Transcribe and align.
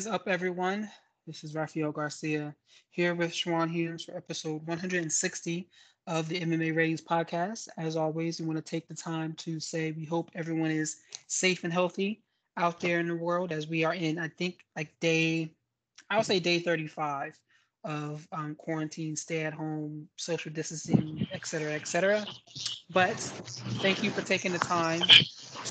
Is 0.00 0.06
up, 0.06 0.28
everyone? 0.28 0.88
This 1.26 1.44
is 1.44 1.54
Rafael 1.54 1.92
Garcia 1.92 2.54
here 2.88 3.14
with 3.14 3.32
Shawan 3.32 3.70
Humes 3.70 4.02
for 4.02 4.16
episode 4.16 4.66
160 4.66 5.68
of 6.06 6.26
the 6.26 6.40
MMA 6.40 6.74
Ratings 6.74 7.02
Podcast. 7.02 7.68
As 7.76 7.96
always, 7.96 8.40
we 8.40 8.46
want 8.46 8.56
to 8.56 8.64
take 8.64 8.88
the 8.88 8.94
time 8.94 9.34
to 9.34 9.60
say 9.60 9.92
we 9.92 10.06
hope 10.06 10.30
everyone 10.34 10.70
is 10.70 10.96
safe 11.26 11.64
and 11.64 11.72
healthy 11.72 12.22
out 12.56 12.80
there 12.80 12.98
in 12.98 13.08
the 13.08 13.14
world 13.14 13.52
as 13.52 13.68
we 13.68 13.84
are 13.84 13.92
in, 13.92 14.18
I 14.18 14.28
think, 14.28 14.64
like 14.74 14.88
day, 15.00 15.52
I 16.08 16.16
would 16.16 16.24
say 16.24 16.40
day 16.40 16.60
35 16.60 17.38
of 17.84 18.26
um, 18.32 18.54
quarantine, 18.54 19.16
stay 19.16 19.42
at 19.42 19.52
home, 19.52 20.08
social 20.16 20.50
distancing, 20.50 21.26
et 21.30 21.46
cetera, 21.46 21.74
et 21.74 21.86
cetera. 21.86 22.26
But 22.88 23.18
thank 23.82 24.02
you 24.02 24.08
for 24.08 24.22
taking 24.22 24.52
the 24.52 24.60
time 24.60 25.02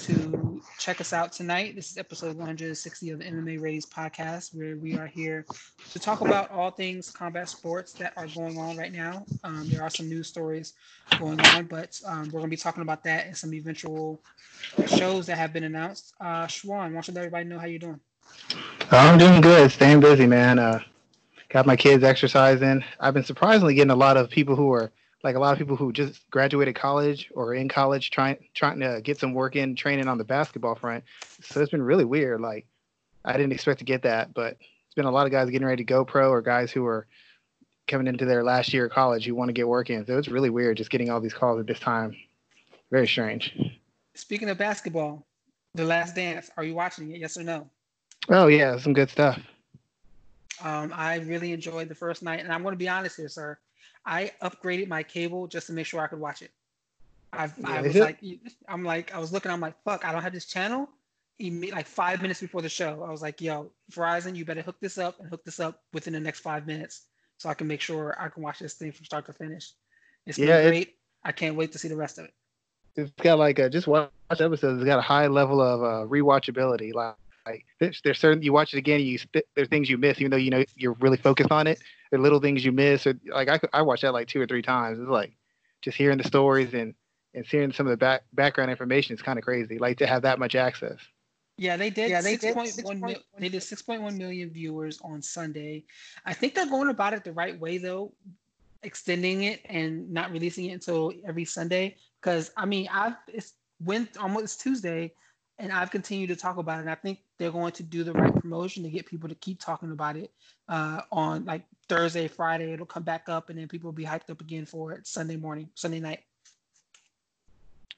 to 0.04 0.49
check 0.80 1.02
us 1.02 1.12
out 1.12 1.34
tonight. 1.34 1.76
This 1.76 1.92
is 1.92 1.98
episode 1.98 2.38
160 2.38 3.10
of 3.10 3.20
the 3.20 3.26
MMA 3.26 3.60
Ratings 3.60 3.86
podcast, 3.86 4.56
where 4.56 4.78
we 4.78 4.98
are 4.98 5.08
here 5.08 5.46
to 5.92 6.00
talk 6.00 6.22
about 6.22 6.50
all 6.52 6.72
things 6.72 7.12
combat 7.12 7.50
sports 7.50 7.92
that 7.94 8.14
are 8.16 8.28
going 8.28 8.58
on 8.58 8.78
right 8.78 8.94
now. 8.94 9.26
Um, 9.44 9.68
there 9.68 9.84
are 9.84 9.90
some 9.90 10.08
news 10.08 10.30
stories 10.30 10.76
going 11.20 11.42
on, 11.42 11.66
but 11.66 12.00
um, 12.08 12.24
we're 12.28 12.40
going 12.40 12.44
to 12.46 12.50
be 12.50 12.56
talking 12.56 12.82
about 12.82 13.04
that 13.04 13.28
and 13.28 13.36
some 13.36 13.54
eventual 13.54 14.22
shows 14.88 15.26
that 15.28 15.38
have 15.38 15.52
been 15.52 15.66
announced. 15.66 16.14
Uh, 16.22 16.48
Schwan, 16.48 16.94
why 16.94 17.02
don't 17.02 17.10
let 17.10 17.18
everybody 17.18 17.44
know 17.44 17.60
how 17.60 17.66
you're 17.66 17.80
doing? 17.80 18.00
I'm 18.90 19.18
doing 19.18 19.42
good, 19.42 19.70
staying 19.72 20.00
busy, 20.00 20.28
man. 20.28 20.60
Uh, 20.60 20.80
got 21.50 21.66
my 21.66 21.76
kids 21.76 22.06
exercising. 22.06 22.86
I've 23.02 23.14
been 23.14 23.26
surprisingly 23.26 23.74
getting 23.74 23.92
a 23.92 23.98
lot 23.98 24.16
of 24.16 24.30
people 24.30 24.56
who 24.56 24.72
are 24.72 24.94
like 25.24 25.36
a 25.36 25.40
lot 25.40 25.52
of 25.52 25.60
people 25.60 25.76
who 25.76 25.92
just 25.92 26.30
graduated 26.30 26.76
college 26.76 27.30
or 27.36 27.54
in 27.54 27.68
college 27.68 28.12
trying 28.12 28.38
trying 28.54 28.80
to 28.80 29.02
get 29.04 29.20
some 29.20 29.34
work 29.34 29.56
in 29.56 29.76
training 29.76 30.08
on 30.08 30.18
the 30.18 30.24
basketball 30.24 30.76
front. 30.76 31.04
So 31.42 31.62
it's 31.62 31.72
been 31.72 31.82
really 31.82 32.06
weird. 32.06 32.42
Like 32.42 32.66
I 33.26 33.34
didn't 33.34 33.52
expect 33.52 33.80
to 33.80 33.86
get 33.86 34.04
that, 34.04 34.34
but 34.34 34.58
it's 34.86 34.96
been 34.96 35.06
a 35.06 35.12
lot 35.12 35.26
of 35.26 35.32
guys 35.32 35.50
getting 35.50 35.68
ready 35.68 35.84
to 35.84 35.88
go 35.88 36.06
pro 36.06 36.30
or 36.30 36.42
guys 36.42 36.72
who 36.72 36.86
are 36.86 37.06
coming 37.88 38.08
into 38.08 38.26
their 38.26 38.44
last 38.44 38.74
year 38.74 38.86
of 38.86 38.92
college 38.92 39.26
who 39.26 39.36
want 39.36 39.50
to 39.50 39.54
get 39.54 39.68
work 39.68 39.90
in. 39.90 40.06
So 40.06 40.18
it's 40.18 40.28
really 40.28 40.50
weird 40.50 40.78
just 40.78 40.90
getting 40.90 41.10
all 41.10 41.20
these 41.20 41.34
calls 41.34 41.60
at 41.60 41.68
this 41.68 41.80
time. 41.80 42.16
Very 42.92 43.08
strange. 43.08 43.54
Speaking 44.16 44.50
of 44.50 44.58
basketball, 44.58 45.26
The 45.76 45.84
Last 45.84 46.16
Dance, 46.16 46.50
are 46.58 46.64
you 46.64 46.76
watching 46.76 47.12
it? 47.12 47.20
Yes 47.20 47.38
or 47.38 47.44
no? 47.44 47.70
Oh 48.30 48.48
yeah, 48.48 48.78
some 48.78 48.94
good 48.94 49.10
stuff. 49.10 49.40
Um, 50.64 50.92
I 50.94 51.16
really 51.20 51.54
enjoyed 51.54 51.88
the 51.88 51.96
first 51.96 52.22
night, 52.22 52.42
and 52.42 52.52
I'm 52.52 52.64
going 52.64 52.74
to 52.74 52.78
be 52.78 52.90
honest 52.90 53.18
here, 53.18 53.30
sir. 53.30 53.58
I 54.06 54.32
upgraded 54.42 54.88
my 54.88 55.04
cable 55.04 55.48
just 55.48 55.68
to 55.68 55.74
make 55.74 55.86
sure 55.86 56.02
I 56.02 56.08
could 56.08 56.20
watch 56.20 56.42
it. 56.42 56.52
I've, 57.32 57.54
yeah, 57.58 57.70
I 57.70 57.82
was 57.82 57.96
it? 57.96 58.02
like, 58.02 58.20
I'm 58.68 58.84
like, 58.84 59.14
I 59.14 59.20
was 59.20 59.32
looking, 59.32 59.52
I'm 59.52 59.60
like, 59.60 59.76
fuck, 59.84 60.06
I 60.06 60.12
don't 60.12 60.24
have 60.24 60.34
this 60.34 60.46
channel. 60.46 60.90
Like 61.40 61.88
five 61.88 62.22
minutes 62.22 62.42
before 62.42 62.62
the 62.62 62.70
show, 62.70 63.04
I 63.08 63.12
was 63.12 63.22
like, 63.22 63.40
yo, 63.40 63.72
Verizon, 63.92 64.36
you 64.36 64.44
better 64.44 64.62
hook 64.62 64.78
this 64.82 64.98
up 64.98 65.20
and 65.20 65.30
hook 65.30 65.46
this 65.46 65.60
up 65.60 65.84
within 65.94 66.14
the 66.14 66.20
next 66.20 66.40
five 66.40 66.68
minutes 66.68 67.06
so 67.38 67.50
I 67.50 67.54
can 67.54 67.68
make 67.68 67.82
sure 67.82 68.16
I 68.20 68.28
can 68.28 68.44
watch 68.44 68.60
this 68.60 68.74
thing 68.74 68.92
from 68.92 69.06
start 69.06 69.26
to 69.28 69.34
finish. 69.34 69.72
It's 70.26 70.38
been 70.38 70.50
yeah, 70.50 70.68
great. 70.68 70.96
I 71.24 71.32
can't 71.32 71.56
wait 71.56 71.72
to 71.72 71.78
see 71.78 71.88
the 71.88 71.96
rest 71.96 72.18
of 72.18 72.26
it. 72.26 72.34
It's 72.96 73.12
got 73.22 73.40
like 73.40 73.60
a 73.60 73.70
just 73.70 73.88
watch 73.88 74.10
episodes. 74.32 74.82
It's 74.82 74.86
got 74.86 75.00
a 75.00 75.04
high 75.04 75.28
level 75.28 75.62
of 75.62 75.82
uh, 75.82 76.08
rewatchability. 76.10 76.94
Like 76.94 77.16
like 77.46 77.66
there's, 77.80 78.02
there's 78.04 78.20
certain 78.20 78.42
you 78.44 78.54
watch 78.54 78.74
it 78.74 78.78
again, 78.78 79.02
you 79.02 79.18
there's 79.56 79.68
things 79.70 79.90
you 79.90 79.98
miss, 79.98 80.20
even 80.20 80.32
though 80.32 80.38
you 80.38 80.50
know 80.50 80.64
you're 80.76 80.96
really 81.00 81.18
focused 81.18 81.52
on 81.52 81.68
it. 81.68 81.80
There 82.10 82.20
are 82.20 82.24
little 82.24 82.40
things 82.40 82.66
you 82.66 82.72
miss, 82.72 83.06
or 83.06 83.20
like 83.28 83.50
I 83.50 83.60
I 83.74 83.82
watched 83.82 84.02
that 84.02 84.14
like 84.14 84.28
two 84.28 84.42
or 84.42 84.48
three 84.48 84.62
times. 84.62 85.00
It's 85.00 85.10
like 85.10 85.34
just 85.82 85.98
hearing 85.98 86.18
the 86.18 86.24
stories 86.24 86.74
and 86.74 86.94
and 87.34 87.46
seeing 87.46 87.72
some 87.72 87.86
of 87.86 87.92
the 87.92 87.98
back 87.98 88.24
background 88.34 88.72
information 88.72 89.16
is 89.16 89.22
kind 89.22 89.38
of 89.38 89.46
crazy. 89.46 89.78
Like 89.78 89.98
to 90.00 90.08
have 90.08 90.24
that 90.24 90.40
much 90.40 90.56
access. 90.56 90.98
Yeah, 91.58 91.76
they 91.76 91.90
did. 91.90 92.10
Yeah, 92.10 92.22
they 92.22 92.38
6. 92.38 92.42
did. 92.56 92.74
6. 92.74 92.84
1 92.84 93.02
mil- 93.02 93.22
they 93.38 93.50
did 93.50 93.62
6.1 93.62 94.16
million 94.18 94.50
viewers 94.50 95.00
on 95.04 95.22
Sunday. 95.22 95.84
I 96.26 96.34
think 96.34 96.56
they're 96.56 96.66
going 96.66 96.90
about 96.90 97.14
it 97.14 97.26
the 97.26 97.34
right 97.34 97.60
way 97.60 97.78
though, 97.78 98.14
extending 98.84 99.44
it 99.44 99.60
and 99.66 100.10
not 100.10 100.32
releasing 100.32 100.66
it 100.66 100.74
until 100.74 101.12
every 101.28 101.46
Sunday. 101.46 101.98
Because 102.22 102.52
I 102.56 102.66
mean, 102.66 102.88
I've 102.92 103.16
it's 103.28 103.54
went 103.82 104.18
almost 104.18 104.62
Tuesday 104.62 105.14
and 105.60 105.72
I've 105.72 105.92
continued 105.92 106.28
to 106.30 106.36
talk 106.36 106.58
about 106.58 106.78
it. 106.78 106.82
And 106.82 106.90
I 106.90 106.96
think 106.96 107.20
they're 107.38 107.52
going 107.52 107.74
to 107.74 107.84
do 107.84 108.04
the 108.04 108.14
right 108.14 108.34
promotion 108.34 108.84
to 108.84 108.90
get 108.90 109.06
people 109.06 109.30
to 109.30 109.36
keep 109.36 109.60
talking 109.60 109.92
about 109.92 110.16
it 110.16 110.32
uh, 110.70 111.02
on 111.12 111.46
like 111.46 111.64
Thursday, 111.90 112.28
Friday. 112.28 112.72
It'll 112.72 112.86
come 112.86 113.04
back 113.04 113.28
up, 113.28 113.50
and 113.50 113.60
then 113.60 113.68
people 113.68 113.90
will 113.90 113.96
be 113.96 114.06
hyped 114.06 114.30
up 114.30 114.42
again 114.42 114.66
for 114.66 114.94
it 114.94 115.06
Sunday 115.06 115.36
morning, 115.36 115.70
Sunday 115.76 116.00
night. 116.00 116.22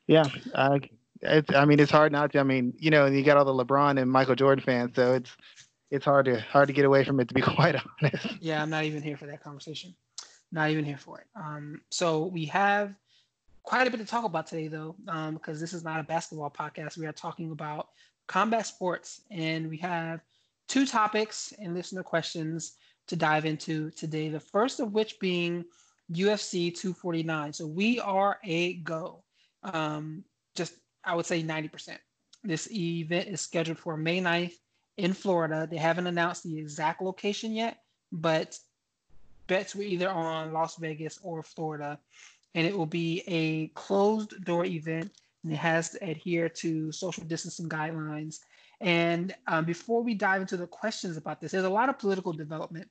Yeah, 0.08 0.26
uh, 0.56 0.80
it's. 1.22 1.54
I 1.54 1.66
mean, 1.66 1.80
it's 1.80 1.92
hard 1.92 2.12
not 2.12 2.32
to. 2.34 2.40
I 2.40 2.44
mean, 2.44 2.74
you 2.78 2.90
know, 2.90 3.06
you 3.06 3.24
got 3.24 3.38
all 3.38 3.46
the 3.46 3.64
LeBron 3.64 4.02
and 4.02 4.12
Michael 4.12 4.36
Jordan 4.36 4.64
fans, 4.66 4.96
so 4.96 5.14
it's 5.14 5.32
it's 5.92 6.04
hard 6.04 6.26
to 6.26 6.42
hard 6.42 6.68
to 6.68 6.74
get 6.74 6.86
away 6.86 7.06
from 7.06 7.20
it. 7.20 7.28
To 7.28 7.34
be 7.34 7.42
quite 7.42 7.76
honest. 8.02 8.42
Yeah, 8.42 8.62
I'm 8.62 8.72
not 8.72 8.86
even 8.86 9.04
here 9.04 9.18
for 9.18 9.28
that 9.28 9.44
conversation. 9.44 9.94
Not 10.52 10.72
even 10.72 10.84
here 10.84 10.98
for 10.98 11.20
it. 11.20 11.28
Um, 11.36 11.82
so 11.92 12.26
we 12.26 12.46
have 12.46 12.94
quite 13.64 13.88
a 13.88 13.92
bit 13.92 13.98
to 13.98 14.06
talk 14.06 14.26
about 14.26 14.48
today, 14.48 14.68
though, 14.68 14.96
um, 15.08 15.36
because 15.36 15.60
this 15.60 15.74
is 15.74 15.84
not 15.84 16.00
a 16.00 16.04
basketball 16.04 16.50
podcast. 16.50 16.98
We 16.98 17.06
are 17.06 17.12
talking 17.12 17.52
about 17.52 17.90
combat 18.28 18.66
sports, 18.66 19.22
and 19.30 19.70
we 19.70 19.78
have 19.78 20.22
two 20.68 20.86
topics 20.86 21.54
and 21.60 21.74
listener 21.74 22.04
questions 22.04 22.78
to 23.08 23.16
dive 23.16 23.46
into 23.46 23.92
today. 23.92 24.30
The 24.30 24.40
first 24.40 24.80
of 24.80 24.94
which 24.94 25.20
being 25.20 25.66
UFC 26.12 26.74
249. 26.76 27.54
So 27.54 27.68
we 27.68 28.00
are 28.00 28.40
a 28.44 28.74
go. 28.76 29.24
Um, 29.64 30.24
just 30.56 30.74
I 31.04 31.16
would 31.16 31.26
say 31.26 31.42
90%. 31.42 31.98
This 32.44 32.70
event 32.72 33.28
is 33.28 33.42
scheduled 33.42 33.78
for 33.78 33.96
May 33.98 34.20
9th 34.20 34.54
in 34.98 35.14
Florida. 35.14 35.68
They 35.70 35.78
haven't 35.78 36.08
announced 36.08 36.44
the 36.44 36.58
exact 36.58 37.02
location 37.02 37.54
yet, 37.54 37.80
but 38.12 38.58
bets 39.48 39.76
were 39.76 39.84
either 39.84 40.10
on 40.10 40.54
Las 40.54 40.78
Vegas 40.78 41.20
or 41.24 41.44
Florida 41.44 42.00
and 42.56 42.68
it 42.68 42.78
will 42.78 42.86
be 42.86 43.24
a 43.28 43.68
closed 43.80 44.44
door 44.44 44.66
event 44.66 45.12
and 45.44 45.54
it 45.54 45.58
has 45.58 45.90
to 45.92 46.10
adhere 46.10 46.50
to 46.50 46.92
social 46.92 47.24
distancing 47.24 47.70
guidelines. 47.70 48.40
And 48.80 49.34
um, 49.48 49.66
before 49.66 50.04
we 50.04 50.14
dive 50.14 50.42
into 50.42 50.58
the 50.58 50.68
questions 50.68 51.18
about 51.18 51.40
this, 51.40 51.52
there's 51.52 51.64
a 51.64 51.70
lot 51.70 51.90
of 51.90 52.00
political 52.00 52.34
development 52.34 52.90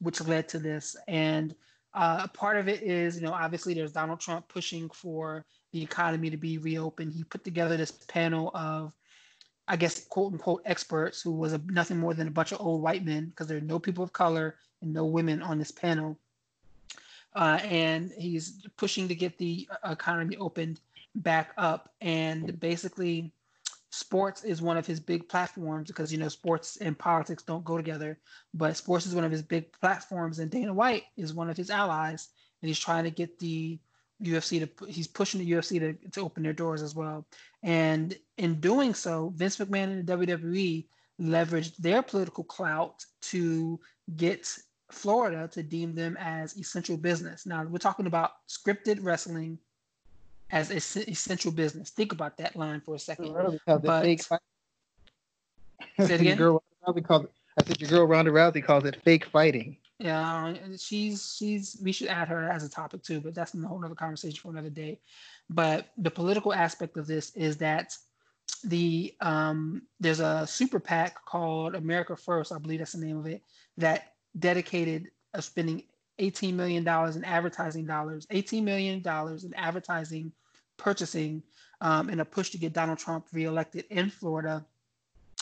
which 0.00 0.20
led 0.20 0.48
to 0.48 0.58
this. 0.58 0.96
And 1.06 1.54
uh, 1.94 2.26
part 2.28 2.56
of 2.56 2.68
it 2.68 2.82
is, 2.82 3.16
you 3.16 3.22
know, 3.22 3.32
obviously 3.32 3.74
there's 3.74 3.92
Donald 3.92 4.20
Trump 4.20 4.48
pushing 4.48 4.88
for 4.90 5.44
the 5.72 5.82
economy 5.82 6.30
to 6.30 6.36
be 6.36 6.58
reopened. 6.58 7.12
He 7.12 7.24
put 7.24 7.44
together 7.44 7.76
this 7.76 7.90
panel 7.90 8.50
of, 8.54 8.92
I 9.66 9.76
guess, 9.76 10.04
quote 10.06 10.32
unquote 10.32 10.62
experts 10.64 11.20
who 11.20 11.32
was 11.32 11.52
a, 11.52 11.60
nothing 11.66 11.98
more 11.98 12.14
than 12.14 12.28
a 12.28 12.32
bunch 12.32 12.52
of 12.52 12.60
old 12.60 12.82
white 12.82 13.04
men 13.04 13.26
because 13.26 13.46
there 13.46 13.58
are 13.58 13.62
no 13.62 13.78
people 13.78 14.04
of 14.04 14.12
color 14.12 14.56
and 14.82 14.92
no 14.92 15.06
women 15.06 15.42
on 15.42 15.58
this 15.58 15.72
panel 15.72 16.18
uh, 17.38 17.60
and 17.62 18.10
he's 18.18 18.66
pushing 18.76 19.06
to 19.06 19.14
get 19.14 19.38
the 19.38 19.68
uh, 19.84 19.92
economy 19.92 20.36
opened 20.38 20.80
back 21.14 21.52
up. 21.56 21.94
And 22.00 22.58
basically, 22.58 23.32
sports 23.90 24.42
is 24.42 24.60
one 24.60 24.76
of 24.76 24.86
his 24.86 24.98
big 24.98 25.28
platforms 25.28 25.86
because 25.86 26.12
you 26.12 26.18
know 26.18 26.28
sports 26.28 26.78
and 26.78 26.98
politics 26.98 27.44
don't 27.44 27.64
go 27.64 27.76
together. 27.76 28.18
But 28.54 28.76
sports 28.76 29.06
is 29.06 29.14
one 29.14 29.24
of 29.24 29.30
his 29.30 29.42
big 29.42 29.72
platforms, 29.80 30.40
and 30.40 30.50
Dana 30.50 30.74
White 30.74 31.04
is 31.16 31.32
one 31.32 31.48
of 31.48 31.56
his 31.56 31.70
allies, 31.70 32.28
and 32.60 32.68
he's 32.68 32.78
trying 32.78 33.04
to 33.04 33.10
get 33.10 33.38
the 33.38 33.78
UFC 34.20 34.58
to 34.58 34.86
he's 34.86 35.06
pushing 35.06 35.40
the 35.40 35.48
UFC 35.48 35.78
to, 35.78 36.10
to 36.10 36.20
open 36.20 36.42
their 36.42 36.52
doors 36.52 36.82
as 36.82 36.96
well. 36.96 37.24
And 37.62 38.18
in 38.36 38.58
doing 38.58 38.94
so, 38.94 39.32
Vince 39.36 39.58
McMahon 39.58 39.92
and 39.92 40.04
the 40.04 40.16
WWE 40.16 40.86
leveraged 41.20 41.76
their 41.76 42.02
political 42.02 42.42
clout 42.42 43.04
to 43.20 43.78
get 44.16 44.48
Florida 44.90 45.48
to 45.52 45.62
deem 45.62 45.94
them 45.94 46.16
as 46.18 46.56
essential 46.56 46.96
business. 46.96 47.46
Now 47.46 47.64
we're 47.64 47.78
talking 47.78 48.06
about 48.06 48.32
scripted 48.48 48.98
wrestling 49.02 49.58
as 50.50 50.70
a 50.70 50.76
essential 51.10 51.52
business. 51.52 51.90
Think 51.90 52.12
about 52.12 52.36
that 52.38 52.56
line 52.56 52.80
for 52.80 52.94
a 52.94 52.98
second. 52.98 53.34
But, 53.66 54.02
fake 54.02 54.22
fight. 54.22 54.40
Say 56.00 56.14
it 56.14 56.20
again. 56.20 56.38
girl 56.38 56.62
called 57.04 57.24
it, 57.24 57.32
I 57.58 57.64
said 57.64 57.80
your 57.80 57.90
girl 57.90 58.06
Ronda 58.06 58.30
Rousey 58.30 58.64
calls 58.64 58.84
it 58.84 58.96
fake 59.04 59.26
fighting. 59.26 59.76
Yeah, 59.98 60.54
she's 60.78 61.34
she's. 61.36 61.76
We 61.82 61.92
should 61.92 62.08
add 62.08 62.28
her 62.28 62.48
as 62.48 62.64
a 62.64 62.68
topic 62.68 63.02
too, 63.02 63.20
but 63.20 63.34
that's 63.34 63.54
a 63.54 63.58
whole 63.58 63.84
other 63.84 63.94
conversation 63.94 64.38
for 64.40 64.50
another 64.50 64.70
day. 64.70 65.00
But 65.50 65.88
the 65.98 66.10
political 66.10 66.52
aspect 66.52 66.96
of 66.96 67.06
this 67.06 67.34
is 67.34 67.56
that 67.58 67.96
the 68.64 69.14
um, 69.20 69.82
there's 69.98 70.20
a 70.20 70.46
super 70.46 70.78
PAC 70.78 71.24
called 71.24 71.74
America 71.74 72.16
First, 72.16 72.52
I 72.52 72.58
believe 72.58 72.78
that's 72.78 72.92
the 72.92 73.04
name 73.04 73.18
of 73.18 73.26
it, 73.26 73.42
that 73.76 74.14
dedicated 74.38 75.10
of 75.34 75.44
spending 75.44 75.82
$18 76.18 76.54
million 76.54 76.86
in 76.86 77.24
advertising 77.24 77.86
dollars, 77.86 78.26
$18 78.26 78.62
million 78.62 79.02
in 79.06 79.54
advertising 79.54 80.32
purchasing 80.76 81.42
um, 81.80 82.10
in 82.10 82.20
a 82.20 82.24
push 82.24 82.50
to 82.50 82.58
get 82.58 82.72
Donald 82.72 82.98
Trump 82.98 83.26
reelected 83.32 83.84
in 83.90 84.10
Florida 84.10 84.64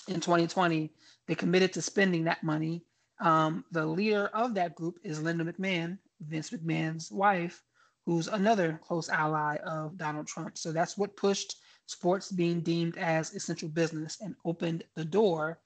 in 0.08 0.20
2020. 0.20 0.90
They 1.26 1.34
committed 1.34 1.72
to 1.74 1.82
spending 1.82 2.24
that 2.24 2.42
money. 2.42 2.82
Um, 3.20 3.64
the 3.72 3.86
leader 3.86 4.26
of 4.34 4.54
that 4.54 4.74
group 4.74 4.98
is 5.02 5.22
Linda 5.22 5.44
McMahon, 5.44 5.98
Vince 6.20 6.50
McMahon's 6.50 7.10
wife, 7.10 7.62
who's 8.04 8.28
another 8.28 8.78
close 8.86 9.08
ally 9.08 9.56
of 9.64 9.96
Donald 9.96 10.26
Trump. 10.26 10.58
So 10.58 10.72
that's 10.72 10.98
what 10.98 11.16
pushed 11.16 11.56
sports 11.86 12.30
being 12.30 12.60
deemed 12.60 12.98
as 12.98 13.34
essential 13.34 13.68
business 13.68 14.18
and 14.20 14.34
opened 14.44 14.84
the 14.94 15.04
door 15.04 15.58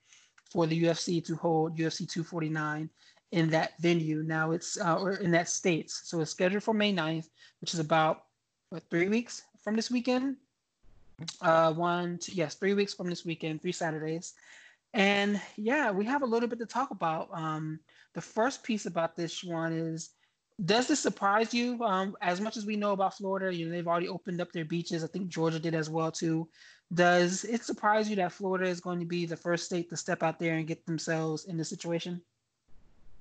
for 0.51 0.67
the 0.67 0.83
UFC 0.83 1.25
to 1.25 1.37
hold 1.37 1.77
UFC 1.77 2.09
249 2.09 2.91
in 3.33 3.51
that 3.51 3.79
venue. 3.79 4.23
Now 4.23 4.51
it's 4.51 4.81
uh, 4.81 4.97
or 4.97 5.13
in 5.13 5.31
that 5.33 5.49
states. 5.49 6.03
So 6.05 6.21
it's 6.21 6.31
scheduled 6.31 6.63
for 6.63 6.75
May 6.75 6.93
9th, 6.93 7.29
which 7.61 7.75
is 7.75 7.81
about 7.81 8.25
what, 8.71 8.83
three 8.91 9.09
weeks 9.09 9.43
from 9.63 9.77
this 9.77 9.91
weekend. 9.91 10.37
Uh, 11.43 11.73
one, 11.73 12.19
two, 12.19 12.33
yes, 12.33 12.55
three 12.55 12.75
weeks 12.75 12.95
from 12.95 13.09
this 13.09 13.25
weekend, 13.25 13.61
three 13.61 13.73
Saturdays. 13.73 14.35
And 14.95 15.41
yeah, 15.57 15.91
we 15.91 16.05
have 16.07 16.23
a 16.23 16.27
little 16.27 16.49
bit 16.49 16.59
to 16.59 16.67
talk 16.67 16.91
about. 16.91 17.29
Um, 17.33 17.79
the 18.15 18.21
first 18.21 18.65
piece 18.65 18.87
about 18.87 19.17
this 19.17 19.45
one 19.45 19.73
is 19.73 20.11
does 20.65 20.87
this 20.87 21.01
surprise 21.01 21.55
you? 21.55 21.83
Um, 21.83 22.17
as 22.21 22.41
much 22.41 22.57
as 22.57 22.67
we 22.67 22.77
know 22.77 22.93
about 22.93 23.17
Florida, 23.17 23.55
you 23.55 23.67
know, 23.67 23.73
they've 23.73 23.87
already 23.87 24.09
opened 24.09 24.41
up 24.41 24.53
their 24.53 24.65
beaches. 24.65 25.03
I 25.03 25.07
think 25.07 25.29
Georgia 25.29 25.59
did 25.59 25.75
as 25.75 25.89
well 25.89 26.13
too. 26.13 26.49
Does 26.93 27.45
it 27.45 27.63
surprise 27.65 28.11
you 28.11 28.17
that 28.17 28.33
Florida 28.33 28.67
is 28.67 28.81
going 28.81 28.99
to 28.99 29.07
be 29.07 29.25
the 29.25 29.37
first 29.37 29.65
state 29.65 29.89
to 29.91 29.97
step 29.97 30.23
out 30.23 30.39
there 30.39 30.55
and 30.55 30.67
get 30.67 30.85
themselves 30.87 31.45
in 31.45 31.57
this 31.57 31.69
situation? 31.69 32.21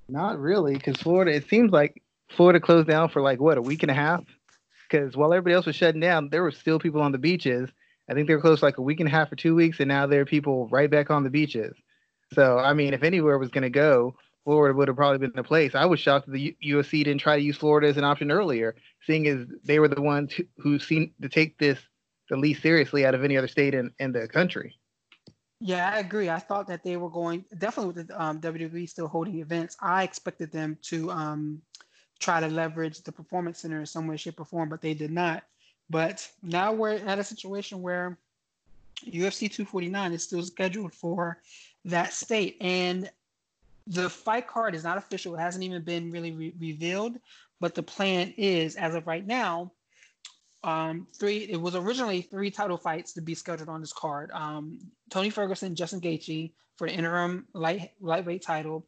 Not 0.08 0.40
really, 0.40 0.74
because 0.74 0.98
Florida. 0.98 1.34
It 1.34 1.48
seems 1.50 1.72
like 1.72 2.02
Florida 2.30 2.60
closed 2.60 2.88
down 2.88 3.10
for 3.10 3.22
like 3.22 3.40
what 3.40 3.58
a 3.58 3.62
week 3.62 3.84
and 3.84 3.92
a 3.92 3.96
half. 3.96 4.24
Because 4.90 5.16
while 5.16 5.32
everybody 5.34 5.54
else 5.54 5.68
was 5.68 5.76
shutting 5.76 6.02
down, 6.02 6.30
there 6.30 6.42
were 6.42 6.52
still 6.52 6.80
people 6.80 7.02
on 7.02 7.12
the 7.12 7.20
beaches. 7.20 7.70
I 8.10 8.16
think 8.16 8.28
they 8.28 8.34
were 8.34 8.42
closed 8.42 8.64
like 8.64 8.80
a 8.80 8.82
week 8.82 9.00
and 9.00 9.08
a 9.08 9.12
half 9.12 9.32
or 9.32 9.36
two 9.36 9.54
weeks, 9.54 9.80
and 9.80 9.88
now 9.88 10.08
there 10.08 10.22
are 10.22 10.26
people 10.26 10.68
right 10.70 10.90
back 10.90 11.12
on 11.12 11.24
the 11.24 11.30
beaches. 11.30 11.76
So 12.34 12.58
I 12.58 12.74
mean, 12.74 12.96
if 12.96 13.04
anywhere 13.04 13.38
was 13.38 13.50
going 13.50 13.64
to 13.64 13.70
go, 13.70 14.16
Florida 14.46 14.76
would 14.76 14.88
have 14.88 14.98
probably 14.98 15.20
been 15.20 15.32
the 15.36 15.44
place. 15.44 15.76
I 15.76 15.86
was 15.86 16.00
shocked 16.00 16.26
that 16.26 16.32
the 16.32 16.56
UFC 16.66 17.04
didn't 17.04 17.20
try 17.20 17.36
to 17.36 17.42
use 17.42 17.58
Florida 17.58 17.88
as 17.88 17.98
an 17.98 18.04
option 18.04 18.32
earlier, 18.32 18.76
seeing 19.06 19.28
as 19.28 19.46
they 19.64 19.78
were 19.78 19.88
the 19.88 20.02
ones 20.02 20.34
who, 20.34 20.44
who 20.58 20.80
seemed 20.80 21.12
to 21.22 21.30
take 21.30 21.60
this 21.60 21.78
the 22.30 22.38
least 22.38 22.62
seriously 22.62 23.06
out 23.06 23.16
of 23.16 23.24
any 23.24 23.38
other 23.38 23.48
state 23.48 23.74
in, 23.74 23.92
in 24.00 24.12
the 24.12 24.28
country. 24.28 24.78
Yeah, 25.62 25.92
I 25.94 26.00
agree. 26.00 26.30
I 26.30 26.40
thought 26.40 26.68
that 26.68 26.84
they 26.84 26.96
were 26.96 27.10
going 27.10 27.44
definitely 27.58 27.94
with 27.94 28.08
the 28.08 28.24
um, 28.24 28.40
WWE 28.40 28.88
still 28.88 29.08
holding 29.08 29.40
events. 29.40 29.76
I 29.82 30.04
expected 30.04 30.52
them 30.52 30.78
to 30.84 31.12
um, 31.12 31.62
try 32.20 32.40
to 32.40 32.48
leverage 32.48 33.02
the 33.02 33.12
performance 33.12 33.60
center 33.60 33.80
in 33.80 33.86
some 33.86 34.08
way, 34.08 34.16
shape, 34.16 34.40
or 34.40 34.46
form, 34.46 34.70
but 34.70 34.82
they 34.82 34.94
did 34.94 35.12
not. 35.12 35.44
But 35.90 36.30
now 36.44 36.72
we're 36.72 36.92
at 36.92 37.20
a 37.20 37.24
situation 37.24 37.82
where 37.82 38.18
UFC 39.06 39.52
249 39.52 40.14
is 40.14 40.24
still 40.24 40.44
scheduled 40.44 40.94
for 40.94 41.40
that 41.86 42.14
state, 42.14 42.58
and 42.62 43.10
the 43.88 44.10
fight 44.10 44.48
card 44.48 44.76
is 44.76 44.84
not 44.84 44.98
official. 44.98 45.36
It 45.36 45.40
hasn't 45.40 45.64
even 45.64 45.82
been 45.82 46.12
really 46.12 46.32
re- 46.32 46.54
revealed, 46.60 47.20
but 47.60 47.76
the 47.76 47.84
plan 47.84 48.34
is, 48.38 48.76
as 48.76 48.96
of 48.96 49.08
right 49.08 49.26
now, 49.26 49.72
um, 50.64 51.08
three. 51.18 51.48
It 51.50 51.60
was 51.60 51.76
originally 51.76 52.22
three 52.22 52.52
title 52.52 52.78
fights 52.78 53.14
to 53.14 53.22
be 53.22 53.36
scheduled 53.36 53.70
on 53.70 53.82
this 53.82 53.94
card. 53.94 54.32
Um, 54.34 54.80
Tony 55.10 55.30
Ferguson, 55.30 55.76
Justin 55.76 56.02
Gaethje 56.02 56.52
for 56.78 56.88
the 56.88 56.94
interim 56.94 57.48
light 57.54 57.92
lightweight 58.00 58.42
title. 58.42 58.86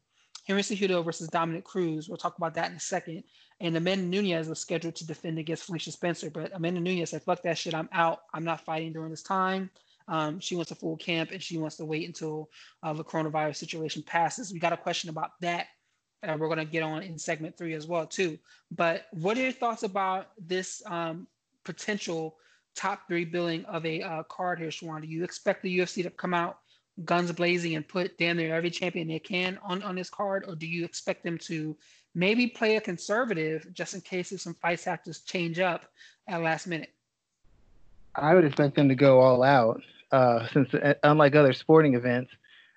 Henry 0.47 0.63
Cejudo 0.63 1.06
versus 1.06 1.27
Dominick 1.27 1.63
Cruz. 1.63 2.09
We'll 2.09 2.18
talk 2.18 2.38
about 2.38 2.56
that 2.56 2.71
in 2.71 2.77
a 2.77 2.79
second. 2.79 3.23
And 3.59 3.77
Amanda 3.77 4.06
Nunes 4.06 4.47
was 4.47 4.59
scheduled 4.59 4.95
to 4.95 5.06
defend 5.06 5.38
against 5.38 5.65
Felicia 5.65 5.91
Spencer, 5.91 6.31
but 6.31 6.51
Amanda 6.53 6.81
Nunes 6.81 7.12
said, 7.12 7.23
"Fuck 7.23 7.44
that 7.44 7.57
shit. 7.57 7.75
I'm 7.75 7.89
out. 7.91 8.21
I'm 8.33 8.44
not 8.44 8.65
fighting 8.65 8.91
during 8.91 9.12
this 9.12 9.24
time." 9.24 9.69
Um, 10.07 10.39
she 10.39 10.56
wants 10.56 10.71
a 10.71 10.75
full 10.75 10.97
camp 10.97 11.31
and 11.31 11.41
she 11.41 11.57
wants 11.57 11.77
to 11.77 11.85
wait 11.85 12.07
until 12.07 12.50
uh, 12.83 12.91
the 12.91 13.03
coronavirus 13.03 13.57
situation 13.57 14.03
passes. 14.03 14.51
We 14.51 14.59
got 14.59 14.74
a 14.74 14.77
question 14.77 15.09
about 15.09 15.39
that. 15.41 15.67
Uh, 16.24 16.35
we're 16.38 16.47
going 16.47 16.59
to 16.59 16.65
get 16.65 16.83
on 16.83 17.01
in 17.01 17.17
segment 17.17 17.57
three 17.57 17.74
as 17.74 17.88
well 17.88 18.06
too. 18.06 18.38
But 18.71 19.06
what 19.12 19.38
are 19.38 19.41
your 19.41 19.51
thoughts 19.51 19.83
about 19.83 20.31
this 20.38 20.81
um, 20.85 21.27
potential 21.63 22.38
top 22.75 23.08
three 23.08 23.25
billing 23.25 23.66
of 23.66 23.86
a 23.86 24.02
uh, 24.02 24.24
card 24.24 24.60
here, 24.60 24.69
Shawan? 24.69 25.02
Do 25.02 25.08
you 25.08 25.24
expect 25.24 25.63
the 25.63 25.80
UFC 25.80 26.04
to 26.04 26.10
come 26.10 26.34
out 26.34 26.60
guns 27.06 27.31
blazing 27.31 27.75
and 27.75 27.88
put 27.88 28.18
damn 28.18 28.38
near 28.38 28.56
every 28.56 28.69
champion 28.69 29.08
they 29.08 29.19
can 29.19 29.58
on, 29.63 29.81
on 29.84 29.96
this 29.96 30.10
card, 30.10 30.46
or 30.48 30.56
do 30.56 30.68
you 30.68 30.86
expect 30.86 31.24
them 31.24 31.38
to 31.38 31.75
maybe 32.13 32.48
play 32.48 32.75
a 32.75 32.81
conservative 32.81 33.66
just 33.74 33.94
in 33.94 34.02
case 34.02 34.31
if 34.31 34.42
some 34.42 34.54
fights 34.56 34.84
have 34.84 35.02
to 35.04 35.25
change 35.25 35.60
up 35.60 35.86
at 36.28 36.42
last 36.42 36.68
minute? 36.68 36.94
I 38.16 38.36
would 38.36 38.44
expect 38.44 38.75
them 38.75 38.90
to 38.90 38.96
go 38.96 39.22
all 39.22 39.42
out, 39.42 39.81
uh, 40.12 40.48
since 40.54 40.74
uh, 40.74 40.96
unlike 41.04 41.36
other 41.36 41.54
sporting 41.54 41.96
events, 41.96 42.31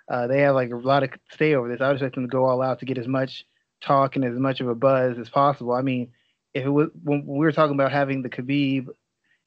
uh, 0.09 0.27
they 0.27 0.41
have 0.43 0.55
like 0.55 0.71
a 0.71 0.77
lot 0.77 1.03
of 1.03 1.11
stay 1.33 1.55
over 1.55 1.69
this. 1.69 1.81
I 1.81 1.89
would 1.89 1.97
expect 1.97 2.15
them 2.15 2.25
to 2.25 2.31
go 2.31 2.45
all 2.45 2.63
out 2.63 2.79
to 2.81 2.85
get 2.85 2.99
as 2.99 3.09
much 3.09 3.45
talk 3.81 4.17
and 4.17 4.25
as 4.25 4.39
much 4.39 4.61
of 4.61 4.69
a 4.69 4.75
buzz 4.75 5.19
as 5.19 5.29
possible. 5.29 5.73
I 5.73 5.83
mean, 5.83 6.13
if 6.55 6.65
it 6.65 6.71
was 6.71 6.89
when 7.03 7.27
we 7.27 7.39
were 7.39 7.53
talking 7.53 7.75
about 7.75 7.93
having 7.93 8.23
the 8.23 8.31
Khabib 8.31 8.89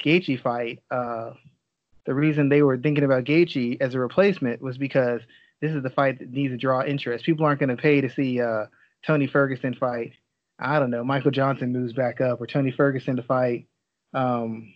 Gaethje 0.04 0.42
fight, 0.42 0.84
uh, 0.92 1.32
the 2.06 2.14
reason 2.14 2.50
they 2.50 2.62
were 2.62 2.78
thinking 2.78 3.04
about 3.04 3.24
Gaethje 3.24 3.78
as 3.82 3.96
a 3.96 4.00
replacement 4.00 4.62
was 4.62 4.78
because 4.78 5.22
this 5.62 5.72
is 5.72 5.82
the 5.82 5.90
fight 5.90 6.20
that 6.20 6.30
needs 6.30 6.54
to 6.54 6.58
draw 6.58 6.84
interest. 6.84 7.26
People 7.26 7.46
aren't 7.46 7.60
going 7.60 7.76
to 7.76 7.82
pay 7.82 8.02
to 8.02 8.10
see 8.10 8.42
uh, 8.42 8.66
Tony 9.06 9.28
Ferguson 9.28 9.74
fight. 9.74 10.14
I 10.60 10.80
don't 10.80 10.90
know, 10.90 11.04
Michael 11.04 11.32
Johnson 11.32 11.72
moves 11.72 11.94
back 11.94 12.20
up, 12.20 12.42
or 12.42 12.48
Tony 12.48 12.72
Ferguson 12.72 13.16
to 13.16 13.24
fight. 13.24 13.68
Um, 14.14 14.74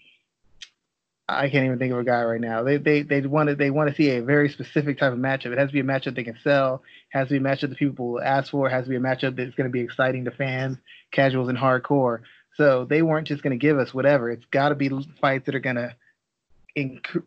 I 1.31 1.49
can't 1.49 1.65
even 1.65 1.79
think 1.79 1.93
of 1.93 1.99
a 1.99 2.03
guy 2.03 2.23
right 2.23 2.41
now. 2.41 2.63
They 2.63 2.77
they 2.77 3.03
they 3.03 3.21
want 3.21 3.49
to 3.49 3.55
they 3.55 3.69
want 3.69 3.89
to 3.89 3.95
see 3.95 4.09
a 4.11 4.21
very 4.21 4.49
specific 4.49 4.99
type 4.99 5.13
of 5.13 5.19
matchup. 5.19 5.47
It 5.47 5.57
has 5.57 5.69
to 5.69 5.73
be 5.73 5.79
a 5.79 5.83
matchup 5.83 6.15
they 6.15 6.25
can 6.25 6.37
sell. 6.43 6.83
It 7.13 7.17
has 7.17 7.29
to 7.29 7.33
be 7.33 7.37
a 7.37 7.41
matchup 7.41 7.69
that 7.69 7.77
people 7.77 8.13
will 8.13 8.21
ask 8.21 8.51
for. 8.51 8.67
It 8.67 8.71
has 8.71 8.83
to 8.83 8.89
be 8.89 8.97
a 8.97 8.99
matchup 8.99 9.37
that's 9.37 9.55
going 9.55 9.69
to 9.69 9.71
be 9.71 9.79
exciting 9.79 10.25
to 10.25 10.31
fans, 10.31 10.77
casuals, 11.11 11.47
and 11.47 11.57
hardcore. 11.57 12.19
So 12.55 12.85
they 12.85 13.01
weren't 13.01 13.27
just 13.27 13.43
going 13.43 13.57
to 13.57 13.61
give 13.61 13.77
us 13.77 13.93
whatever. 13.93 14.29
It's 14.29 14.45
got 14.51 14.69
to 14.69 14.75
be 14.75 14.89
fights 15.21 15.45
that 15.45 15.55
are 15.55 15.59
going 15.59 15.77
to 15.77 15.95
inc- 16.77 17.23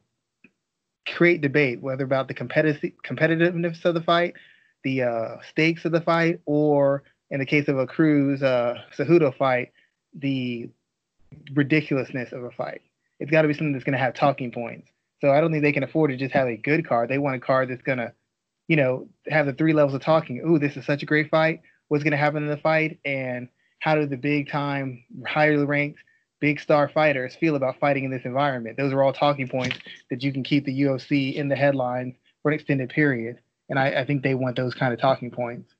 create 1.07 1.41
debate, 1.41 1.81
whether 1.81 2.05
about 2.05 2.29
the 2.29 2.35
competitive 2.35 2.93
competitiveness 3.07 3.85
of 3.87 3.95
the 3.95 4.03
fight, 4.03 4.35
the 4.83 5.03
uh, 5.03 5.37
stakes 5.51 5.87
of 5.87 5.93
the 5.93 6.03
fight, 6.03 6.41
or 6.45 7.05
in 7.31 7.41
the 7.41 7.47
case 7.47 7.69
of 7.69 7.79
a 7.79 7.87
Cruz 7.87 8.43
uh, 8.43 8.75
Cejudo 8.99 9.35
fight, 9.35 9.73
the 10.15 10.69
ridiculousness 11.55 12.33
of 12.33 12.45
a 12.45 12.51
fight 12.51 12.83
it's 13.21 13.31
got 13.31 13.43
to 13.43 13.49
be 13.49 13.55
something 13.55 13.73
that's 13.73 13.85
going 13.85 13.93
to 13.93 13.99
have 13.99 14.15
talking 14.15 14.51
points. 14.51 14.89
So 15.21 15.31
I 15.31 15.41
don't 15.41 15.51
think 15.51 15.63
they 15.63 15.73
can 15.73 15.85
afford 15.85 16.11
to 16.11 16.17
just 16.17 16.35
have 16.35 16.49
a 16.49 16.57
good 16.57 16.87
card. 16.87 17.09
They 17.09 17.19
want 17.19 17.37
a 17.37 17.41
card 17.41 17.71
that's 17.71 17.83
going 17.83 17.99
to, 17.99 18.13
you 18.69 18.77
know, 18.77 19.09
have 19.29 19.47
the 19.47 19.53
three 19.53 19.73
levels 19.73 19.95
of 19.95 20.03
talking. 20.03 20.43
Ooh, 20.47 20.59
this 20.59 20.77
is 20.77 20.85
such 20.85 21.03
a 21.03 21.07
great 21.07 21.31
fight. 21.31 21.61
What's 21.89 22.05
going 22.05 22.13
to 22.13 22.19
happen 22.19 22.43
in 22.43 22.49
the 22.49 22.57
fight? 22.57 22.99
And 23.05 23.49
how 23.79 23.95
do 23.95 24.07
the 24.07 24.17
big 24.17 24.51
time, 24.51 25.05
highly 25.27 25.65
ranked, 25.65 26.01
big 26.41 26.61
star 26.61 26.89
fighters 26.89 27.37
feel 27.37 27.57
about 27.57 27.79
fighting 27.79 28.05
in 28.05 28.11
this 28.11 28.25
environment? 28.25 28.77
Those 28.77 28.93
are 28.93 29.03
all 29.03 29.13
talking 29.13 29.49
points 29.49 29.79
that 30.11 30.23
you 30.23 30.33
can 30.33 30.43
keep 30.43 30.65
the 30.65 30.83
UFC 30.83 31.35
in 31.35 31.49
the 31.49 31.57
headlines 31.57 32.17
for 32.43 32.51
an 32.51 32.55
extended 32.55 32.91
period. 32.91 33.39
And 33.69 33.79
I, 33.79 34.01
I 34.01 34.05
think 34.05 34.23
they 34.23 34.35
want 34.35 34.57
those 34.57 34.75
kind 34.75 34.93
of 34.93 35.01
talking 35.01 35.31
points. 35.31 35.73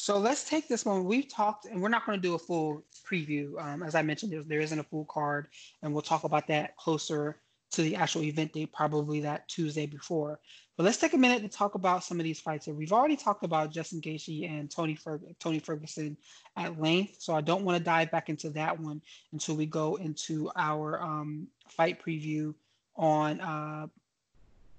So 0.00 0.16
let's 0.16 0.44
take 0.48 0.66
this 0.66 0.86
one. 0.86 1.04
We've 1.04 1.28
talked, 1.28 1.66
and 1.66 1.82
we're 1.82 1.90
not 1.90 2.06
going 2.06 2.16
to 2.16 2.22
do 2.26 2.34
a 2.34 2.38
full 2.38 2.82
preview. 3.06 3.62
Um, 3.62 3.82
as 3.82 3.94
I 3.94 4.00
mentioned, 4.00 4.32
there, 4.32 4.42
there 4.42 4.60
isn't 4.60 4.78
a 4.78 4.82
full 4.82 5.04
card, 5.04 5.48
and 5.82 5.92
we'll 5.92 6.00
talk 6.00 6.24
about 6.24 6.46
that 6.46 6.74
closer 6.78 7.36
to 7.72 7.82
the 7.82 7.96
actual 7.96 8.22
event 8.22 8.54
date, 8.54 8.72
probably 8.72 9.20
that 9.20 9.46
Tuesday 9.46 9.84
before. 9.84 10.40
But 10.78 10.84
let's 10.84 10.96
take 10.96 11.12
a 11.12 11.18
minute 11.18 11.42
to 11.42 11.48
talk 11.48 11.74
about 11.74 12.02
some 12.02 12.18
of 12.18 12.24
these 12.24 12.40
fights 12.40 12.64
here. 12.64 12.72
We've 12.72 12.94
already 12.94 13.14
talked 13.14 13.44
about 13.44 13.72
Justin 13.72 14.00
Gaethje 14.00 14.50
and 14.50 14.70
Tony 14.70 14.94
Fer- 14.94 15.20
Tony 15.38 15.58
Ferguson 15.58 16.16
at 16.56 16.80
length, 16.80 17.16
so 17.18 17.34
I 17.34 17.42
don't 17.42 17.62
want 17.62 17.76
to 17.76 17.84
dive 17.84 18.10
back 18.10 18.30
into 18.30 18.48
that 18.50 18.80
one 18.80 19.02
until 19.32 19.54
we 19.54 19.66
go 19.66 19.96
into 19.96 20.50
our 20.56 20.98
um, 21.02 21.46
fight 21.68 22.02
preview 22.02 22.54
on 22.96 23.38
uh, 23.42 23.86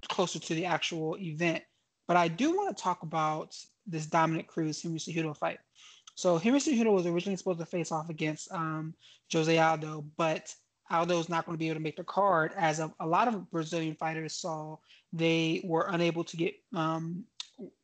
closer 0.10 0.40
to 0.40 0.56
the 0.56 0.66
actual 0.66 1.16
event. 1.20 1.64
But 2.12 2.18
I 2.18 2.28
do 2.28 2.54
want 2.54 2.76
to 2.76 2.84
talk 2.84 3.04
about 3.04 3.56
this 3.88 4.06
Dominick 4.06 4.50
Cruz 4.50 4.84
Henry 4.84 5.00
Cejudo 5.00 5.34
fight. 5.34 5.60
So 6.16 6.38
Henry 6.38 6.60
Cejudo 6.60 6.92
was 6.92 7.06
originally 7.06 7.38
supposed 7.38 7.60
to 7.60 7.66
face 7.66 7.90
off 7.90 8.10
against 8.10 8.52
um, 8.52 8.94
Jose 9.32 9.58
Aldo, 9.58 10.04
but 10.18 10.54
Aldo's 10.90 11.30
not 11.30 11.46
going 11.46 11.58
to 11.58 11.58
be 11.58 11.70
able 11.70 11.78
to 11.78 11.82
make 11.82 11.96
the 11.96 12.04
card. 12.04 12.52
As 12.58 12.82
a, 12.82 12.94
a 13.00 13.08
lot 13.08 13.30
of 13.30 13.50
Brazilian 13.50 13.96
fighters 13.96 14.34
saw, 14.34 14.76
they 15.14 15.62
were 15.64 15.88
unable 15.90 16.26
to 16.26 16.36
get 16.36 16.54
um, 16.76 17.24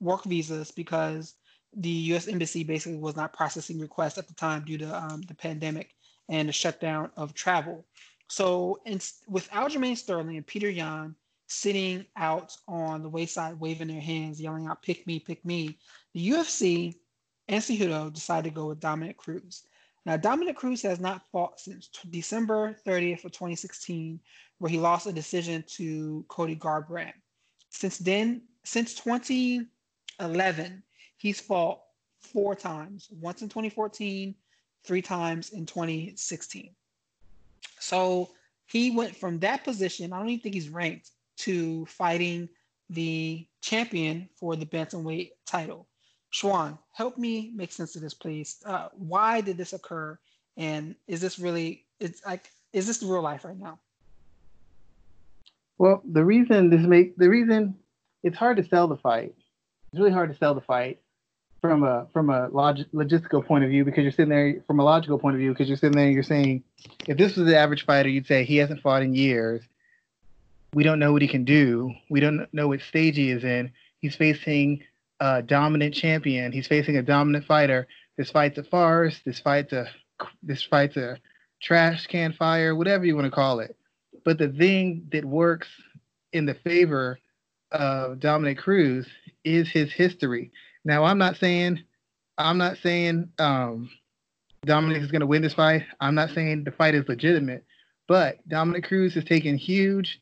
work 0.01 0.25
visas 0.25 0.71
because 0.71 1.35
the 1.77 1.87
U.S. 2.11 2.27
embassy 2.27 2.65
basically 2.65 2.97
was 2.97 3.15
not 3.15 3.31
processing 3.31 3.79
requests 3.79 4.17
at 4.17 4.27
the 4.27 4.33
time 4.33 4.65
due 4.65 4.77
to 4.77 4.93
um, 4.93 5.21
the 5.21 5.35
pandemic 5.35 5.95
and 6.27 6.49
the 6.49 6.53
shutdown 6.53 7.11
of 7.15 7.33
travel. 7.33 7.85
So, 8.27 8.81
with 9.29 9.49
Aljamain 9.51 9.95
Sterling 9.95 10.35
and 10.35 10.45
Petr 10.45 10.75
Yan, 10.75 11.15
sitting 11.47 12.05
out 12.15 12.55
on 12.67 13.01
the 13.01 13.09
wayside 13.09 13.59
waving 13.59 13.87
their 13.87 14.01
hands, 14.01 14.39
yelling 14.39 14.67
out, 14.67 14.83
pick 14.83 15.07
me, 15.07 15.19
pick 15.19 15.43
me. 15.45 15.77
The 16.13 16.29
UFC 16.29 16.95
and 17.47 17.63
Cejudo 17.63 18.13
decided 18.13 18.49
to 18.49 18.55
go 18.55 18.67
with 18.67 18.79
Dominick 18.79 19.17
Cruz. 19.17 19.63
Now, 20.05 20.17
Dominick 20.17 20.55
Cruz 20.55 20.81
has 20.83 20.99
not 20.99 21.23
fought 21.31 21.59
since 21.59 21.87
t- 21.87 22.09
December 22.09 22.77
30th 22.85 23.25
of 23.25 23.31
2016, 23.31 24.19
where 24.59 24.71
he 24.71 24.77
lost 24.77 25.07
a 25.07 25.11
decision 25.11 25.63
to 25.75 26.23
Cody 26.27 26.55
Garbrandt. 26.55 27.13
Since 27.69 27.97
then, 27.99 28.43
since 28.63 28.93
2011, 28.95 30.83
he's 31.17 31.41
fought 31.41 31.81
four 32.21 32.55
times, 32.55 33.07
once 33.19 33.41
in 33.41 33.49
2014, 33.49 34.35
three 34.85 35.01
times 35.01 35.49
in 35.49 35.65
2016. 35.65 36.71
So 37.79 38.31
he 38.65 38.91
went 38.91 39.15
from 39.15 39.39
that 39.39 39.63
position, 39.63 40.11
I 40.13 40.19
don't 40.19 40.29
even 40.29 40.41
think 40.41 40.55
he's 40.55 40.69
ranked, 40.69 41.11
to 41.37 41.85
fighting 41.85 42.49
the 42.89 43.45
champion 43.61 44.29
for 44.35 44.55
the 44.55 44.65
bantamweight 44.65 45.31
title. 45.45 45.87
Schwan, 46.33 46.77
help 46.91 47.17
me 47.17 47.51
make 47.55 47.71
sense 47.71 47.95
of 47.95 48.01
this, 48.01 48.13
please. 48.13 48.57
Uh, 48.65 48.89
why 48.93 49.41
did 49.41 49.57
this 49.57 49.73
occur, 49.73 50.17
and 50.57 50.95
is 51.07 51.21
this 51.21 51.39
really? 51.39 51.85
It's 51.99 52.25
like, 52.25 52.49
is 52.73 52.85
this 52.85 52.99
the 52.99 53.07
real 53.07 53.21
life 53.21 53.45
right 53.45 53.57
now? 53.57 53.79
Well, 55.77 56.01
the 56.11 56.25
reason 56.25 56.69
this 56.69 56.81
make 56.81 57.15
the 57.17 57.29
reason 57.29 57.75
it's 58.23 58.37
hard 58.37 58.57
to 58.57 58.63
sell 58.63 58.87
the 58.87 58.97
fight. 58.97 59.33
It's 59.91 59.99
really 59.99 60.11
hard 60.11 60.31
to 60.31 60.37
sell 60.37 60.53
the 60.53 60.61
fight 60.61 60.99
from 61.61 61.83
a 61.83 62.07
from 62.13 62.29
a 62.29 62.49
log, 62.49 62.77
logistical 62.93 63.45
point 63.45 63.63
of 63.63 63.69
view 63.69 63.85
because 63.85 64.03
you're 64.03 64.11
sitting 64.11 64.29
there 64.29 64.61
from 64.67 64.79
a 64.79 64.83
logical 64.83 65.17
point 65.17 65.35
of 65.35 65.39
view 65.39 65.51
because 65.51 65.67
you're 65.67 65.77
sitting 65.77 65.95
there 65.95 66.05
and 66.05 66.13
you're 66.13 66.23
saying 66.23 66.63
if 67.07 67.17
this 67.17 67.35
was 67.35 67.47
the 67.47 67.57
average 67.57 67.85
fighter 67.85 68.09
you'd 68.09 68.27
say 68.27 68.43
he 68.43 68.57
hasn't 68.57 68.81
fought 68.81 69.01
in 69.01 69.15
years 69.15 69.63
we 70.73 70.83
don't 70.83 70.99
know 70.99 71.13
what 71.13 71.21
he 71.21 71.27
can 71.27 71.45
do. 71.45 71.93
We 72.09 72.19
don't 72.19 72.47
know 72.53 72.67
what 72.67 72.81
stage 72.81 73.15
he 73.15 73.31
is 73.31 73.43
in. 73.43 73.71
He's 73.99 74.15
facing 74.15 74.83
a 75.19 75.41
dominant 75.41 75.93
champion. 75.93 76.51
He's 76.51 76.67
facing 76.67 76.97
a 76.97 77.01
dominant 77.01 77.45
fighter. 77.45 77.87
This 78.17 78.31
fight's 78.31 78.57
a 78.57 78.63
farce. 78.63 79.19
This 79.25 79.39
fight's 79.39 79.73
a 79.73 79.87
this 80.41 80.63
fight's 80.63 80.97
a 80.97 81.17
trash 81.61 82.07
can 82.07 82.33
fire 82.33 82.75
whatever 82.75 83.05
you 83.05 83.15
want 83.15 83.25
to 83.25 83.31
call 83.31 83.59
it. 83.59 83.75
But 84.25 84.37
the 84.37 84.49
thing 84.49 85.07
that 85.11 85.25
works 85.25 85.67
in 86.33 86.45
the 86.45 86.55
favor 86.55 87.19
of 87.71 88.19
Dominick 88.19 88.57
Cruz 88.57 89.07
is 89.43 89.69
his 89.69 89.91
history. 89.91 90.51
Now, 90.83 91.03
I'm 91.03 91.17
not 91.17 91.37
saying 91.37 91.83
I'm 92.37 92.57
not 92.57 92.77
saying 92.77 93.29
um, 93.39 93.89
Dominick 94.65 95.01
is 95.01 95.11
going 95.11 95.21
to 95.21 95.27
win 95.27 95.41
this 95.41 95.53
fight. 95.53 95.83
I'm 95.99 96.15
not 96.15 96.31
saying 96.31 96.63
the 96.63 96.71
fight 96.71 96.93
is 96.93 97.07
legitimate, 97.07 97.65
but 98.07 98.47
Dominick 98.47 98.85
Cruz 98.85 99.13
has 99.15 99.23
taken 99.23 99.57
huge 99.57 100.21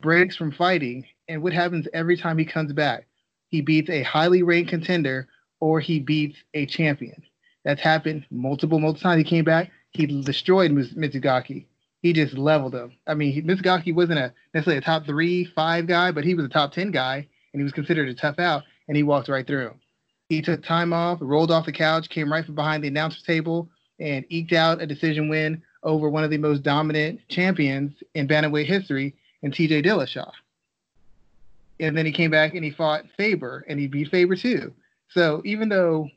breaks 0.00 0.36
from 0.36 0.52
fighting, 0.52 1.06
and 1.28 1.42
what 1.42 1.52
happens 1.52 1.86
every 1.92 2.16
time 2.16 2.38
he 2.38 2.44
comes 2.44 2.72
back? 2.72 3.06
He 3.48 3.60
beats 3.60 3.90
a 3.90 4.02
highly 4.02 4.42
ranked 4.42 4.70
contender 4.70 5.28
or 5.60 5.80
he 5.80 6.00
beats 6.00 6.36
a 6.54 6.66
champion. 6.66 7.22
That's 7.64 7.80
happened 7.80 8.24
multiple, 8.30 8.78
multiple 8.78 9.02
times. 9.02 9.18
He 9.18 9.28
came 9.28 9.44
back, 9.44 9.70
he 9.90 10.06
destroyed 10.06 10.70
Mizugaki. 10.70 11.66
He 12.02 12.12
just 12.14 12.34
leveled 12.34 12.74
him. 12.74 12.92
I 13.06 13.14
mean, 13.14 13.44
Mizugaki 13.44 13.94
wasn't 13.94 14.20
a 14.20 14.32
necessarily 14.54 14.78
a 14.78 14.80
top 14.80 15.04
three, 15.04 15.44
five 15.44 15.86
guy, 15.86 16.10
but 16.12 16.24
he 16.24 16.34
was 16.34 16.46
a 16.46 16.48
top 16.48 16.72
ten 16.72 16.90
guy, 16.90 17.26
and 17.52 17.60
he 17.60 17.64
was 17.64 17.72
considered 17.72 18.08
a 18.08 18.14
tough 18.14 18.38
out, 18.38 18.62
and 18.88 18.96
he 18.96 19.02
walked 19.02 19.28
right 19.28 19.46
through 19.46 19.66
him. 19.66 19.80
He 20.28 20.40
took 20.40 20.62
time 20.62 20.92
off, 20.92 21.18
rolled 21.20 21.50
off 21.50 21.66
the 21.66 21.72
couch, 21.72 22.08
came 22.08 22.32
right 22.32 22.46
from 22.46 22.54
behind 22.54 22.82
the 22.82 22.88
announcer's 22.88 23.24
table, 23.24 23.68
and 23.98 24.24
eked 24.30 24.52
out 24.52 24.80
a 24.80 24.86
decision 24.86 25.28
win 25.28 25.62
over 25.82 26.08
one 26.08 26.24
of 26.24 26.30
the 26.30 26.38
most 26.38 26.62
dominant 26.62 27.20
champions 27.28 27.92
in 28.14 28.28
bantamweight 28.28 28.66
history, 28.66 29.14
in 29.42 29.52
T.J. 29.52 29.82
Dillashaw. 29.82 30.30
And 31.78 31.96
then 31.96 32.04
he 32.04 32.12
came 32.12 32.30
back 32.30 32.54
and 32.54 32.64
he 32.64 32.70
fought 32.70 33.04
Faber, 33.16 33.64
and 33.68 33.80
he 33.80 33.86
beat 33.86 34.10
Faber 34.10 34.36
too. 34.36 34.72
So 35.08 35.42
even 35.44 35.68
though, 35.68 36.08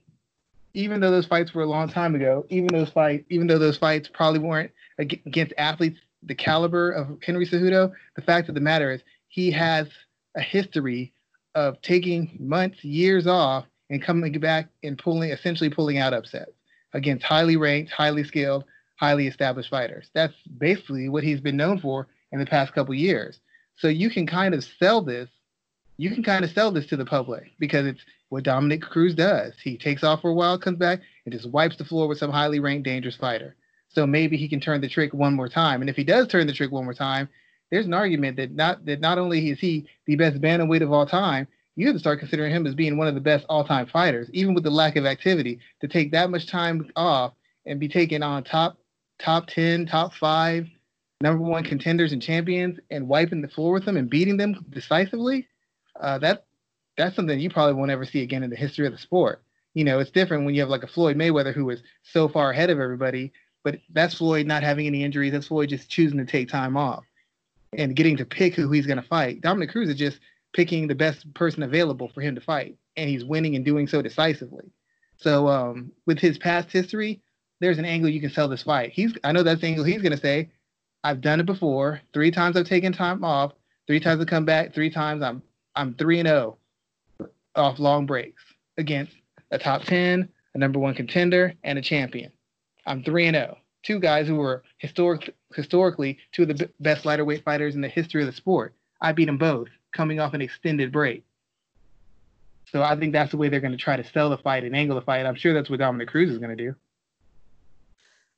even 0.74 1.00
though 1.00 1.12
those 1.12 1.26
fights 1.26 1.54
were 1.54 1.64
a 1.64 1.70
long 1.70 1.88
time 1.88 2.16
ago, 2.16 2.46
even 2.50 2.68
those 2.68 2.90
fight, 2.90 3.26
even 3.30 3.48
though 3.48 3.60
those 3.60 3.78
fights 3.78 4.10
probably 4.12 4.40
weren't 4.40 4.72
against 4.98 5.54
athletes 5.58 6.00
the 6.24 6.36
caliber 6.36 6.92
of 6.92 7.18
Henry 7.22 7.46
Cejudo, 7.46 7.92
the 8.16 8.22
fact 8.22 8.50
of 8.50 8.56
the 8.56 8.62
matter 8.62 8.92
is 8.92 9.02
he 9.28 9.52
has 9.52 9.88
a 10.36 10.42
history 10.42 11.14
of 11.56 11.82
taking 11.82 12.38
months, 12.40 12.84
years 12.84 13.28
off 13.28 13.66
and 13.90 14.02
coming 14.02 14.32
back 14.40 14.70
and 14.84 14.98
pulling, 14.98 15.32
essentially 15.32 15.70
pulling 15.70 15.98
out 15.98 16.14
upsets 16.14 16.52
against 16.94 17.24
highly 17.24 17.58
ranked, 17.58 17.92
highly 17.92 18.24
skilled, 18.24 18.64
highly 18.96 19.28
established 19.28 19.70
fighters. 19.70 20.10
That's 20.14 20.34
basically 20.58 21.10
what 21.10 21.24
he's 21.24 21.42
been 21.42 21.58
known 21.58 21.80
for 21.80 22.08
in 22.34 22.40
the 22.40 22.46
past 22.46 22.74
couple 22.74 22.94
years. 22.94 23.40
So 23.78 23.88
you 23.88 24.10
can 24.10 24.28
kind 24.28 24.54
of 24.54 24.66
sell 24.80 25.02
this. 25.02 25.30
You 25.98 26.12
can 26.12 26.24
kind 26.24 26.44
of 26.44 26.52
sell 26.52 26.72
this 26.72 26.88
to 26.88 26.98
the 26.98 27.06
public 27.06 27.52
because 27.60 27.86
it's 27.86 28.02
what 28.30 28.44
Dominick 28.44 28.82
Cruz 28.82 29.16
does. 29.16 29.54
He 29.64 29.78
takes 29.78 30.04
off 30.04 30.22
for 30.22 30.32
a 30.32 30.34
while, 30.34 30.58
comes 30.58 30.80
back, 30.80 31.02
and 31.26 31.34
just 31.34 31.50
wipes 31.50 31.78
the 31.78 31.86
floor 31.86 32.08
with 32.08 32.18
some 32.18 32.32
highly 32.32 32.60
ranked, 32.60 32.86
dangerous 32.86 33.16
fighter. 33.16 33.56
So 33.90 34.08
maybe 34.08 34.36
he 34.36 34.50
can 34.50 34.60
turn 34.60 34.82
the 34.82 34.90
trick 34.90 35.14
one 35.14 35.36
more 35.36 35.48
time. 35.48 35.82
And 35.82 35.90
if 35.90 35.96
he 35.96 36.04
does 36.04 36.28
turn 36.28 36.48
the 36.48 36.54
trick 36.54 36.72
one 36.72 36.84
more 36.84 36.96
time, 36.96 37.30
there's 37.70 37.86
an 37.86 37.94
argument 37.94 38.38
that 38.38 38.52
not 38.52 38.84
that 38.86 39.00
not 39.00 39.20
only 39.20 39.52
is 39.52 39.60
he 39.60 39.88
the 40.08 40.16
best 40.16 40.42
bantamweight 40.42 40.82
of 40.82 40.92
all 40.92 41.06
time, 41.06 41.48
you 41.76 41.86
have 41.88 41.96
to 41.96 42.00
start 42.00 42.20
considering 42.20 42.52
him 42.52 42.66
as 42.66 42.76
being 42.76 42.98
one 42.98 43.08
of 43.08 43.16
the 43.16 43.22
best 43.22 43.46
all-time 43.50 43.88
fighters, 43.88 44.30
even 44.32 44.54
with 44.54 44.64
the 44.64 44.70
lack 44.70 44.96
of 44.96 45.06
activity. 45.06 45.60
To 45.82 45.88
take 45.88 46.12
that 46.12 46.30
much 46.30 46.48
time 46.48 46.92
off 46.96 47.34
and 47.66 47.80
be 47.80 47.88
taken 47.88 48.22
on 48.22 48.44
top 48.44 48.78
top 49.20 49.48
ten, 49.48 49.86
top 49.86 50.14
five, 50.14 50.68
number 51.24 51.42
one 51.42 51.64
contenders 51.64 52.12
and 52.12 52.22
champions, 52.22 52.78
and 52.92 53.08
wiping 53.08 53.42
the 53.42 53.48
floor 53.48 53.72
with 53.72 53.86
them 53.86 53.96
and 53.96 54.10
beating 54.10 54.36
them 54.36 54.66
decisively, 54.70 55.48
uh, 56.00 56.20
that 56.20 56.46
that's 56.98 57.16
something 57.16 57.40
you 57.40 57.50
probably 57.50 57.74
won't 57.74 57.90
ever 57.90 58.06
see 58.06 58.22
again 58.22 58.44
in 58.44 58.50
the 58.50 58.56
history 58.56 58.86
of 58.86 58.92
the 58.92 59.00
sport. 59.00 59.42
You 59.74 59.86
know, 59.86 60.00
it's 60.00 60.12
different 60.12 60.46
when 60.46 60.54
you 60.54 60.62
have 60.62 60.70
like 60.70 60.84
a 60.84 60.88
Floyd 60.88 61.18
Mayweather 61.18 61.54
who 61.54 61.66
was 61.66 61.82
so 62.04 62.28
far 62.28 62.52
ahead 62.52 62.70
of 62.70 62.80
everybody, 62.80 63.32
but 63.64 63.80
that's 63.94 64.16
Floyd 64.16 64.46
not 64.46 64.64
having 64.64 64.86
any 64.86 65.04
injuries. 65.04 65.32
That's 65.32 65.48
Floyd 65.48 65.70
just 65.70 65.90
choosing 65.90 66.20
to 66.20 66.26
take 66.26 66.50
time 66.50 66.76
off 66.76 67.06
and 67.76 67.96
getting 67.96 68.18
to 68.18 68.26
pick 68.26 68.54
who 68.54 68.70
he's 68.70 68.86
going 68.86 69.02
to 69.02 69.08
fight. 69.08 69.42
Dominick 69.42 69.72
Cruz 69.72 69.90
is 69.90 69.96
just 69.96 70.20
picking 70.54 70.88
the 70.88 70.94
best 70.94 71.34
person 71.34 71.64
available 71.64 72.10
for 72.14 72.22
him 72.22 72.36
to 72.36 72.42
fight, 72.42 72.76
and 72.98 73.10
he's 73.10 73.26
winning 73.26 73.56
and 73.56 73.66
doing 73.66 73.88
so 73.88 74.02
decisively. 74.02 74.70
So 75.18 75.48
um, 75.48 75.92
with 76.06 76.20
his 76.20 76.38
past 76.38 76.70
history, 76.70 77.22
there's 77.62 77.80
an 77.80 77.86
angle 77.86 78.10
you 78.10 78.20
can 78.20 78.30
sell 78.30 78.50
this 78.50 78.64
fight. 78.64 78.92
He's 78.92 79.14
I 79.24 79.32
know 79.32 79.42
that's 79.42 79.62
the 79.62 79.68
angle 79.68 79.86
he's 79.86 80.02
gonna 80.02 80.18
say. 80.18 80.52
I've 81.04 81.22
done 81.22 81.40
it 81.40 81.46
before. 81.46 82.02
Three 82.14 82.32
times 82.32 82.56
I've 82.56 82.68
taken 82.68 82.94
time 82.94 83.24
off. 83.24 83.54
Three 83.88 84.00
times 84.00 84.22
I 84.22 84.26
come 84.26 84.46
back. 84.46 84.74
Three 84.74 84.90
times 84.90 85.22
I'm 85.22 85.42
I'm 85.76 85.96
three 85.96 86.20
and 86.20 86.28
zero 86.28 86.58
oh 87.20 87.28
off 87.56 87.80
long 87.80 88.06
breaks 88.06 88.42
against 88.78 89.14
a 89.52 89.60
top 89.60 89.84
ten, 89.84 90.30
a 90.56 90.58
number 90.58 90.80
one 90.80 90.96
contender, 90.96 91.54
and 91.64 91.78
a 91.78 91.82
champion. 91.82 92.32
I'm 92.86 93.04
three 93.04 93.28
and 93.28 93.36
zero. 93.36 93.56
Oh. 93.58 93.60
Two 93.84 94.00
guys 94.00 94.28
who 94.28 94.36
were 94.36 94.64
historic, 94.78 95.36
historically 95.54 96.18
two 96.32 96.44
of 96.44 96.48
the 96.48 96.70
best 96.80 97.06
lighter 97.06 97.26
weight 97.26 97.44
fighters 97.44 97.76
in 97.76 97.82
the 97.82 97.90
history 97.90 98.22
of 98.22 98.28
the 98.28 98.34
sport. 98.34 98.74
I 99.02 99.12
beat 99.12 99.26
them 99.26 99.38
both 99.38 99.68
coming 99.94 100.22
off 100.22 100.34
an 100.34 100.42
extended 100.42 100.92
break. 100.92 101.26
So 102.72 102.82
I 102.82 102.98
think 102.98 103.12
that's 103.12 103.32
the 103.32 103.38
way 103.38 103.50
they're 103.50 103.60
going 103.60 103.74
to 103.74 103.78
try 103.78 103.98
to 103.98 104.10
sell 104.12 104.30
the 104.30 104.38
fight 104.38 104.64
and 104.64 104.76
angle 104.76 104.96
the 104.96 105.06
fight. 105.06 105.26
I'm 105.26 105.36
sure 105.36 105.54
that's 105.54 105.70
what 105.70 105.80
Dominick 105.80 106.08
Cruz 106.08 106.32
is 106.32 106.40
going 106.40 106.56
to 106.58 106.64
do. 106.64 106.76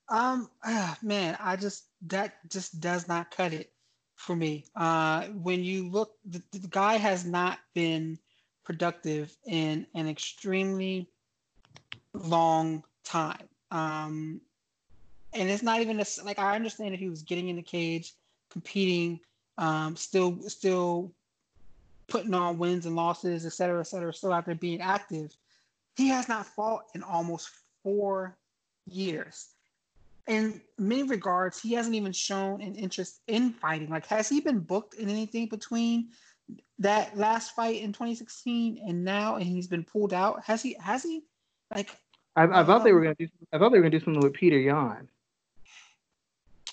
Um, 0.09 0.49
man, 1.01 1.37
I 1.39 1.55
just 1.55 1.85
that 2.07 2.49
just 2.49 2.79
does 2.79 3.07
not 3.07 3.31
cut 3.31 3.53
it 3.53 3.71
for 4.15 4.35
me. 4.35 4.65
Uh, 4.75 5.25
when 5.27 5.63
you 5.63 5.89
look, 5.89 6.13
the, 6.25 6.41
the 6.51 6.67
guy 6.67 6.95
has 6.95 7.25
not 7.25 7.59
been 7.73 8.17
productive 8.63 9.35
in 9.45 9.85
an 9.93 10.07
extremely 10.07 11.07
long 12.13 12.83
time. 13.03 13.47
Um, 13.71 14.41
and 15.33 15.49
it's 15.49 15.63
not 15.63 15.81
even 15.81 15.99
a, 15.99 16.05
like 16.23 16.39
I 16.39 16.55
understand 16.55 16.93
if 16.93 16.99
he 16.99 17.09
was 17.09 17.21
getting 17.21 17.49
in 17.49 17.57
the 17.57 17.61
cage, 17.61 18.13
competing, 18.49 19.19
um, 19.57 19.95
still 19.95 20.39
still 20.47 21.13
putting 22.07 22.33
on 22.33 22.57
wins 22.57 22.85
and 22.85 22.95
losses, 22.95 23.45
et 23.45 23.53
cetera, 23.53 23.79
et 23.79 23.87
cetera, 23.87 24.13
still 24.13 24.31
out 24.31 24.45
there 24.45 24.55
being 24.55 24.81
active. 24.81 25.35
He 25.97 26.09
has 26.09 26.27
not 26.29 26.45
fought 26.45 26.85
in 26.93 27.03
almost 27.03 27.49
four 27.83 28.37
years. 28.85 29.47
In 30.27 30.61
many 30.79 31.03
regards, 31.03 31.61
he 31.61 31.73
hasn't 31.73 31.95
even 31.95 32.11
shown 32.11 32.61
an 32.61 32.75
interest 32.75 33.21
in 33.27 33.51
fighting. 33.51 33.89
Like, 33.89 34.07
has 34.07 34.27
he 34.27 34.41
been 34.41 34.59
booked 34.59 34.95
in 34.95 35.09
anything 35.09 35.47
between 35.47 36.09
that 36.79 37.15
last 37.15 37.55
fight 37.55 37.81
in 37.81 37.93
2016 37.93 38.81
and 38.87 39.03
now, 39.03 39.35
and 39.35 39.45
he's 39.45 39.67
been 39.67 39.83
pulled 39.83 40.13
out? 40.13 40.43
Has 40.43 40.63
he? 40.63 40.75
Has 40.79 41.03
he? 41.03 41.23
Like, 41.73 41.95
I, 42.35 42.43
I 42.43 42.63
thought 42.63 42.83
they 42.83 42.89
um, 42.89 42.95
were 42.95 43.03
gonna 43.03 43.15
do. 43.15 43.27
I 43.53 43.57
thought 43.57 43.71
they 43.71 43.77
were 43.77 43.83
gonna 43.83 43.99
do 43.99 44.03
something 44.03 44.23
with 44.23 44.33
Petr 44.33 44.63
Yan. 44.63 45.07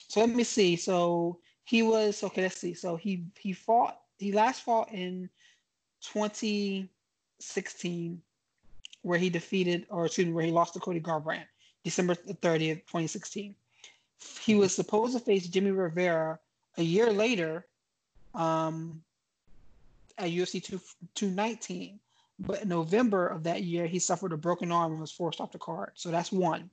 So 0.09 0.21
let 0.21 0.31
me 0.31 0.45
see. 0.45 0.77
So 0.77 1.39
he 1.65 1.83
was 1.83 2.23
okay. 2.23 2.43
Let's 2.43 2.59
see. 2.59 2.75
So 2.75 2.97
he 2.97 3.25
he 3.39 3.53
fought 3.53 3.99
he 4.19 4.33
last 4.33 4.63
fought 4.63 4.93
in 4.93 5.29
2016, 6.03 8.23
where 9.03 9.19
he 9.19 9.31
defeated, 9.31 9.87
or 9.89 10.07
excuse 10.07 10.27
me, 10.27 10.33
where 10.33 10.45
he 10.45 10.51
lost 10.51 10.75
to 10.75 10.81
Cody 10.81 11.01
Garbrandt, 11.01 11.47
December 11.85 12.15
30th, 12.15 12.87
2016. 12.87 13.55
He 14.41 14.55
was 14.55 14.75
supposed 14.75 15.15
to 15.15 15.21
face 15.21 15.47
Jimmy 15.47 15.73
Rivera 15.73 16.39
a 16.77 16.83
year 16.83 17.13
later 17.13 17.67
um, 18.35 19.03
at 20.19 20.31
UFC 20.31 20.63
2, 20.63 20.81
219. 21.15 21.99
But 22.39 22.63
in 22.63 22.69
November 22.69 23.27
of 23.27 23.45
that 23.45 23.63
year, 23.63 23.87
he 23.87 23.99
suffered 23.99 24.33
a 24.33 24.37
broken 24.37 24.73
arm 24.73 24.93
and 24.93 25.01
was 25.01 25.13
forced 25.13 25.41
off 25.41 25.53
the 25.53 25.59
card. 25.59 25.93
So 25.95 26.11
that's 26.11 26.33
one. 26.33 26.71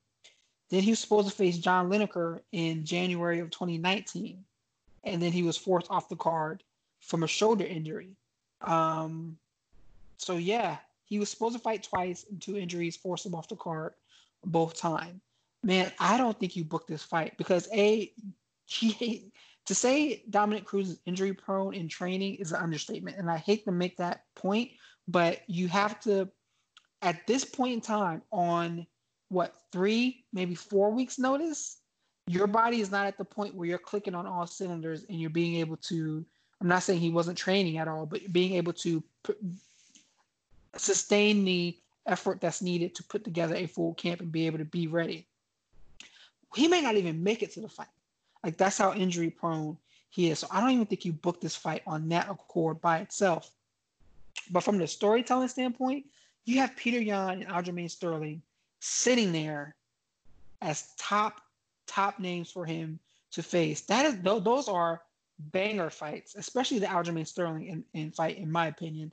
Then 0.70 0.84
he 0.84 0.92
was 0.92 1.00
supposed 1.00 1.30
to 1.30 1.36
face 1.36 1.58
John 1.58 1.90
Lineker 1.90 2.42
in 2.52 2.86
January 2.86 3.40
of 3.40 3.50
2019. 3.50 4.44
And 5.04 5.22
then 5.22 5.32
he 5.32 5.44
was 5.44 5.58
forced 5.58 5.90
off 5.90 6.10
the 6.10 6.16
card 6.16 6.64
from 7.02 7.24
a 7.24 7.28
shoulder 7.28 7.66
injury. 7.66 8.10
Um, 8.62 9.38
so 10.18 10.38
yeah, 10.38 10.78
he 11.06 11.18
was 11.20 11.30
supposed 11.30 11.56
to 11.56 11.62
fight 11.62 11.84
twice, 11.84 12.26
and 12.30 12.42
two 12.42 12.58
injuries 12.58 12.96
forced 12.96 13.26
him 13.26 13.34
off 13.34 13.48
the 13.48 13.56
card 13.56 13.94
both 14.46 14.76
time. 14.78 15.22
Man, 15.64 15.92
I 16.00 16.18
don't 16.18 16.40
think 16.40 16.56
you 16.56 16.64
booked 16.64 16.88
this 16.88 17.04
fight 17.04 17.38
because 17.38 17.68
a 17.74 18.14
he 18.66 19.32
to 19.70 19.76
say 19.76 20.24
Dominick 20.32 20.66
Cruz 20.66 20.90
is 20.90 21.00
injury 21.06 21.32
prone 21.32 21.76
in 21.76 21.88
training 21.88 22.36
is 22.36 22.52
an 22.52 22.62
understatement. 22.62 23.18
And 23.18 23.30
I 23.30 23.38
hate 23.38 23.66
to 23.66 23.72
make 23.72 23.98
that 23.98 24.24
point, 24.36 24.72
but 25.08 25.42
you 25.48 25.68
have 25.68 26.00
to, 26.02 26.28
at 27.04 27.28
this 27.28 27.46
point 27.46 27.74
in 27.74 27.82
time, 27.82 28.24
on 28.32 28.88
what, 29.28 29.54
three, 29.72 30.26
maybe 30.34 30.56
four 30.56 30.90
weeks' 30.92 31.20
notice, 31.20 31.82
your 32.26 32.48
body 32.48 32.82
is 32.82 32.90
not 32.90 33.06
at 33.06 33.20
the 33.20 33.26
point 33.26 33.54
where 33.54 33.68
you're 33.68 33.78
clicking 33.78 34.16
on 34.16 34.26
all 34.26 34.48
cylinders 34.48 35.04
and 35.08 35.20
you're 35.20 35.30
being 35.30 35.56
able 35.58 35.78
to. 35.78 36.26
I'm 36.62 36.68
not 36.68 36.82
saying 36.82 37.00
he 37.00 37.12
wasn't 37.12 37.38
training 37.38 37.78
at 37.78 37.88
all, 37.88 38.08
but 38.08 38.34
being 38.34 38.54
able 38.54 38.74
to 38.74 39.04
sustain 40.76 41.46
the 41.46 41.78
effort 42.06 42.42
that's 42.42 42.62
needed 42.62 42.96
to 42.96 43.04
put 43.04 43.24
together 43.24 43.56
a 43.56 43.68
full 43.68 43.94
camp 43.94 44.22
and 44.22 44.32
be 44.32 44.48
able 44.48 44.58
to 44.58 44.66
be 44.66 44.88
ready. 44.88 45.28
He 46.56 46.68
may 46.68 46.82
not 46.82 46.96
even 46.96 47.24
make 47.24 47.44
it 47.44 47.52
to 47.54 47.62
the 47.62 47.70
fight. 47.70 47.88
Like 48.44 48.58
that's 48.58 48.78
how 48.78 48.94
injury 48.94 49.30
prone 49.30 49.78
he 50.10 50.30
is. 50.32 50.40
So 50.40 50.48
I 50.52 50.62
don't 50.62 50.72
even 50.72 50.86
think 50.86 51.06
you 51.06 51.14
book 51.14 51.42
this 51.42 51.56
fight 51.56 51.84
on 51.86 52.10
that 52.10 52.30
accord 52.30 52.82
by 52.82 53.00
itself. 53.00 53.52
But 54.50 54.64
from 54.64 54.78
the 54.78 54.88
storytelling 54.88 55.50
standpoint, 55.50 56.06
you 56.46 56.60
have 56.60 56.76
Petr 56.76 57.06
Yan 57.06 57.42
and 57.42 57.48
Aljamain 57.48 57.92
Sterling 57.92 58.42
sitting 58.80 59.32
there 59.32 59.76
as 60.62 60.94
top 60.98 61.42
top 61.86 62.20
names 62.20 62.52
for 62.52 62.66
him 62.66 63.00
to 63.32 63.44
face. 63.44 63.82
That 63.82 64.06
is 64.06 64.18
those 64.22 64.68
are 64.68 65.02
banger 65.40 65.90
fights, 65.90 66.36
especially 66.36 66.80
the 66.80 66.88
Aljamain 66.88 67.28
Sterling 67.28 67.68
in, 67.68 67.84
in 67.94 68.12
fight, 68.12 68.38
in 68.38 68.52
my 68.52 68.68
opinion. 68.68 69.12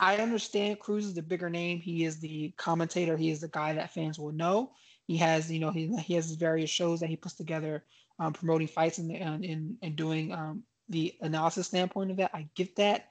I 0.00 0.16
understand 0.16 0.78
Cruz 0.78 1.06
is 1.06 1.14
the 1.14 1.22
bigger 1.22 1.50
name. 1.50 1.80
He 1.80 2.04
is 2.04 2.20
the 2.20 2.52
commentator. 2.56 3.16
He 3.16 3.30
is 3.30 3.40
the 3.40 3.48
guy 3.48 3.72
that 3.74 3.92
fans 3.92 4.18
will 4.18 4.32
know. 4.32 4.72
He 5.06 5.16
has, 5.16 5.50
you 5.50 5.58
know, 5.58 5.70
he, 5.70 5.94
he 5.96 6.14
has 6.14 6.32
various 6.32 6.70
shows 6.70 7.00
that 7.00 7.08
he 7.08 7.16
puts 7.16 7.34
together, 7.34 7.84
um, 8.18 8.32
promoting 8.32 8.68
fights 8.68 8.98
and 8.98 9.10
and, 9.10 9.76
and, 9.82 9.96
doing 9.96 10.32
um, 10.32 10.62
the 10.88 11.14
analysis 11.20 11.66
standpoint 11.66 12.10
of 12.10 12.18
that. 12.18 12.30
I 12.34 12.46
get 12.54 12.76
that, 12.76 13.08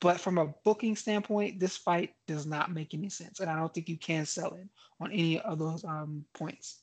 but 0.00 0.18
from 0.18 0.38
a 0.38 0.46
booking 0.64 0.96
standpoint, 0.96 1.60
this 1.60 1.76
fight 1.76 2.14
does 2.26 2.46
not 2.46 2.72
make 2.72 2.94
any 2.94 3.10
sense, 3.10 3.40
and 3.40 3.50
I 3.50 3.56
don't 3.56 3.72
think 3.72 3.88
you 3.88 3.98
can 3.98 4.26
sell 4.26 4.54
it 4.54 4.66
on 5.00 5.12
any 5.12 5.38
of 5.40 5.58
those 5.58 5.84
um, 5.84 6.24
points. 6.32 6.78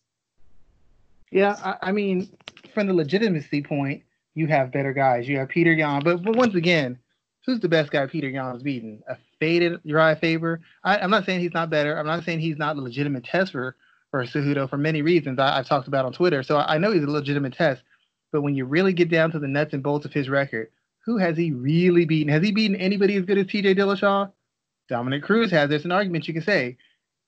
Yeah, 1.32 1.58
I, 1.64 1.90
I 1.90 1.92
mean, 1.92 2.30
from 2.74 2.88
the 2.88 2.94
legitimacy 2.94 3.64
point, 3.64 4.04
you 4.36 4.48
have 4.48 4.72
better 4.72 4.94
guys. 4.94 5.28
You 5.28 5.40
have 5.40 5.50
Petr 5.50 5.76
Yan, 5.76 6.02
but, 6.04 6.24
but 6.24 6.36
once 6.36 6.56
again, 6.56 7.00
who's 7.46 7.60
the 7.60 7.70
best 7.70 7.92
guy 7.92 8.06
Petr 8.08 8.32
Yan's 8.32 8.64
beaten? 8.64 9.04
A 9.08 9.18
faded 9.40 9.80
Uriah 9.84 10.16
Faber. 10.16 10.62
I, 10.84 10.98
am 10.98 11.12
not 11.12 11.26
saying 11.26 11.42
he's 11.42 11.54
not 11.54 11.70
better. 11.70 11.98
I'm 11.98 12.08
not 12.08 12.24
saying 12.24 12.40
he's 12.40 12.58
not 12.58 12.78
a 12.78 12.82
legitimate 12.82 13.24
test 13.24 13.52
for, 13.52 13.76
for 14.12 14.26
Cejudo 14.26 14.70
for 14.70 14.78
many 14.78 15.02
reasons 15.02 15.40
I, 15.40 15.58
have 15.58 15.68
talked 15.68 15.88
about 15.88 16.06
on 16.06 16.14
Twitter. 16.14 16.44
So 16.44 16.58
I, 16.58 16.76
I 16.76 16.78
know 16.78 16.92
he's 16.92 17.04
a 17.04 17.08
legitimate 17.08 17.54
test. 17.54 17.82
But 18.32 18.42
when 18.42 18.56
you 18.56 18.66
really 18.66 18.94
get 18.94 19.10
down 19.10 19.32
to 19.32 19.40
the 19.40 19.48
nuts 19.48 19.74
and 19.74 19.84
bolts 19.84 20.06
of 20.06 20.12
his 20.12 20.28
record, 20.28 20.70
who 21.06 21.18
has 21.18 21.38
he 21.38 21.52
really 21.52 22.06
beaten? 22.06 22.34
Has 22.34 22.44
he 22.44 22.52
beaten 22.52 22.76
anybody 22.76 23.16
as 23.16 23.26
good 23.26 23.38
as 23.38 23.46
TJ 23.46 23.78
Dillashaw? 23.78 24.32
Dominick 24.90 25.24
Cruz 25.24 25.52
has. 25.52 25.70
There's 25.70 25.86
an 25.86 25.92
argument 25.92 26.28
you 26.28 26.34
can 26.34 26.44
say. 26.44 26.78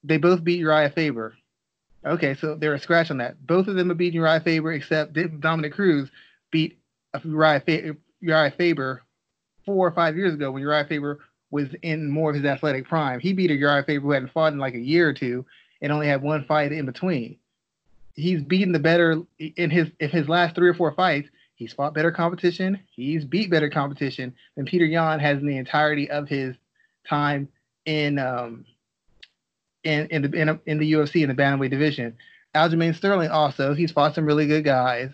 They 0.04 0.18
both 0.18 0.44
beat 0.44 0.60
Uriah 0.60 0.92
Faber. 0.94 1.36
Okay, 2.06 2.36
so 2.36 2.56
they're 2.56 2.74
a 2.74 2.80
scratch 2.80 3.12
on 3.12 3.18
that. 3.18 3.46
Both 3.46 3.68
of 3.68 3.76
them 3.76 3.90
have 3.90 3.98
beaten 3.98 4.20
Uriah 4.20 4.42
Faber, 4.42 4.74
except 4.74 5.18
Dominick 5.40 5.74
Cruz 5.74 6.10
beat 6.52 6.80
Uriah, 7.24 7.62
Uriah 8.20 8.54
Faber 8.58 9.04
four 9.68 9.86
or 9.86 9.92
five 9.92 10.16
years 10.16 10.34
ago 10.34 10.50
when 10.50 10.62
Uriah 10.62 10.86
Faber 10.86 11.20
was 11.52 11.68
in 11.82 12.10
more 12.10 12.30
of 12.32 12.38
his 12.38 12.46
athletic 12.46 12.88
prime. 12.88 13.20
He 13.20 13.34
beat 13.34 13.52
a 13.52 13.54
Uriah 13.54 13.84
Faber 13.84 14.02
who 14.02 14.12
hadn't 14.12 14.32
fought 14.32 14.54
in 14.54 14.60
like 14.60 14.74
a 14.74 14.80
year 14.80 15.10
or 15.10 15.14
two 15.14 15.46
and 15.82 15.92
only 15.92 16.08
had 16.08 16.22
one 16.22 16.46
fight 16.46 16.72
in 16.72 16.86
between. 16.86 17.38
He's 18.16 18.42
beaten 18.42 18.72
the 18.72 18.80
better 18.80 19.22
in 19.38 19.70
his 19.70 19.90
in 20.00 20.10
his 20.10 20.28
last 20.28 20.56
three 20.56 20.70
or 20.70 20.74
four 20.74 20.94
fights. 20.94 21.30
He's 21.56 21.74
fought 21.74 21.94
better 21.94 22.12
competition. 22.12 22.80
He's 22.90 23.26
beat 23.26 23.52
better 23.52 23.70
competition 23.70 24.34
than 24.56 24.66
Petr 24.66 24.90
Yan 24.90 25.20
has 25.20 25.40
in 25.40 25.48
the 25.48 25.58
entirety 25.58 26.10
of 26.10 26.28
his 26.28 26.56
time 27.08 27.50
in 27.86 28.18
um 28.18 28.66
in 29.84 30.08
in 30.08 30.22
the 30.24 30.42
in, 30.42 30.60
in 30.66 30.78
the 30.80 30.94
UFC 30.94 31.22
in 31.22 31.30
the 31.30 31.36
bantamweight 31.36 31.70
division. 31.70 32.18
Aljamain 32.56 32.96
Sterling 32.96 33.30
also 33.30 33.76
he's 33.76 33.92
fought 33.92 34.16
some 34.16 34.26
really 34.26 34.48
good 34.48 34.64
guys, 34.64 35.12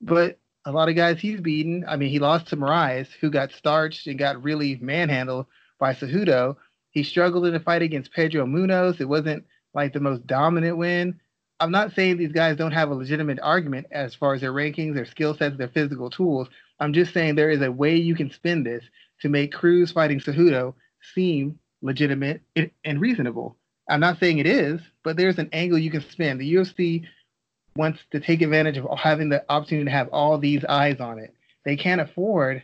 but 0.00 0.39
a 0.64 0.72
lot 0.72 0.88
of 0.88 0.96
guys 0.96 1.18
he's 1.18 1.40
beaten. 1.40 1.84
I 1.88 1.96
mean, 1.96 2.10
he 2.10 2.18
lost 2.18 2.48
to 2.48 2.56
Moraes, 2.56 3.08
who 3.20 3.30
got 3.30 3.52
starched 3.52 4.06
and 4.06 4.18
got 4.18 4.42
really 4.42 4.76
manhandled 4.80 5.46
by 5.78 5.94
Cejudo. 5.94 6.56
He 6.90 7.02
struggled 7.02 7.46
in 7.46 7.52
the 7.52 7.60
fight 7.60 7.82
against 7.82 8.12
Pedro 8.12 8.44
Munhoz. 8.46 9.00
It 9.00 9.08
wasn't 9.08 9.44
like 9.74 9.92
the 9.92 10.00
most 10.00 10.26
dominant 10.26 10.76
win. 10.76 11.20
I'm 11.60 11.70
not 11.70 11.92
saying 11.94 12.16
these 12.16 12.32
guys 12.32 12.56
don't 12.56 12.72
have 12.72 12.90
a 12.90 12.94
legitimate 12.94 13.38
argument 13.42 13.86
as 13.90 14.14
far 14.14 14.34
as 14.34 14.40
their 14.40 14.52
rankings, 14.52 14.94
their 14.94 15.04
skill 15.04 15.36
sets, 15.36 15.56
their 15.56 15.68
physical 15.68 16.10
tools. 16.10 16.48
I'm 16.78 16.92
just 16.92 17.12
saying 17.12 17.34
there 17.34 17.50
is 17.50 17.62
a 17.62 17.70
way 17.70 17.96
you 17.96 18.14
can 18.14 18.30
spin 18.30 18.64
this 18.64 18.82
to 19.20 19.28
make 19.28 19.52
Cruz 19.52 19.92
fighting 19.92 20.20
Cejudo 20.20 20.74
seem 21.14 21.58
legitimate 21.82 22.42
and 22.56 23.00
reasonable. 23.00 23.56
I'm 23.88 24.00
not 24.00 24.18
saying 24.18 24.38
it 24.38 24.46
is, 24.46 24.80
but 25.04 25.16
there's 25.16 25.38
an 25.38 25.50
angle 25.52 25.78
you 25.78 25.90
can 25.90 26.00
spin. 26.00 26.38
The 26.38 26.54
UFC 26.54 27.04
wants 27.76 28.00
to 28.10 28.20
take 28.20 28.42
advantage 28.42 28.78
of 28.78 28.98
having 28.98 29.28
the 29.28 29.44
opportunity 29.48 29.84
to 29.86 29.90
have 29.90 30.08
all 30.08 30.38
these 30.38 30.64
eyes 30.64 31.00
on 31.00 31.18
it. 31.18 31.34
They 31.64 31.76
can't 31.76 32.00
afford 32.00 32.62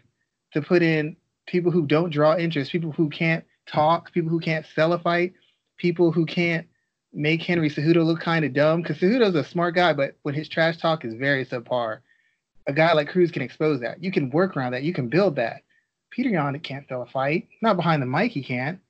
to 0.52 0.62
put 0.62 0.82
in 0.82 1.16
people 1.46 1.70
who 1.70 1.86
don't 1.86 2.10
draw 2.10 2.36
interest, 2.36 2.72
people 2.72 2.92
who 2.92 3.08
can't 3.08 3.44
talk, 3.66 4.12
people 4.12 4.30
who 4.30 4.40
can't 4.40 4.66
sell 4.74 4.92
a 4.92 4.98
fight, 4.98 5.34
people 5.76 6.12
who 6.12 6.26
can't 6.26 6.66
make 7.12 7.42
Henry 7.42 7.70
Cejudo 7.70 8.04
look 8.04 8.20
kind 8.20 8.44
of 8.44 8.52
dumb. 8.52 8.82
Because 8.82 8.98
Cejudo's 8.98 9.34
a 9.34 9.44
smart 9.44 9.74
guy, 9.74 9.92
but 9.92 10.16
when 10.22 10.34
his 10.34 10.48
trash 10.48 10.78
talk 10.78 11.04
is 11.04 11.14
very 11.14 11.44
subpar, 11.44 12.00
a 12.66 12.72
guy 12.72 12.92
like 12.92 13.08
Cruz 13.08 13.30
can 13.30 13.42
expose 13.42 13.80
that. 13.80 14.02
You 14.02 14.10
can 14.10 14.30
work 14.30 14.56
around 14.56 14.72
that. 14.72 14.82
You 14.82 14.92
can 14.92 15.08
build 15.08 15.36
that. 15.36 15.62
Petr 16.16 16.30
Yan 16.30 16.58
can't 16.60 16.88
sell 16.88 17.02
a 17.02 17.06
fight. 17.06 17.48
Not 17.62 17.76
behind 17.76 18.02
the 18.02 18.06
mic, 18.06 18.32
he 18.32 18.42
can't. 18.42 18.80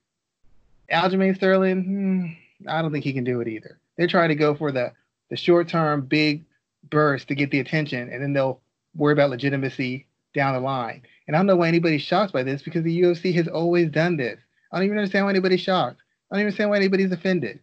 Aljamain 0.91 1.37
Sterling, 1.37 1.85
hmm, 1.85 2.69
I 2.69 2.81
don't 2.81 2.93
think 2.93 3.05
he 3.05 3.13
can 3.13 3.25
do 3.25 3.41
it 3.41 3.49
either. 3.49 3.79
They're 3.97 4.07
trying 4.07 4.29
to 4.29 4.35
go 4.35 4.55
for 4.55 4.71
the 4.71 4.93
the 5.31 5.37
short 5.37 5.69
term 5.69 6.03
big 6.03 6.45
burst 6.91 7.29
to 7.29 7.35
get 7.35 7.51
the 7.51 7.61
attention, 7.61 8.11
and 8.13 8.23
then 8.23 8.33
they'll 8.33 8.61
worry 8.95 9.13
about 9.13 9.31
legitimacy 9.31 10.07
down 10.35 10.55
the 10.55 10.61
line. 10.61 11.03
And 11.27 11.35
I 11.35 11.39
don't 11.39 11.47
know 11.47 11.57
why 11.57 11.69
anybody's 11.69 12.03
shocked 12.03 12.33
by 12.33 12.43
this 12.43 12.63
because 12.63 12.85
the 12.85 13.03
UFC 13.03 13.35
has 13.35 13.49
always 13.49 13.91
done 13.91 14.17
this. 14.17 14.39
I 14.71 14.79
don't 14.79 14.87
even 14.87 14.99
understand 14.99 15.25
why 15.25 15.31
anybody's 15.31 15.61
shocked. 15.61 16.01
I 16.31 16.35
don't 16.35 16.41
even 16.41 16.47
understand 16.49 16.71
why 16.71 16.77
anybody's 16.77 17.13
offended. 17.13 17.61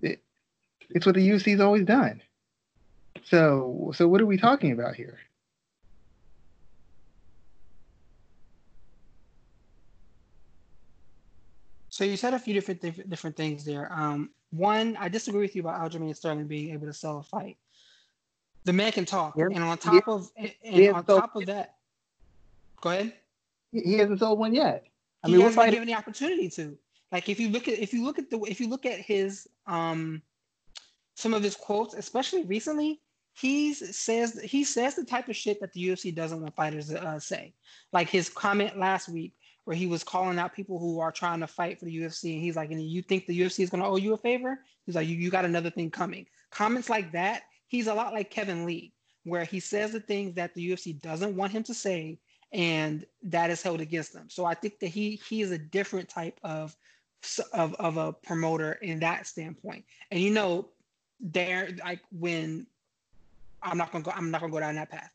It, 0.00 0.22
it's 0.90 1.06
what 1.06 1.14
the 1.14 1.28
UFC's 1.28 1.60
always 1.60 1.84
done. 1.84 2.22
So, 3.24 3.92
so 3.94 4.08
what 4.08 4.20
are 4.20 4.26
we 4.26 4.36
talking 4.36 4.72
about 4.72 4.94
here? 4.94 5.18
So 11.96 12.04
you 12.04 12.18
said 12.18 12.34
a 12.34 12.38
few 12.38 12.52
different 12.52 13.08
different 13.08 13.36
things 13.36 13.64
there. 13.64 13.90
Um, 13.90 14.28
one, 14.50 14.96
I 14.98 15.08
disagree 15.08 15.42
with 15.42 15.54
you 15.56 15.62
about 15.62 15.80
Aljamain 15.80 16.14
Sterling 16.16 16.46
being 16.46 16.72
able 16.72 16.86
to 16.86 16.92
sell 16.92 17.18
a 17.18 17.22
fight. 17.22 17.56
The 18.64 18.72
man 18.72 18.92
can 18.92 19.04
talk, 19.04 19.34
yeah. 19.36 19.46
and 19.46 19.62
on 19.62 19.78
top 19.78 19.94
yeah. 20.06 20.12
of 20.12 20.30
and 20.64 20.94
on 20.94 21.04
top 21.04 21.36
of 21.36 21.46
that, 21.46 21.76
go 22.80 22.90
ahead. 22.90 23.12
He 23.72 23.94
hasn't 23.94 24.18
sold 24.18 24.38
one 24.38 24.54
yet. 24.54 24.86
I 25.22 25.28
he 25.28 25.34
mean, 25.34 25.42
hasn't 25.42 25.64
been 25.64 25.72
given 25.72 25.88
the 25.88 25.94
opportunity 25.94 26.48
to. 26.50 26.76
Like 27.12 27.28
if 27.28 27.38
you 27.38 27.48
look 27.48 27.68
at 27.68 27.78
if 27.78 27.92
you 27.94 28.04
look 28.04 28.18
at 28.18 28.28
the 28.28 28.40
if 28.40 28.60
you 28.60 28.68
look 28.68 28.84
at 28.84 28.98
his 28.98 29.48
um 29.66 30.20
some 31.14 31.32
of 31.32 31.42
his 31.42 31.54
quotes, 31.54 31.94
especially 31.94 32.44
recently, 32.44 33.00
he 33.34 33.72
says 33.74 34.40
he 34.42 34.64
says 34.64 34.96
the 34.96 35.04
type 35.04 35.28
of 35.28 35.36
shit 35.36 35.60
that 35.60 35.72
the 35.72 35.88
UFC 35.88 36.14
doesn't 36.14 36.40
want 36.40 36.56
fighters 36.56 36.88
to 36.88 37.02
uh, 37.02 37.18
say. 37.20 37.54
Like 37.92 38.08
his 38.08 38.28
comment 38.28 38.78
last 38.78 39.08
week 39.08 39.34
where 39.66 39.76
he 39.76 39.86
was 39.86 40.04
calling 40.04 40.38
out 40.38 40.54
people 40.54 40.78
who 40.78 41.00
are 41.00 41.10
trying 41.10 41.40
to 41.40 41.46
fight 41.46 41.76
for 41.76 41.86
the 41.86 41.98
UFC, 41.98 42.34
and 42.34 42.42
he's 42.42 42.54
like, 42.54 42.70
"And 42.70 42.80
you 42.80 43.02
think 43.02 43.26
the 43.26 43.38
UFC 43.40 43.64
is 43.64 43.68
going 43.68 43.82
to 43.82 43.88
owe 43.88 43.96
you 43.96 44.14
a 44.14 44.16
favor?" 44.16 44.60
He's 44.86 44.94
like, 44.94 45.08
"You 45.08 45.16
you 45.16 45.28
got 45.28 45.44
another 45.44 45.70
thing 45.70 45.90
coming." 45.90 46.24
Comments 46.50 46.88
like 46.88 47.10
that. 47.12 47.42
He's 47.66 47.88
a 47.88 47.94
lot 47.94 48.12
like 48.12 48.30
Kevin 48.30 48.64
Lee, 48.64 48.92
where 49.24 49.42
he 49.44 49.58
says 49.58 49.90
the 49.90 49.98
things 49.98 50.34
that 50.34 50.54
the 50.54 50.70
UFC 50.70 51.00
doesn't 51.02 51.34
want 51.34 51.50
him 51.50 51.64
to 51.64 51.74
say, 51.74 52.20
and 52.52 53.04
that 53.24 53.50
is 53.50 53.60
held 53.60 53.80
against 53.80 54.12
them. 54.12 54.30
So 54.30 54.44
I 54.44 54.54
think 54.54 54.78
that 54.78 54.86
he 54.86 55.20
he 55.28 55.42
is 55.42 55.50
a 55.50 55.58
different 55.58 56.08
type 56.08 56.38
of 56.44 56.76
of 57.52 57.74
of 57.74 57.96
a 57.96 58.12
promoter 58.12 58.74
in 58.74 59.00
that 59.00 59.26
standpoint. 59.26 59.84
And 60.12 60.20
you 60.20 60.30
know, 60.30 60.68
there 61.18 61.70
like 61.84 62.02
when 62.16 62.68
I'm 63.64 63.78
not 63.78 63.90
gonna 63.90 64.04
go, 64.04 64.12
I'm 64.12 64.30
not 64.30 64.42
gonna 64.42 64.52
go 64.52 64.60
down 64.60 64.76
that 64.76 64.90
path 64.90 65.10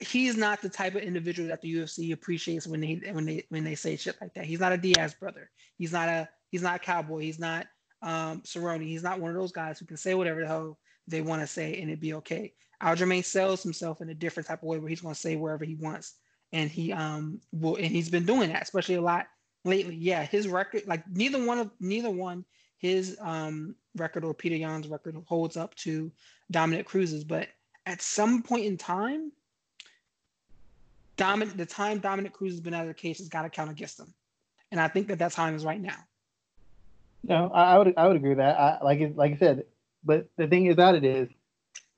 he's 0.00 0.36
not 0.36 0.62
the 0.62 0.68
type 0.68 0.94
of 0.94 1.02
individual 1.02 1.48
that 1.48 1.60
the 1.60 1.74
UFC 1.74 2.12
appreciates 2.12 2.66
when 2.66 2.80
they 2.80 3.00
when 3.12 3.24
they 3.24 3.44
when 3.48 3.64
they 3.64 3.74
say 3.74 3.96
shit 3.96 4.16
like 4.20 4.34
that. 4.34 4.44
He's 4.44 4.60
not 4.60 4.72
a 4.72 4.78
Diaz 4.78 5.14
brother. 5.14 5.50
He's 5.76 5.92
not 5.92 6.08
a 6.08 6.28
he's 6.50 6.62
not 6.62 6.76
a 6.76 6.78
cowboy. 6.78 7.20
He's 7.20 7.38
not 7.38 7.66
um 8.02 8.42
Cerrone. 8.42 8.84
He's 8.84 9.02
not 9.02 9.20
one 9.20 9.30
of 9.30 9.36
those 9.36 9.52
guys 9.52 9.78
who 9.78 9.86
can 9.86 9.96
say 9.96 10.14
whatever 10.14 10.40
the 10.40 10.46
hell 10.46 10.78
they 11.06 11.20
want 11.22 11.42
to 11.42 11.46
say 11.46 11.80
and 11.80 11.90
it'd 11.90 12.00
be 12.00 12.14
okay. 12.14 12.54
Aljamain 12.82 13.24
sells 13.24 13.62
himself 13.62 14.00
in 14.00 14.08
a 14.08 14.14
different 14.14 14.46
type 14.46 14.62
of 14.62 14.68
way 14.68 14.78
where 14.78 14.88
he's 14.88 15.00
going 15.00 15.14
to 15.14 15.20
say 15.20 15.34
wherever 15.34 15.64
he 15.64 15.74
wants, 15.74 16.14
and 16.52 16.70
he 16.70 16.92
um 16.92 17.40
will 17.52 17.76
and 17.76 17.86
he's 17.86 18.10
been 18.10 18.26
doing 18.26 18.52
that, 18.52 18.62
especially 18.62 18.94
a 18.96 19.02
lot 19.02 19.26
lately. 19.64 19.96
Yeah, 19.96 20.24
his 20.24 20.46
record 20.46 20.84
like 20.86 21.02
neither 21.08 21.44
one 21.44 21.58
of 21.58 21.72
neither 21.80 22.10
one 22.10 22.44
his 22.78 23.18
um 23.20 23.74
record 23.96 24.24
or 24.24 24.32
Petr 24.32 24.58
Yan's 24.60 24.86
record 24.86 25.16
holds 25.26 25.56
up 25.56 25.74
to 25.76 26.12
Dominick 26.52 26.86
Cruz's, 26.86 27.24
but 27.24 27.48
at 27.84 28.00
some 28.00 28.42
point 28.42 28.66
in 28.66 28.76
time, 28.76 29.32
The 31.18 31.66
time 31.68 31.98
Dominick 31.98 32.32
Cruz 32.32 32.52
has 32.52 32.60
been 32.60 32.74
out 32.74 32.82
of 32.82 32.88
the 32.88 32.94
case 32.94 33.18
has 33.18 33.28
got 33.28 33.42
to 33.42 33.50
count 33.50 33.70
against 33.70 33.98
him, 33.98 34.14
and 34.70 34.80
I 34.80 34.88
think 34.88 35.08
that 35.08 35.18
that 35.18 35.32
time 35.32 35.54
is 35.54 35.64
right 35.64 35.80
now. 35.80 35.96
No, 37.24 37.50
I, 37.52 37.74
I 37.74 37.78
would 37.78 37.94
I 37.96 38.06
would 38.06 38.16
agree 38.16 38.30
with 38.30 38.38
that. 38.38 38.58
I, 38.58 38.78
like 38.82 39.00
like 39.16 39.32
I 39.32 39.36
said, 39.36 39.64
but 40.04 40.28
the 40.36 40.46
thing 40.46 40.70
about 40.70 40.94
it 40.94 41.04
is, 41.04 41.28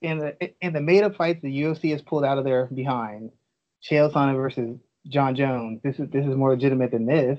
in 0.03 0.19
the 0.19 0.51
in 0.61 0.73
the 0.73 0.81
made 0.81 1.03
up 1.03 1.17
fights 1.17 1.41
the 1.43 1.63
UFC 1.63 1.93
has 1.93 2.03
pulled 2.03 2.25
out 2.25 2.39
of 2.39 2.45
their 2.45 2.67
behind, 2.67 3.31
Chael 3.83 4.13
Sonnen 4.13 4.37
versus 4.37 4.79
Jon 5.07 5.37
Jones. 5.37 5.81
This 5.83 5.99
is 5.99 6.09
this 6.11 6.25
is 6.27 6.35
more 6.35 6.51
legitimate 6.51 6.91
than 6.91 7.07
this. 7.07 7.39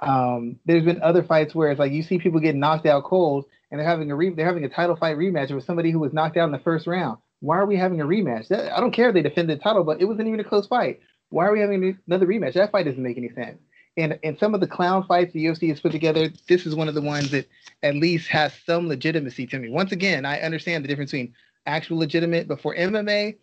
Um, 0.00 0.58
there's 0.64 0.84
been 0.84 1.02
other 1.02 1.22
fights 1.22 1.54
where 1.54 1.70
it's 1.70 1.78
like 1.78 1.92
you 1.92 2.02
see 2.02 2.18
people 2.18 2.40
getting 2.40 2.60
knocked 2.60 2.86
out 2.86 3.04
cold, 3.04 3.46
and 3.70 3.78
they're 3.78 3.86
having 3.86 4.10
a 4.10 4.16
re- 4.16 4.34
they're 4.34 4.46
having 4.46 4.64
a 4.64 4.68
title 4.68 4.96
fight 4.96 5.16
rematch 5.16 5.50
with 5.54 5.64
somebody 5.64 5.90
who 5.90 5.98
was 5.98 6.12
knocked 6.12 6.36
out 6.36 6.46
in 6.46 6.52
the 6.52 6.58
first 6.58 6.86
round. 6.86 7.18
Why 7.40 7.56
are 7.56 7.66
we 7.66 7.76
having 7.76 8.00
a 8.00 8.04
rematch? 8.04 8.48
That, 8.48 8.72
I 8.72 8.80
don't 8.80 8.92
care 8.92 9.08
if 9.08 9.14
they 9.14 9.22
defended 9.22 9.58
the 9.58 9.62
title, 9.62 9.84
but 9.84 10.00
it 10.00 10.04
wasn't 10.04 10.28
even 10.28 10.40
a 10.40 10.44
close 10.44 10.66
fight. 10.66 11.00
Why 11.30 11.46
are 11.46 11.52
we 11.52 11.60
having 11.60 11.98
another 12.06 12.26
rematch? 12.26 12.54
That 12.54 12.72
fight 12.72 12.84
doesn't 12.84 13.02
make 13.02 13.16
any 13.16 13.30
sense. 13.30 13.58
And 13.96 14.18
and 14.22 14.38
some 14.38 14.54
of 14.54 14.60
the 14.60 14.66
clown 14.66 15.04
fights 15.06 15.32
the 15.32 15.44
UFC 15.44 15.68
has 15.68 15.80
put 15.80 15.92
together, 15.92 16.30
this 16.48 16.66
is 16.66 16.74
one 16.74 16.88
of 16.88 16.94
the 16.94 17.00
ones 17.00 17.30
that 17.32 17.48
at 17.82 17.96
least 17.96 18.28
has 18.28 18.52
some 18.64 18.88
legitimacy 18.88 19.46
to 19.48 19.58
me. 19.58 19.68
Once 19.68 19.92
again, 19.92 20.24
I 20.24 20.40
understand 20.40 20.84
the 20.84 20.88
difference 20.88 21.10
between 21.10 21.34
actual 21.66 21.98
legitimate, 21.98 22.46
but 22.46 22.60
for 22.60 22.74
MMA, 22.74 23.36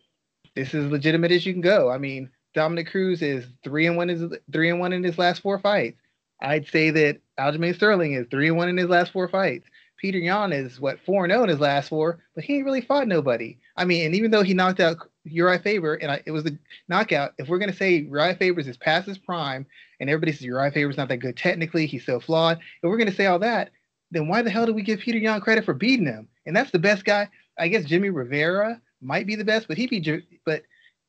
this 0.56 0.74
is 0.74 0.90
legitimate 0.92 1.32
as 1.32 1.46
you 1.46 1.54
can 1.54 1.62
go. 1.62 1.90
I 1.92 1.98
mean, 1.98 2.30
Dominick 2.54 2.90
Cruz 2.90 3.22
is 3.22 3.46
three 3.64 3.88
and 3.88 3.98
one 3.98 4.10
is 4.10 4.24
three 4.52 4.70
and 4.70 4.80
one 4.80 4.94
in 4.94 5.04
his 5.04 5.18
last 5.18 5.42
four 5.42 5.60
fights. 5.60 6.00
I'd 6.42 6.68
say 6.68 6.92
that 6.92 7.20
Aljamain 7.40 7.76
Sterling 7.76 8.14
is 8.14 8.28
three 8.30 8.48
and 8.48 8.58
one 8.58 8.70
in 8.70 8.78
his 8.78 8.88
last 8.90 9.12
four 9.12 9.28
fights. 9.28 9.68
Petr 10.04 10.22
Yan 10.22 10.54
is 10.54 10.80
what 10.80 11.00
four 11.06 11.24
and 11.26 11.32
zero 11.32 11.42
oh 11.42 11.44
in 11.44 11.50
his 11.50 11.60
last 11.60 11.90
four, 11.90 12.20
but 12.36 12.44
he 12.44 12.56
ain't 12.56 12.66
really 12.66 12.82
fought 12.82 13.08
nobody. 13.08 13.58
I 13.76 13.86
mean, 13.86 14.06
and 14.06 14.16
even 14.16 14.32
though 14.32 14.44
he 14.44 14.54
knocked 14.54 14.80
out 14.80 14.98
Uriah 15.24 15.60
Faber, 15.60 15.96
and 15.96 16.12
I, 16.12 16.22
it 16.26 16.32
was 16.32 16.44
the 16.44 16.58
knockout. 16.88 17.34
If 17.38 17.48
we're 17.48 17.58
gonna 17.58 17.74
say 17.74 17.98
Uriah 17.98 18.36
Faber 18.36 18.60
is 18.60 18.78
past 18.78 19.08
his 19.08 19.18
prime, 19.18 19.66
and 20.00 20.10
everybody 20.10 20.32
says 20.32 20.44
Uriah 20.44 20.72
Faber's 20.72 20.98
not 20.98 21.08
that 21.10 21.18
good 21.18 21.38
technically, 21.38 21.86
he's 21.86 22.06
so 22.06 22.20
flawed. 22.20 22.58
If 22.58 22.90
we're 22.90 22.98
gonna 22.98 23.12
say 23.12 23.26
all 23.26 23.40
that, 23.40 23.72
then 24.12 24.28
why 24.28 24.42
the 24.42 24.50
hell 24.50 24.66
do 24.66 24.74
we 24.74 24.84
give 24.84 25.00
Petr 25.00 25.22
Yan 25.22 25.42
credit 25.42 25.66
for 25.66 25.74
beating 25.74 26.06
him? 26.06 26.28
And 26.46 26.56
that's 26.56 26.72
the 26.72 26.80
best 26.80 27.04
guy. 27.04 27.30
I 27.58 27.68
guess 27.68 27.86
Jimmy 27.86 28.10
Rivera 28.10 28.82
might 29.02 29.28
be 29.28 29.36
the 29.36 29.46
best, 29.46 29.68
but 29.68 29.78
he 29.78 29.88
be 29.88 30.24
But 30.46 30.64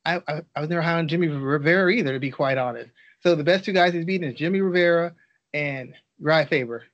I, 0.04 0.22
I, 0.26 0.42
I 0.56 0.60
was 0.60 0.70
never 0.70 0.82
high 0.82 0.98
on 0.98 1.08
Jimmy 1.08 1.28
Rivera 1.28 1.92
either, 1.92 2.12
to 2.12 2.18
be 2.18 2.30
quite 2.30 2.58
honest. 2.58 2.90
So 3.22 3.34
the 3.34 3.44
best 3.44 3.64
two 3.64 3.72
guys 3.72 3.92
he's 3.92 4.04
beaten 4.04 4.28
is 4.28 4.38
Jimmy 4.38 4.60
Rivera 4.60 5.14
and 5.52 5.94
Uriah 6.18 6.46
Faber. 6.46 6.84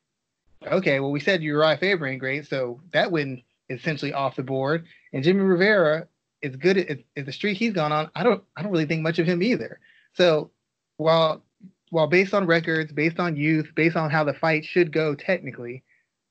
Okay, 0.67 1.01
well 1.01 1.11
we 1.11 1.21
said 1.21 1.43
Uriah 1.43 1.77
Faber 1.77 2.07
ain't 2.07 2.21
great, 2.21 2.47
so 2.47 2.81
that 2.93 3.11
win 3.13 3.43
is 3.69 3.81
essentially 3.81 4.13
off 4.13 4.37
the 4.37 4.43
board. 4.43 4.87
And 5.13 5.23
Jimmy 5.23 5.41
Rivera 5.41 6.09
is 6.43 6.57
good 6.57 6.77
at, 6.79 7.27
the 7.27 7.33
streak 7.33 7.57
he's 7.57 7.73
gone 7.73 7.93
on. 7.93 8.11
I 8.15 8.23
don't 8.23 8.43
I 8.57 8.63
don't 8.63 8.73
really 8.73 8.87
think 8.87 9.03
much 9.03 9.19
of 9.19 9.27
him 9.27 9.43
either. 9.43 9.81
So 10.15 10.51
while 10.97 11.43
while 11.91 12.07
based 12.07 12.35
on 12.35 12.47
records, 12.47 12.93
based 12.93 13.19
on 13.19 13.37
youth, 13.37 13.69
based 13.75 13.97
on 13.97 14.11
how 14.11 14.25
the 14.25 14.35
fight 14.35 14.65
should 14.65 14.93
go 14.93 15.15
technically, 15.15 15.83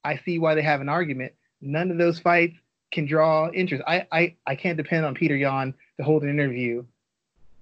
I 0.04 0.18
see 0.18 0.40
why 0.40 0.56
they 0.56 0.62
have 0.62 0.82
an 0.82 0.90
argument. 0.90 1.34
None 1.62 1.92
of 1.92 1.98
those 1.98 2.20
fights 2.20 2.56
can 2.92 3.06
draw 3.06 3.50
interest. 3.52 3.84
I 3.88 4.08
I, 4.12 4.36
I 4.46 4.56
can't 4.56 4.78
depend 4.78 5.06
on 5.06 5.16
Petr 5.16 5.40
Yan 5.40 5.74
to 5.98 6.04
hold 6.04 6.24
an 6.24 6.30
interview 6.30 6.84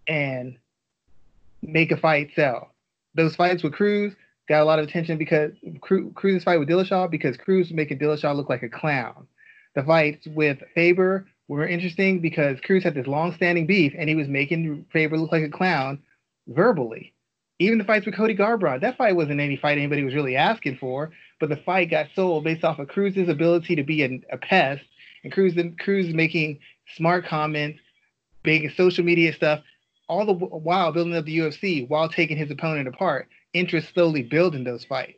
and 0.07 0.57
make 1.61 1.91
a 1.91 1.97
fight 1.97 2.31
sell. 2.35 2.73
Those 3.13 3.35
fights 3.35 3.63
with 3.63 3.73
Cruz 3.73 4.13
got 4.51 4.61
a 4.61 4.65
lot 4.65 4.79
of 4.79 4.87
attention 4.87 5.17
because 5.17 5.53
Cruz's 5.79 6.43
fight 6.43 6.59
with 6.59 6.67
Dillashaw 6.67 7.09
because 7.09 7.37
Cruz 7.37 7.67
was 7.67 7.73
making 7.73 7.99
Dillashaw 7.99 8.35
look 8.35 8.49
like 8.49 8.63
a 8.63 8.69
clown. 8.69 9.25
The 9.75 9.83
fights 9.83 10.27
with 10.27 10.59
Faber 10.75 11.25
were 11.47 11.65
interesting 11.65 12.19
because 12.19 12.59
Cruz 12.59 12.83
had 12.83 12.93
this 12.93 13.07
long-standing 13.07 13.65
beef 13.65 13.93
and 13.97 14.09
he 14.09 14.15
was 14.15 14.27
making 14.27 14.85
Faber 14.91 15.17
look 15.17 15.31
like 15.31 15.43
a 15.43 15.49
clown 15.49 15.99
verbally. 16.47 17.13
Even 17.59 17.77
the 17.77 17.85
fights 17.85 18.05
with 18.05 18.15
Cody 18.15 18.35
Garbrandt, 18.35 18.81
that 18.81 18.97
fight 18.97 19.15
wasn't 19.15 19.39
any 19.39 19.55
fight 19.55 19.77
anybody 19.77 20.03
was 20.03 20.15
really 20.15 20.35
asking 20.35 20.77
for, 20.77 21.11
but 21.39 21.47
the 21.47 21.57
fight 21.57 21.89
got 21.89 22.07
sold 22.13 22.43
based 22.43 22.65
off 22.65 22.79
of 22.79 22.89
Cruz's 22.89 23.29
ability 23.29 23.75
to 23.75 23.83
be 23.83 24.03
a, 24.03 24.21
a 24.33 24.37
pest 24.37 24.83
and 25.23 25.31
Cruz 25.31 25.53
Cruz 25.79 26.13
making 26.13 26.59
smart 26.97 27.25
comments, 27.25 27.79
big 28.43 28.69
social 28.75 29.05
media 29.05 29.31
stuff, 29.31 29.61
all 30.09 30.25
the 30.25 30.33
while 30.33 30.91
building 30.91 31.15
up 31.15 31.23
the 31.23 31.37
UFC 31.37 31.87
while 31.87 32.09
taking 32.09 32.35
his 32.35 32.51
opponent 32.51 32.89
apart. 32.89 33.29
Interest 33.53 33.93
slowly 33.93 34.23
building 34.23 34.63
those 34.63 34.85
fights. 34.85 35.17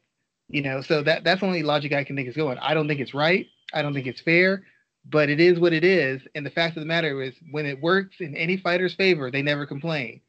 You 0.50 0.62
know, 0.62 0.82
so 0.82 1.02
that 1.04 1.24
that's 1.24 1.42
the 1.42 1.48
only 1.48 1.64
logic 1.64 1.94
I 1.94 2.04
can 2.04 2.16
think 2.16 2.28
is 2.28 2.36
going. 2.36 2.58
I 2.60 2.74
don't 2.74 2.88
think 2.88 3.00
it's 3.00 3.14
right. 3.14 3.48
I 3.74 3.82
don't 3.82 3.94
think 3.94 4.08
it's 4.08 4.22
fair, 4.22 4.64
but 5.06 5.30
it 5.30 5.40
is 5.40 5.60
what 5.60 5.74
it 5.74 5.84
is. 5.84 6.22
And 6.36 6.46
the 6.46 6.52
fact 6.52 6.78
of 6.78 6.82
the 6.82 6.88
matter 6.88 7.22
is, 7.22 7.34
when 7.52 7.66
it 7.66 7.82
works 7.82 8.18
in 8.20 8.36
any 8.36 8.58
fighter's 8.58 8.94
favor, 8.94 9.32
they 9.32 9.42
never 9.42 9.66
complain. 9.66 10.22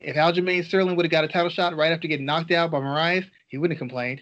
If 0.00 0.16
Aljamain 0.16 0.64
Sterling 0.64 0.96
would 0.96 1.06
have 1.06 1.10
got 1.10 1.24
a 1.24 1.28
title 1.28 1.50
shot 1.50 1.76
right 1.76 1.92
after 1.92 2.08
getting 2.08 2.26
knocked 2.26 2.50
out 2.50 2.70
by 2.70 2.78
Moraes, 2.78 3.24
he 3.48 3.56
wouldn't 3.56 3.78
have 3.78 3.88
complained. 3.88 4.20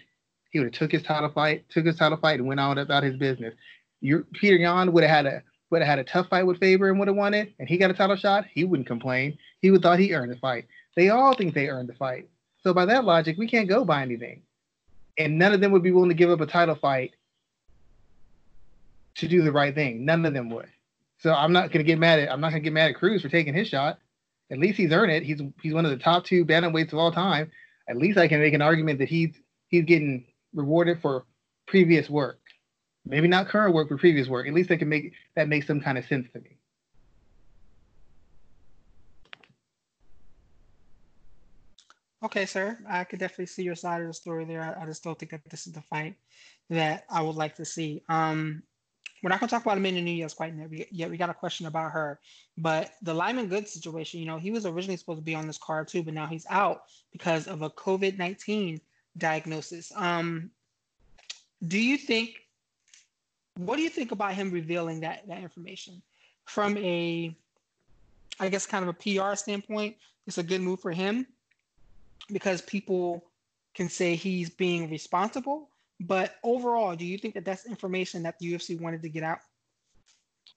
He 0.51 0.59
would 0.59 0.67
have 0.67 0.79
took 0.79 0.91
his 0.91 1.03
title 1.03 1.29
fight, 1.29 1.65
took 1.69 1.85
his 1.85 1.97
title 1.97 2.17
fight, 2.17 2.39
and 2.39 2.47
went 2.47 2.59
on 2.59 2.77
about 2.77 3.03
his 3.03 3.17
business. 3.17 3.53
Your, 3.99 4.21
Petr 4.41 4.59
Yan 4.59 4.93
would 4.93 5.03
have 5.03 5.09
had 5.09 5.25
a 5.25 5.43
would 5.71 5.81
have 5.81 5.89
had 5.89 5.99
a 5.99 6.03
tough 6.03 6.29
fight 6.29 6.43
with 6.43 6.59
Faber 6.59 6.89
and 6.89 6.99
would 6.99 7.07
have 7.07 7.17
won 7.17 7.33
it, 7.33 7.51
and 7.57 7.67
he 7.67 7.79
got 7.79 7.89
a 7.89 7.95
title 7.95 8.15
shot, 8.15 8.45
he 8.53 8.63
wouldn't 8.63 8.87
complain. 8.87 9.37
He 9.59 9.71
would 9.71 9.81
thought 9.81 9.97
he 9.97 10.13
earned 10.13 10.31
the 10.31 10.37
fight. 10.37 10.67
They 10.95 11.09
all 11.09 11.33
think 11.33 11.55
they 11.55 11.67
earned 11.67 11.89
the 11.89 11.95
fight. 11.95 12.29
So 12.63 12.73
by 12.73 12.85
that 12.85 13.03
logic, 13.03 13.37
we 13.37 13.47
can't 13.47 13.67
go 13.67 13.83
by 13.83 14.01
anything. 14.01 14.41
And 15.17 15.37
none 15.37 15.53
of 15.53 15.61
them 15.61 15.71
would 15.71 15.83
be 15.83 15.91
willing 15.91 16.09
to 16.09 16.15
give 16.15 16.29
up 16.29 16.41
a 16.41 16.45
title 16.45 16.75
fight 16.75 17.11
to 19.15 19.27
do 19.27 19.43
the 19.43 19.51
right 19.51 19.75
thing. 19.75 20.05
None 20.05 20.25
of 20.25 20.33
them 20.33 20.49
would. 20.49 20.69
So 21.19 21.33
I'm 21.33 21.53
not 21.53 21.71
gonna 21.71 21.83
get 21.83 21.99
mad 21.99 22.19
at 22.19 22.31
I'm 22.31 22.41
not 22.41 22.49
gonna 22.49 22.61
get 22.61 22.73
mad 22.73 22.89
at 22.89 22.95
Cruz 22.95 23.21
for 23.21 23.29
taking 23.29 23.53
his 23.53 23.67
shot. 23.67 23.99
At 24.51 24.59
least 24.59 24.77
he's 24.77 24.91
earned 24.91 25.11
it. 25.11 25.23
He's 25.23 25.41
he's 25.61 25.73
one 25.73 25.85
of 25.85 25.91
the 25.91 25.97
top 25.97 26.25
two 26.25 26.45
bantamweights 26.45 26.93
of 26.93 26.99
all 26.99 27.11
time. 27.11 27.51
At 27.87 27.97
least 27.97 28.17
I 28.17 28.27
can 28.27 28.39
make 28.39 28.53
an 28.53 28.61
argument 28.61 28.99
that 28.99 29.09
he's 29.09 29.31
he's 29.67 29.85
getting 29.85 30.25
rewarded 30.53 31.01
for 31.01 31.25
previous 31.67 32.09
work. 32.09 32.39
Maybe 33.05 33.27
not 33.27 33.47
current 33.47 33.73
work, 33.73 33.89
but 33.89 33.99
previous 33.99 34.27
work. 34.27 34.47
At 34.47 34.53
least 34.53 34.69
they 34.69 34.77
can 34.77 34.89
make 34.89 35.13
that 35.35 35.47
make 35.47 35.63
some 35.63 35.81
kind 35.81 35.97
of 35.97 36.05
sense 36.05 36.27
to 36.33 36.39
me. 36.39 36.57
Okay, 42.23 42.45
sir. 42.45 42.77
I 42.87 43.03
could 43.03 43.19
definitely 43.19 43.47
see 43.47 43.63
your 43.63 43.75
side 43.75 44.01
of 44.01 44.07
the 44.07 44.13
story 44.13 44.45
there. 44.45 44.61
I, 44.61 44.83
I 44.83 44.85
just 44.85 45.03
don't 45.03 45.17
think 45.19 45.31
that 45.31 45.41
this 45.49 45.67
is 45.67 45.73
the 45.73 45.81
fight 45.81 46.15
that 46.69 47.05
I 47.09 47.21
would 47.21 47.35
like 47.35 47.55
to 47.55 47.65
see. 47.65 48.01
Um, 48.07 48.63
we're 49.21 49.29
not 49.29 49.39
going 49.39 49.47
to 49.49 49.55
talk 49.55 49.65
about 49.65 49.77
Amanda 49.77 50.01
Nunes 50.01 50.33
quite 50.33 50.53
yet. 50.91 51.09
We 51.09 51.17
got 51.17 51.29
a 51.29 51.33
question 51.33 51.65
about 51.65 51.91
her, 51.91 52.19
but 52.57 52.91
the 53.01 53.13
Lyman 53.13 53.47
Good 53.47 53.67
situation. 53.67 54.19
You 54.19 54.25
know, 54.25 54.37
he 54.37 54.51
was 54.51 54.65
originally 54.65 54.97
supposed 54.97 55.19
to 55.19 55.23
be 55.23 55.35
on 55.35 55.47
this 55.47 55.57
card 55.57 55.87
too, 55.87 56.03
but 56.03 56.13
now 56.13 56.27
he's 56.27 56.45
out 56.49 56.83
because 57.11 57.47
of 57.47 57.61
a 57.61 57.69
COVID 57.69 58.17
nineteen 58.17 58.81
diagnosis. 59.17 59.91
Um, 59.95 60.51
do 61.67 61.79
you 61.79 61.97
think 61.97 62.43
what 63.57 63.77
do 63.77 63.83
you 63.83 63.89
think 63.89 64.11
about 64.11 64.33
him 64.33 64.51
revealing 64.51 64.99
that 64.99 65.27
that 65.27 65.41
information 65.41 66.01
from 66.45 66.77
a 66.77 67.35
i 68.39 68.49
guess 68.49 68.65
kind 68.65 68.83
of 68.83 68.89
a 68.89 68.93
pr 68.93 69.35
standpoint 69.35 69.95
it's 70.27 70.37
a 70.37 70.43
good 70.43 70.61
move 70.61 70.79
for 70.79 70.91
him 70.91 71.25
because 72.31 72.61
people 72.61 73.23
can 73.75 73.89
say 73.89 74.15
he's 74.15 74.49
being 74.49 74.89
responsible 74.89 75.69
but 75.99 76.35
overall 76.43 76.95
do 76.95 77.05
you 77.05 77.17
think 77.17 77.33
that 77.33 77.45
that's 77.45 77.65
information 77.65 78.23
that 78.23 78.37
the 78.39 78.53
ufc 78.53 78.79
wanted 78.79 79.01
to 79.01 79.09
get 79.09 79.23
out 79.23 79.39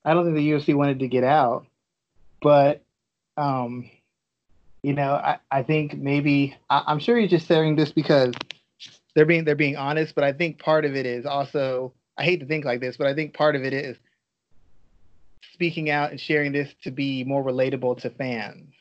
i 0.05 0.13
don't 0.13 0.25
think 0.25 0.35
the 0.35 0.51
ufc 0.51 0.73
wanted 0.75 0.99
to 0.99 1.07
get 1.07 1.23
out 1.23 1.65
but 2.41 2.83
um 3.37 3.89
you 4.83 4.93
know 4.93 5.13
i, 5.13 5.37
I 5.51 5.63
think 5.63 5.97
maybe 5.97 6.55
I, 6.69 6.83
i'm 6.87 6.99
sure 6.99 7.17
he's 7.17 7.29
just 7.29 7.47
saying 7.47 7.75
this 7.75 7.91
because 7.91 8.33
they're 9.15 9.25
being 9.25 9.45
they're 9.45 9.55
being 9.55 9.77
honest 9.77 10.15
but 10.15 10.23
i 10.23 10.33
think 10.33 10.59
part 10.59 10.85
of 10.85 10.95
it 10.95 11.05
is 11.05 11.25
also 11.25 11.93
I 12.17 12.23
hate 12.23 12.39
to 12.39 12.45
think 12.45 12.65
like 12.65 12.79
this, 12.79 12.97
but 12.97 13.07
I 13.07 13.13
think 13.13 13.33
part 13.33 13.55
of 13.55 13.63
it 13.63 13.73
is 13.73 13.97
speaking 15.53 15.89
out 15.89 16.11
and 16.11 16.19
sharing 16.19 16.51
this 16.51 16.73
to 16.83 16.91
be 16.91 17.23
more 17.23 17.43
relatable 17.43 18.01
to 18.01 18.09
fans 18.09 18.73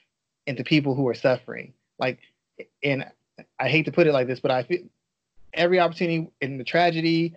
and 0.47 0.57
to 0.57 0.65
people 0.65 0.95
who 0.95 1.07
are 1.09 1.15
suffering. 1.15 1.75
Like, 1.99 2.19
and 2.83 3.05
I 3.59 3.69
hate 3.69 3.85
to 3.85 3.93
put 3.93 4.07
it 4.07 4.13
like 4.13 4.27
this, 4.27 4.41
but 4.41 4.51
I 4.51 4.63
feel 4.63 4.81
every 5.53 5.81
opportunity 5.81 6.31
in 6.41 6.59
the 6.59 6.65
tragedy, 6.65 7.35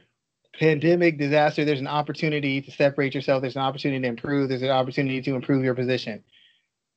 pandemic, 0.57 1.17
disaster, 1.17 1.65
there's 1.65 1.79
an 1.79 1.87
opportunity 1.87 2.61
to 2.61 2.71
separate 2.71 3.15
yourself. 3.15 3.41
There's 3.41 3.55
an 3.55 3.61
opportunity 3.61 4.01
to 4.01 4.07
improve. 4.07 4.49
There's 4.49 4.61
an 4.61 4.69
opportunity 4.69 5.21
to 5.21 5.35
improve 5.35 5.63
your 5.63 5.75
position. 5.75 6.23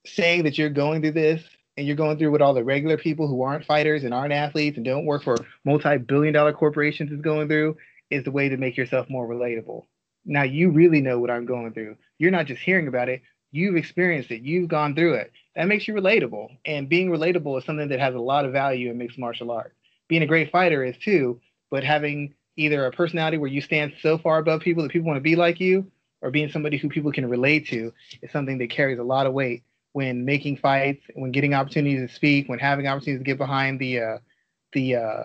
Saying 0.04 0.44
that 0.44 0.58
you're 0.58 0.70
going 0.70 1.00
through 1.00 1.12
this 1.12 1.42
and 1.76 1.86
you're 1.86 1.96
going 1.96 2.18
through 2.18 2.32
what 2.32 2.42
all 2.42 2.54
the 2.54 2.64
regular 2.64 2.96
people 2.96 3.28
who 3.28 3.42
aren't 3.42 3.64
fighters 3.64 4.04
and 4.04 4.12
aren't 4.12 4.32
athletes 4.32 4.76
and 4.76 4.84
don't 4.84 5.06
work 5.06 5.22
for 5.22 5.36
multi-billion 5.64 6.34
dollar 6.34 6.52
corporations 6.52 7.12
is 7.12 7.20
going 7.20 7.48
through 7.48 7.76
is 8.10 8.24
the 8.24 8.30
way 8.30 8.48
to 8.48 8.56
make 8.56 8.76
yourself 8.76 9.08
more 9.08 9.26
relatable. 9.26 9.84
Now 10.24 10.42
you 10.42 10.70
really 10.70 11.00
know 11.00 11.18
what 11.18 11.30
I'm 11.30 11.46
going 11.46 11.72
through. 11.72 11.96
You're 12.18 12.30
not 12.30 12.46
just 12.46 12.62
hearing 12.62 12.88
about 12.88 13.08
it, 13.08 13.22
you've 13.52 13.76
experienced 13.76 14.30
it, 14.30 14.42
you've 14.42 14.68
gone 14.68 14.94
through 14.94 15.14
it. 15.14 15.32
That 15.54 15.68
makes 15.68 15.86
you 15.86 15.94
relatable. 15.94 16.48
And 16.64 16.88
being 16.88 17.10
relatable 17.10 17.58
is 17.58 17.64
something 17.64 17.88
that 17.88 18.00
has 18.00 18.14
a 18.14 18.20
lot 18.20 18.44
of 18.44 18.52
value 18.52 18.90
in 18.90 18.98
mixed 18.98 19.18
martial 19.18 19.50
arts. 19.50 19.76
Being 20.08 20.22
a 20.22 20.26
great 20.26 20.50
fighter 20.50 20.82
is 20.82 20.96
too, 20.98 21.40
but 21.70 21.84
having 21.84 22.34
either 22.56 22.84
a 22.86 22.92
personality 22.92 23.38
where 23.38 23.50
you 23.50 23.60
stand 23.60 23.94
so 24.02 24.18
far 24.18 24.38
above 24.38 24.60
people 24.60 24.82
that 24.82 24.92
people 24.92 25.06
want 25.06 25.16
to 25.16 25.22
be 25.22 25.36
like 25.36 25.60
you, 25.60 25.90
or 26.22 26.30
being 26.30 26.50
somebody 26.50 26.76
who 26.76 26.88
people 26.88 27.12
can 27.12 27.28
relate 27.28 27.66
to 27.68 27.92
is 28.22 28.30
something 28.30 28.58
that 28.58 28.70
carries 28.70 28.98
a 28.98 29.02
lot 29.02 29.26
of 29.26 29.32
weight 29.32 29.64
when 29.92 30.24
making 30.24 30.56
fights, 30.56 31.02
when 31.14 31.32
getting 31.32 31.52
opportunities 31.52 32.08
to 32.08 32.14
speak, 32.14 32.48
when 32.48 32.58
having 32.58 32.86
opportunities 32.86 33.20
to 33.20 33.24
get 33.24 33.38
behind 33.38 33.78
the 33.80 34.00
uh, 34.00 34.18
the 34.72 34.96
uh, 34.96 35.22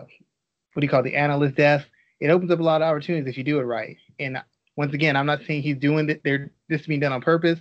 what 0.73 0.81
do 0.81 0.85
you 0.85 0.89
call 0.89 0.99
it, 0.99 1.03
the 1.03 1.15
analyst 1.15 1.55
desk. 1.55 1.87
It 2.19 2.29
opens 2.29 2.51
up 2.51 2.59
a 2.59 2.63
lot 2.63 2.81
of 2.81 2.87
opportunities 2.87 3.29
if 3.29 3.37
you 3.37 3.43
do 3.43 3.59
it 3.59 3.63
right. 3.63 3.97
And 4.19 4.41
once 4.75 4.93
again, 4.93 5.15
I'm 5.15 5.27
not 5.27 5.41
saying 5.45 5.61
he's 5.61 5.77
doing 5.77 6.09
it. 6.09 6.21
They're 6.23 6.51
this 6.67 6.85
being 6.87 6.99
done 6.99 7.13
on 7.13 7.21
purpose, 7.21 7.59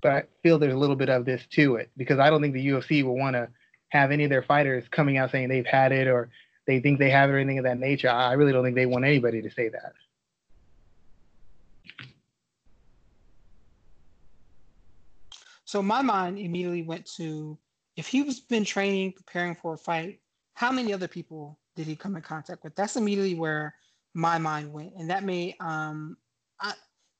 but 0.00 0.12
I 0.12 0.22
feel 0.42 0.58
there's 0.58 0.74
a 0.74 0.78
little 0.78 0.96
bit 0.96 1.08
of 1.08 1.24
this 1.24 1.42
to 1.52 1.76
it 1.76 1.90
because 1.96 2.18
I 2.18 2.30
don't 2.30 2.40
think 2.40 2.54
the 2.54 2.66
UFC 2.66 3.02
will 3.02 3.16
want 3.16 3.34
to 3.34 3.48
have 3.90 4.10
any 4.10 4.24
of 4.24 4.30
their 4.30 4.42
fighters 4.42 4.84
coming 4.90 5.16
out 5.16 5.30
saying 5.30 5.48
they've 5.48 5.66
had 5.66 5.92
it 5.92 6.06
or 6.06 6.30
they 6.66 6.80
think 6.80 6.98
they 6.98 7.10
have 7.10 7.30
it 7.30 7.32
or 7.32 7.38
anything 7.38 7.58
of 7.58 7.64
that 7.64 7.78
nature. 7.78 8.10
I 8.10 8.34
really 8.34 8.52
don't 8.52 8.62
think 8.62 8.76
they 8.76 8.86
want 8.86 9.04
anybody 9.04 9.42
to 9.42 9.50
say 9.50 9.68
that. 9.70 9.92
So 15.64 15.82
my 15.82 16.00
mind 16.00 16.38
immediately 16.38 16.82
went 16.82 17.04
to 17.16 17.58
if 17.96 18.06
he 18.06 18.22
was 18.22 18.40
been 18.40 18.64
training, 18.64 19.12
preparing 19.12 19.54
for 19.54 19.74
a 19.74 19.76
fight, 19.76 20.20
how 20.54 20.70
many 20.70 20.94
other 20.94 21.08
people 21.08 21.58
did 21.76 21.86
he 21.86 21.96
come 21.96 22.16
in 22.16 22.22
contact 22.22 22.64
with? 22.64 22.74
That's 22.74 22.96
immediately 22.96 23.34
where 23.34 23.74
my 24.14 24.38
mind 24.38 24.72
went, 24.72 24.94
and 24.96 25.10
that 25.10 25.24
may 25.24 25.54
um, 25.60 26.16
I, 26.60 26.72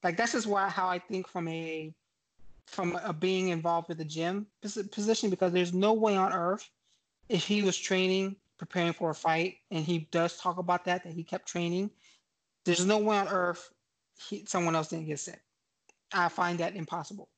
like 0.02 0.16
that's 0.16 0.32
just 0.32 0.46
why 0.46 0.68
how 0.68 0.88
I 0.88 0.98
think 0.98 1.28
from 1.28 1.48
a 1.48 1.92
from 2.68 2.98
a 3.02 3.12
being 3.12 3.48
involved 3.48 3.88
with 3.88 3.98
the 3.98 4.04
gym 4.04 4.46
position 4.62 5.30
because 5.30 5.52
there's 5.52 5.74
no 5.74 5.92
way 5.92 6.16
on 6.16 6.32
earth 6.32 6.68
if 7.28 7.44
he 7.44 7.62
was 7.62 7.76
training 7.76 8.36
preparing 8.58 8.92
for 8.92 9.10
a 9.10 9.14
fight 9.14 9.56
and 9.70 9.84
he 9.84 10.08
does 10.10 10.38
talk 10.38 10.58
about 10.58 10.84
that 10.84 11.04
that 11.04 11.12
he 11.12 11.22
kept 11.22 11.48
training 11.48 11.90
there's 12.64 12.86
no 12.86 12.98
way 12.98 13.16
on 13.16 13.28
earth 13.28 13.70
he, 14.28 14.44
someone 14.46 14.74
else 14.74 14.88
didn't 14.88 15.06
get 15.06 15.18
sick 15.18 15.40
i 16.12 16.28
find 16.28 16.58
that 16.58 16.76
impossible 16.76 17.28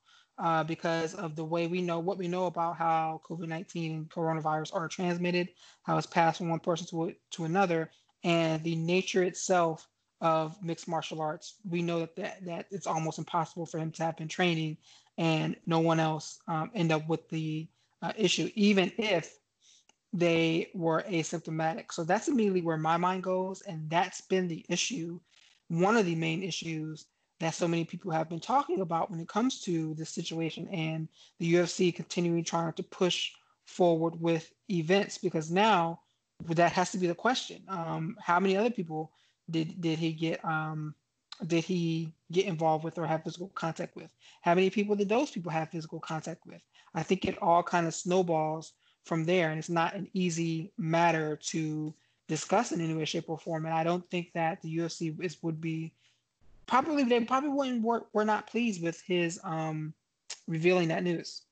uh, 0.41 0.65
because 0.65 1.15
of 1.15 1.37
the 1.37 1.45
way 1.45 1.67
we 1.67 1.83
know 1.83 1.99
what 1.99 2.17
we 2.17 2.27
know 2.27 2.47
about 2.47 2.77
how 2.77 3.21
COVID 3.29 3.47
19 3.47 3.93
and 3.93 4.11
coronavirus 4.11 4.75
are 4.75 4.89
transmitted, 4.89 5.51
how 5.83 5.99
it's 5.99 6.07
passed 6.07 6.39
from 6.39 6.49
one 6.49 6.61
person 6.61 6.87
to, 6.89 7.15
to 7.33 7.45
another, 7.45 7.91
and 8.25 8.65
the 8.65 8.75
nature 8.75 9.23
itself 9.23 9.87
of 10.23 10.63
mixed 10.63 10.89
martial 10.89 11.21
arts. 11.21 11.57
We 11.69 11.83
know 11.83 12.01
that, 12.01 12.17
that, 12.17 12.45
that 12.47 12.67
it's 12.71 12.87
almost 12.87 13.19
impossible 13.19 13.67
for 13.67 13.79
him 13.79 13.91
to 13.93 14.05
have 14.05 14.17
been 14.17 14.29
training 14.29 14.79
and 15.21 15.55
no 15.67 15.81
one 15.81 16.01
else 16.01 16.39
um, 16.49 16.71
end 16.75 16.91
up 16.91 17.07
with 17.07 17.29
the 17.29 17.69
uh, 18.01 18.13
issue, 18.17 18.51
even 18.55 18.91
if 18.97 19.37
they 20.15 20.71
were 20.75 21.05
asymptomatic. 21.07 21.93
So 21.93 22.05
that's 22.05 22.29
immediately 22.29 22.63
where 22.63 22.79
my 22.79 22.97
mind 22.97 23.23
goes. 23.23 23.61
And 23.61 23.89
that's 23.91 24.23
been 24.23 24.49
the 24.49 24.65
issue, 24.71 25.21
one 25.69 25.99
of 25.99 26.07
the 26.07 26.15
main 26.15 26.43
issues 26.43 27.05
that 27.39 27.55
so 27.55 27.69
many 27.69 27.85
people 27.85 28.11
have 28.11 28.31
been 28.31 28.41
talking 28.41 28.81
about 28.81 29.11
when 29.11 29.21
it 29.21 29.29
comes 29.29 29.61
to 29.61 29.95
this 29.95 30.09
situation 30.09 30.67
and 30.69 31.07
the 31.39 31.53
UFC 31.53 31.95
continuing 31.95 32.43
trying 32.43 32.73
to 32.73 32.83
push 32.83 33.31
forward 33.67 34.19
with 34.19 34.51
events 34.71 35.19
because 35.19 35.51
now 35.51 36.01
that 36.49 36.73
has 36.73 36.93
to 36.93 36.99
be 36.99 37.07
the 37.07 37.15
question. 37.15 37.63
Um, 37.69 38.17
how 38.21 38.41
many 38.41 38.57
other 38.57 38.71
people 38.71 39.13
did 39.51 39.81
did 39.81 39.99
he 39.99 40.13
get 40.13 40.43
um, 40.45 40.95
did 41.47 41.65
he 41.65 42.13
get 42.31 42.47
involved 42.47 42.85
with 42.85 42.99
or 42.99 43.07
have 43.07 43.25
physical 43.25 43.49
contact 43.55 43.97
with? 43.97 44.11
How 44.43 44.55
many 44.55 44.71
people 44.71 44.97
did 44.97 45.09
those 45.09 45.31
people 45.31 45.51
have 45.51 45.71
physical 45.71 46.01
contact 46.01 46.47
with? 46.47 46.61
I 46.95 47.03
think 47.03 47.25
it 47.25 47.41
all 47.43 47.63
kind 47.63 47.87
of 47.87 47.95
snowballs 47.95 48.73
from 49.05 49.25
there, 49.25 49.51
and 49.51 49.59
it's 49.59 49.69
not 49.69 49.95
an 49.95 50.09
easy 50.13 50.73
matter 50.77 51.37
to 51.37 51.95
discuss 52.29 52.73
in 52.73 52.81
any 52.81 52.95
way, 52.95 53.05
shape, 53.05 53.29
or 53.29 53.39
form. 53.39 53.67
And 53.67 53.75
I 53.75 53.85
don't 53.85 54.09
think 54.11 54.33
that 54.35 54.63
the 54.63 54.79
UFC 54.79 55.19
is 55.23 55.43
would 55.43 55.61
be 55.61 55.93
probably 56.67 57.05
they 57.05 57.21
probably 57.21 57.51
wouldn't 57.51 57.83
were, 57.83 58.05
were 58.13 58.25
not 58.25 58.47
pleased 58.47 58.83
with 58.83 59.01
his 59.03 59.41
um, 59.45 59.93
revealing 60.47 60.89
that 60.89 61.03
news. 61.03 61.43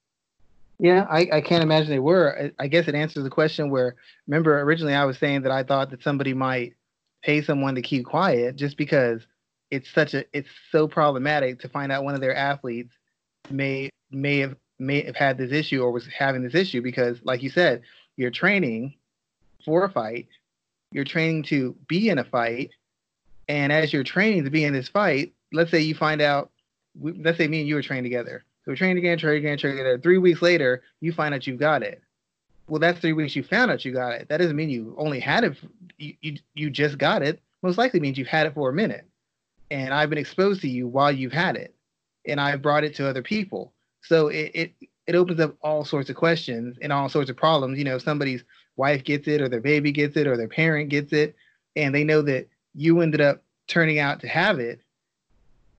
Yeah, 0.79 1.07
I, 1.11 1.29
I 1.33 1.40
can't 1.40 1.64
imagine 1.64 1.90
they 1.90 1.98
were. 1.98 2.53
I, 2.59 2.64
I 2.64 2.68
guess 2.68 2.87
it 2.87 2.94
answers 2.94 3.24
the 3.24 3.31
question 3.31 3.68
where 3.70 3.96
remember 4.27 4.61
originally 4.61 4.94
I 4.94 5.05
was 5.05 5.18
saying 5.18 5.42
that 5.42 5.53
I 5.53 5.64
thought 5.64 5.90
that 5.90 6.03
somebody 6.03 6.35
might 6.35 6.74
pay 7.22 7.42
someone 7.42 7.74
to 7.74 7.83
keep 7.83 8.05
quiet 8.05 8.55
just 8.55 8.77
because 8.77 9.27
it's 9.70 9.90
such 9.90 10.14
a 10.14 10.24
it's 10.33 10.48
so 10.70 10.88
problematic 10.88 11.61
to 11.61 11.68
find 11.68 11.92
out 11.92 12.04
one 12.04 12.14
of 12.14 12.20
their 12.20 12.37
athletes 12.37 12.92
may 13.50 13.90
may 14.11 14.38
have 14.38 14.57
may 14.78 15.02
have 15.02 15.16
had 15.16 15.37
this 15.37 15.52
issue 15.52 15.83
or 15.83 15.90
was 15.90 16.07
having 16.07 16.42
this 16.42 16.54
issue 16.54 16.81
because 16.81 17.18
like 17.24 17.42
you 17.42 17.50
said 17.50 17.83
you're 18.16 18.31
training 18.31 18.94
for 19.64 19.85
a 19.85 19.90
fight 19.90 20.28
you're 20.92 21.04
training 21.04 21.42
to 21.42 21.76
be 21.88 22.09
in 22.09 22.18
a 22.18 22.24
fight 22.24 22.70
and 23.48 23.72
as 23.72 23.92
you're 23.92 24.04
training 24.04 24.44
to 24.44 24.50
be 24.50 24.64
in 24.64 24.72
this 24.72 24.88
fight, 24.88 25.33
let's 25.52 25.70
say 25.70 25.81
you 25.81 25.94
find 25.94 26.20
out, 26.20 26.50
let's 27.00 27.38
say 27.38 27.48
me 27.48 27.61
and 27.61 27.68
you 27.68 27.74
were 27.74 27.83
trained 27.83 28.04
together. 28.04 28.44
So 28.64 28.72
we're 28.72 28.76
training 28.76 28.98
again, 28.98 29.18
training 29.18 29.44
again, 29.44 29.59
training 29.59 29.78
together. 29.78 29.98
Three 29.98 30.18
weeks 30.18 30.42
later, 30.42 30.83
you 31.00 31.12
find 31.12 31.35
out 31.35 31.46
you've 31.46 31.59
got 31.59 31.83
it. 31.83 32.02
Well, 32.68 32.78
that's 32.78 33.00
three 33.00 33.14
weeks 33.14 33.35
you 33.35 33.42
found 33.42 33.70
out 33.70 33.85
you 33.85 33.92
got 33.92 34.12
it. 34.12 34.28
That 34.28 34.37
doesn't 34.37 34.57
mean 34.57 34.68
you 34.68 34.94
only 34.98 35.20
had 35.20 35.44
it. 35.44 35.57
You, 35.96 36.14
you, 36.20 36.37
you 36.54 36.70
just 36.70 36.98
got 36.98 37.22
it. 37.22 37.40
Most 37.62 37.78
likely 37.78 38.00
means 38.00 38.18
you've 38.18 38.28
had 38.28 38.46
it 38.46 38.54
for 38.54 38.68
a 38.68 38.74
minute. 38.74 39.07
And 39.70 39.92
I've 39.92 40.11
been 40.11 40.18
exposed 40.18 40.61
to 40.62 40.68
you 40.68 40.87
while 40.87 41.12
you've 41.12 41.33
had 41.33 41.57
it. 41.57 41.74
And 42.26 42.40
I've 42.40 42.62
brought 42.62 42.85
it 42.85 42.94
to 42.96 43.09
other 43.09 43.22
people. 43.22 43.72
So 44.02 44.28
it, 44.28 44.50
it, 44.54 44.72
it 45.07 45.14
opens 45.14 45.40
up 45.40 45.57
all 45.62 45.85
sorts 45.85 46.11
of 46.11 46.16
questions 46.16 46.76
and 46.81 46.92
all 46.92 47.09
sorts 47.09 47.31
of 47.31 47.37
problems. 47.37 47.78
You 47.78 47.85
know, 47.85 47.96
if 47.96 48.02
somebody's 48.02 48.44
wife 48.76 49.04
gets 49.04 49.26
it 49.28 49.40
or 49.40 49.48
their 49.48 49.61
baby 49.61 49.92
gets 49.92 50.16
it 50.16 50.26
or 50.26 50.37
their 50.37 50.48
parent 50.48 50.90
gets 50.90 51.12
it, 51.12 51.37
and 51.76 51.94
they 51.94 52.04
know 52.04 52.22
that 52.22 52.48
you 52.74 53.00
ended 53.00 53.20
up 53.20 53.42
turning 53.66 53.98
out 53.98 54.20
to 54.20 54.28
have 54.28 54.59
it, 54.59 54.81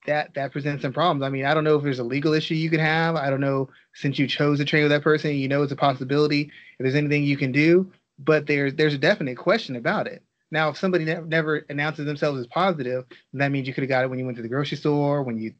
that 0.05 0.33
that 0.33 0.51
presents 0.51 0.81
some 0.81 0.93
problems. 0.93 1.23
I 1.23 1.29
mean, 1.29 1.45
I 1.45 1.53
don't 1.53 1.63
know 1.63 1.75
if 1.75 1.83
there's 1.83 1.99
a 1.99 2.03
legal 2.03 2.33
issue 2.33 2.55
you 2.55 2.69
could 2.69 2.79
have. 2.79 3.15
I 3.15 3.29
don't 3.29 3.41
know 3.41 3.69
since 3.93 4.17
you 4.17 4.27
chose 4.27 4.59
to 4.59 4.65
train 4.65 4.83
with 4.83 4.91
that 4.91 5.03
person, 5.03 5.35
you 5.35 5.47
know 5.47 5.61
it's 5.61 5.71
a 5.71 5.77
possibility. 5.77 6.43
If 6.43 6.83
there's 6.83 6.95
anything 6.95 7.23
you 7.23 7.37
can 7.37 7.51
do, 7.51 7.91
but 8.17 8.47
there's 8.47 8.73
there's 8.75 8.93
a 8.93 8.99
definite 8.99 9.37
question 9.37 9.75
about 9.75 10.07
it. 10.07 10.23
Now, 10.51 10.69
if 10.69 10.77
somebody 10.77 11.05
ne- 11.05 11.21
never 11.21 11.65
announces 11.69 12.05
themselves 12.05 12.39
as 12.39 12.47
positive, 12.47 13.05
that 13.33 13.51
means 13.51 13.67
you 13.67 13.73
could 13.73 13.83
have 13.83 13.89
got 13.89 14.03
it 14.03 14.09
when 14.09 14.19
you 14.19 14.25
went 14.25 14.37
to 14.37 14.43
the 14.43 14.49
grocery 14.49 14.77
store, 14.77 15.23
when 15.23 15.37
you, 15.37 15.53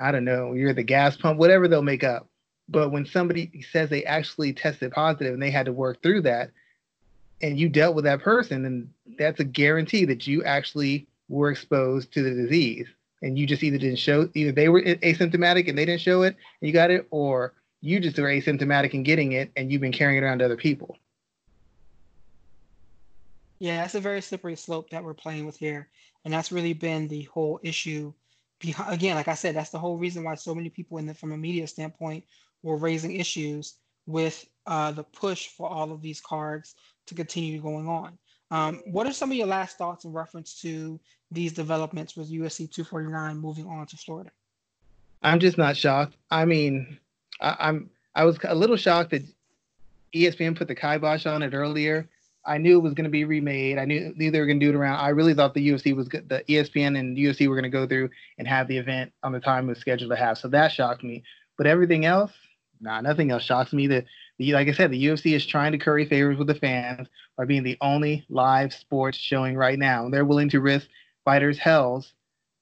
I 0.00 0.10
don't 0.10 0.24
know, 0.24 0.52
you're 0.52 0.70
at 0.70 0.76
the 0.76 0.82
gas 0.82 1.16
pump, 1.16 1.38
whatever 1.38 1.68
they'll 1.68 1.82
make 1.82 2.04
up. 2.04 2.28
But 2.68 2.90
when 2.90 3.06
somebody 3.06 3.62
says 3.70 3.90
they 3.90 4.04
actually 4.04 4.52
tested 4.52 4.92
positive 4.92 5.34
and 5.34 5.42
they 5.42 5.50
had 5.50 5.66
to 5.66 5.72
work 5.72 6.02
through 6.02 6.22
that, 6.22 6.50
and 7.42 7.58
you 7.58 7.68
dealt 7.68 7.94
with 7.94 8.04
that 8.04 8.22
person, 8.22 8.62
then 8.62 8.90
that's 9.18 9.40
a 9.40 9.44
guarantee 9.44 10.04
that 10.06 10.26
you 10.26 10.44
actually 10.44 11.06
were 11.28 11.50
exposed 11.50 12.12
to 12.12 12.22
the 12.22 12.30
disease. 12.30 12.86
And 13.20 13.38
you 13.38 13.46
just 13.46 13.62
either 13.62 13.78
didn't 13.78 13.98
show, 13.98 14.28
either 14.34 14.52
they 14.52 14.68
were 14.68 14.82
asymptomatic 14.82 15.68
and 15.68 15.78
they 15.78 15.84
didn't 15.84 16.00
show 16.00 16.22
it 16.22 16.36
and 16.60 16.66
you 16.68 16.72
got 16.72 16.90
it, 16.90 17.06
or 17.10 17.54
you 17.80 18.00
just 18.00 18.18
were 18.18 18.28
asymptomatic 18.28 18.94
and 18.94 19.04
getting 19.04 19.32
it 19.32 19.50
and 19.56 19.70
you've 19.70 19.80
been 19.80 19.92
carrying 19.92 20.22
it 20.22 20.26
around 20.26 20.38
to 20.38 20.44
other 20.44 20.56
people. 20.56 20.96
Yeah, 23.62 23.76
that's 23.76 23.94
a 23.94 24.00
very 24.00 24.20
slippery 24.20 24.56
slope 24.56 24.90
that 24.90 25.04
we're 25.04 25.14
playing 25.14 25.46
with 25.46 25.56
here. 25.56 25.88
And 26.24 26.34
that's 26.34 26.50
really 26.50 26.72
been 26.72 27.06
the 27.06 27.22
whole 27.32 27.60
issue. 27.62 28.12
Behind, 28.58 28.92
again, 28.92 29.14
like 29.14 29.28
I 29.28 29.34
said, 29.34 29.54
that's 29.54 29.70
the 29.70 29.78
whole 29.78 29.96
reason 29.98 30.24
why 30.24 30.34
so 30.34 30.52
many 30.52 30.68
people 30.68 30.98
in 30.98 31.06
the, 31.06 31.14
from 31.14 31.30
a 31.30 31.36
media 31.36 31.68
standpoint 31.68 32.24
were 32.64 32.76
raising 32.76 33.12
issues 33.12 33.74
with 34.04 34.44
uh, 34.66 34.90
the 34.90 35.04
push 35.04 35.46
for 35.46 35.68
all 35.68 35.92
of 35.92 36.02
these 36.02 36.20
cards 36.20 36.74
to 37.06 37.14
continue 37.14 37.62
going 37.62 37.86
on. 37.86 38.18
Um, 38.50 38.82
what 38.86 39.06
are 39.06 39.12
some 39.12 39.30
of 39.30 39.36
your 39.36 39.46
last 39.46 39.78
thoughts 39.78 40.04
in 40.04 40.12
reference 40.12 40.60
to 40.62 40.98
these 41.30 41.52
developments 41.52 42.16
with 42.16 42.32
UFC 42.32 42.68
249 42.68 43.38
moving 43.38 43.68
on 43.68 43.86
to 43.86 43.96
Florida? 43.96 44.32
I'm 45.22 45.38
just 45.38 45.56
not 45.56 45.76
shocked. 45.76 46.16
I 46.32 46.46
mean, 46.46 46.98
I, 47.40 47.54
I'm 47.60 47.90
I 48.16 48.24
was 48.24 48.38
a 48.42 48.56
little 48.56 48.76
shocked 48.76 49.12
that 49.12 49.22
ESPN 50.12 50.56
put 50.56 50.66
the 50.66 50.74
kibosh 50.74 51.26
on 51.26 51.44
it 51.44 51.54
earlier. 51.54 52.08
I 52.44 52.58
knew 52.58 52.78
it 52.78 52.82
was 52.82 52.94
going 52.94 53.04
to 53.04 53.10
be 53.10 53.24
remade. 53.24 53.78
I 53.78 53.84
knew, 53.84 54.12
they 54.16 54.30
were 54.38 54.46
going 54.46 54.58
to 54.58 54.66
do 54.66 54.70
it 54.70 54.76
around. 54.76 54.98
I 54.98 55.10
really 55.10 55.34
thought 55.34 55.54
the 55.54 55.68
UFC 55.68 55.94
was 55.94 56.08
good. 56.08 56.28
The 56.28 56.42
ESPN 56.48 56.98
and 56.98 57.16
UFC 57.16 57.48
were 57.48 57.54
going 57.54 57.62
to 57.64 57.68
go 57.70 57.86
through 57.86 58.10
and 58.38 58.48
have 58.48 58.66
the 58.68 58.78
event 58.78 59.12
on 59.22 59.32
the 59.32 59.40
time 59.40 59.66
it 59.66 59.68
was 59.68 59.78
scheduled 59.78 60.10
to 60.10 60.16
have. 60.16 60.38
So 60.38 60.48
that 60.48 60.72
shocked 60.72 61.04
me. 61.04 61.22
But 61.56 61.66
everything 61.66 62.04
else, 62.04 62.32
nah, 62.80 63.00
nothing 63.00 63.30
else 63.30 63.44
shocks 63.44 63.72
me. 63.72 63.86
That 63.86 64.06
the, 64.38 64.52
like 64.52 64.68
I 64.68 64.72
said, 64.72 64.90
the 64.90 65.04
UFC 65.04 65.34
is 65.34 65.46
trying 65.46 65.72
to 65.72 65.78
curry 65.78 66.04
favors 66.04 66.36
with 66.36 66.48
the 66.48 66.54
fans 66.54 67.08
by 67.36 67.44
being 67.44 67.62
the 67.62 67.78
only 67.80 68.26
live 68.28 68.72
sports 68.72 69.18
showing 69.18 69.56
right 69.56 69.78
now. 69.78 70.08
They're 70.08 70.24
willing 70.24 70.48
to 70.50 70.60
risk 70.60 70.88
fighters' 71.24 71.58
hells 71.58 72.12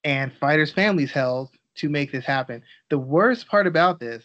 and 0.04 0.32
fighters' 0.32 0.72
families' 0.72 1.12
hells 1.12 1.48
to 1.76 1.88
make 1.88 2.12
this 2.12 2.24
happen. 2.24 2.62
The 2.90 2.98
worst 2.98 3.48
part 3.48 3.66
about 3.66 4.00
this, 4.00 4.24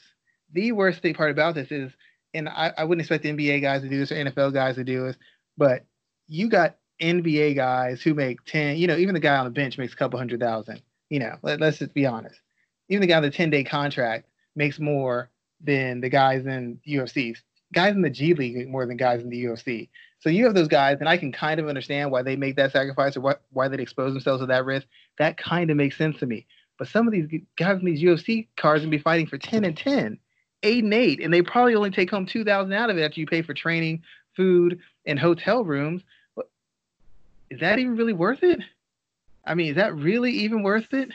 the 0.51 0.71
worst 0.73 1.01
thing 1.01 1.13
part 1.13 1.31
about 1.31 1.55
this 1.55 1.71
is, 1.71 1.91
and 2.33 2.49
I, 2.49 2.73
I 2.77 2.83
wouldn't 2.83 3.01
expect 3.01 3.23
the 3.23 3.31
NBA 3.31 3.61
guys 3.61 3.81
to 3.81 3.89
do 3.89 3.97
this 3.97 4.11
or 4.11 4.15
NFL 4.15 4.53
guys 4.53 4.75
to 4.75 4.83
do 4.83 5.05
this, 5.05 5.15
but 5.57 5.85
you 6.27 6.49
got 6.49 6.77
NBA 7.01 7.55
guys 7.55 8.01
who 8.01 8.13
make 8.13 8.43
10, 8.45 8.77
you 8.77 8.87
know, 8.87 8.97
even 8.97 9.13
the 9.13 9.19
guy 9.19 9.37
on 9.37 9.45
the 9.45 9.51
bench 9.51 9.77
makes 9.77 9.93
a 9.93 9.97
couple 9.97 10.19
hundred 10.19 10.39
thousand. 10.39 10.81
You 11.09 11.19
know, 11.19 11.35
let, 11.43 11.61
us 11.61 11.79
just 11.79 11.93
be 11.93 12.05
honest. 12.05 12.39
Even 12.89 13.01
the 13.01 13.07
guy 13.07 13.17
on 13.17 13.23
the 13.23 13.29
10 13.29 13.49
day 13.49 13.63
contract 13.63 14.27
makes 14.55 14.79
more 14.79 15.29
than 15.61 16.01
the 16.01 16.09
guys 16.09 16.45
in 16.45 16.79
UFC. 16.87 17.35
Guys 17.73 17.93
in 17.93 18.01
the 18.01 18.09
G 18.09 18.33
League 18.33 18.55
make 18.55 18.69
more 18.69 18.85
than 18.85 18.97
guys 18.97 19.21
in 19.21 19.29
the 19.29 19.43
UFC. 19.45 19.89
So 20.19 20.29
you 20.29 20.45
have 20.45 20.55
those 20.55 20.67
guys, 20.67 20.97
and 20.99 21.09
I 21.09 21.17
can 21.17 21.31
kind 21.31 21.59
of 21.59 21.67
understand 21.67 22.11
why 22.11 22.21
they 22.23 22.35
make 22.35 22.55
that 22.55 22.71
sacrifice 22.71 23.17
or 23.17 23.21
what, 23.21 23.43
why 23.51 23.67
they'd 23.67 23.79
expose 23.79 24.13
themselves 24.13 24.41
to 24.41 24.47
that 24.47 24.65
risk. 24.65 24.87
That 25.19 25.37
kind 25.37 25.69
of 25.69 25.77
makes 25.77 25.97
sense 25.97 26.17
to 26.19 26.25
me. 26.25 26.47
But 26.79 26.87
some 26.87 27.07
of 27.07 27.13
these 27.13 27.27
guys 27.57 27.79
in 27.79 27.85
these 27.85 28.01
UFC 28.01 28.47
cards 28.57 28.81
can 28.81 28.89
be 28.89 28.97
fighting 28.97 29.27
for 29.27 29.37
10 29.37 29.63
and 29.65 29.77
10. 29.77 30.19
eight 30.63 30.83
and 30.83 30.93
eight, 30.93 31.21
and 31.21 31.33
they 31.33 31.41
probably 31.41 31.75
only 31.75 31.91
take 31.91 32.09
home 32.09 32.25
two 32.25 32.43
thousand 32.43 32.73
out 32.73 32.89
of 32.89 32.97
it 32.97 33.03
after 33.03 33.19
you 33.19 33.27
pay 33.27 33.41
for 33.41 33.53
training, 33.53 34.01
food, 34.35 34.79
and 35.05 35.19
hotel 35.19 35.63
rooms. 35.63 36.01
Is 37.49 37.59
that 37.59 37.79
even 37.79 37.95
really 37.95 38.13
worth 38.13 38.43
it? 38.43 38.59
I 39.45 39.53
mean, 39.53 39.69
is 39.69 39.75
that 39.75 39.95
really 39.95 40.31
even 40.31 40.63
worth 40.63 40.93
it? 40.93 41.11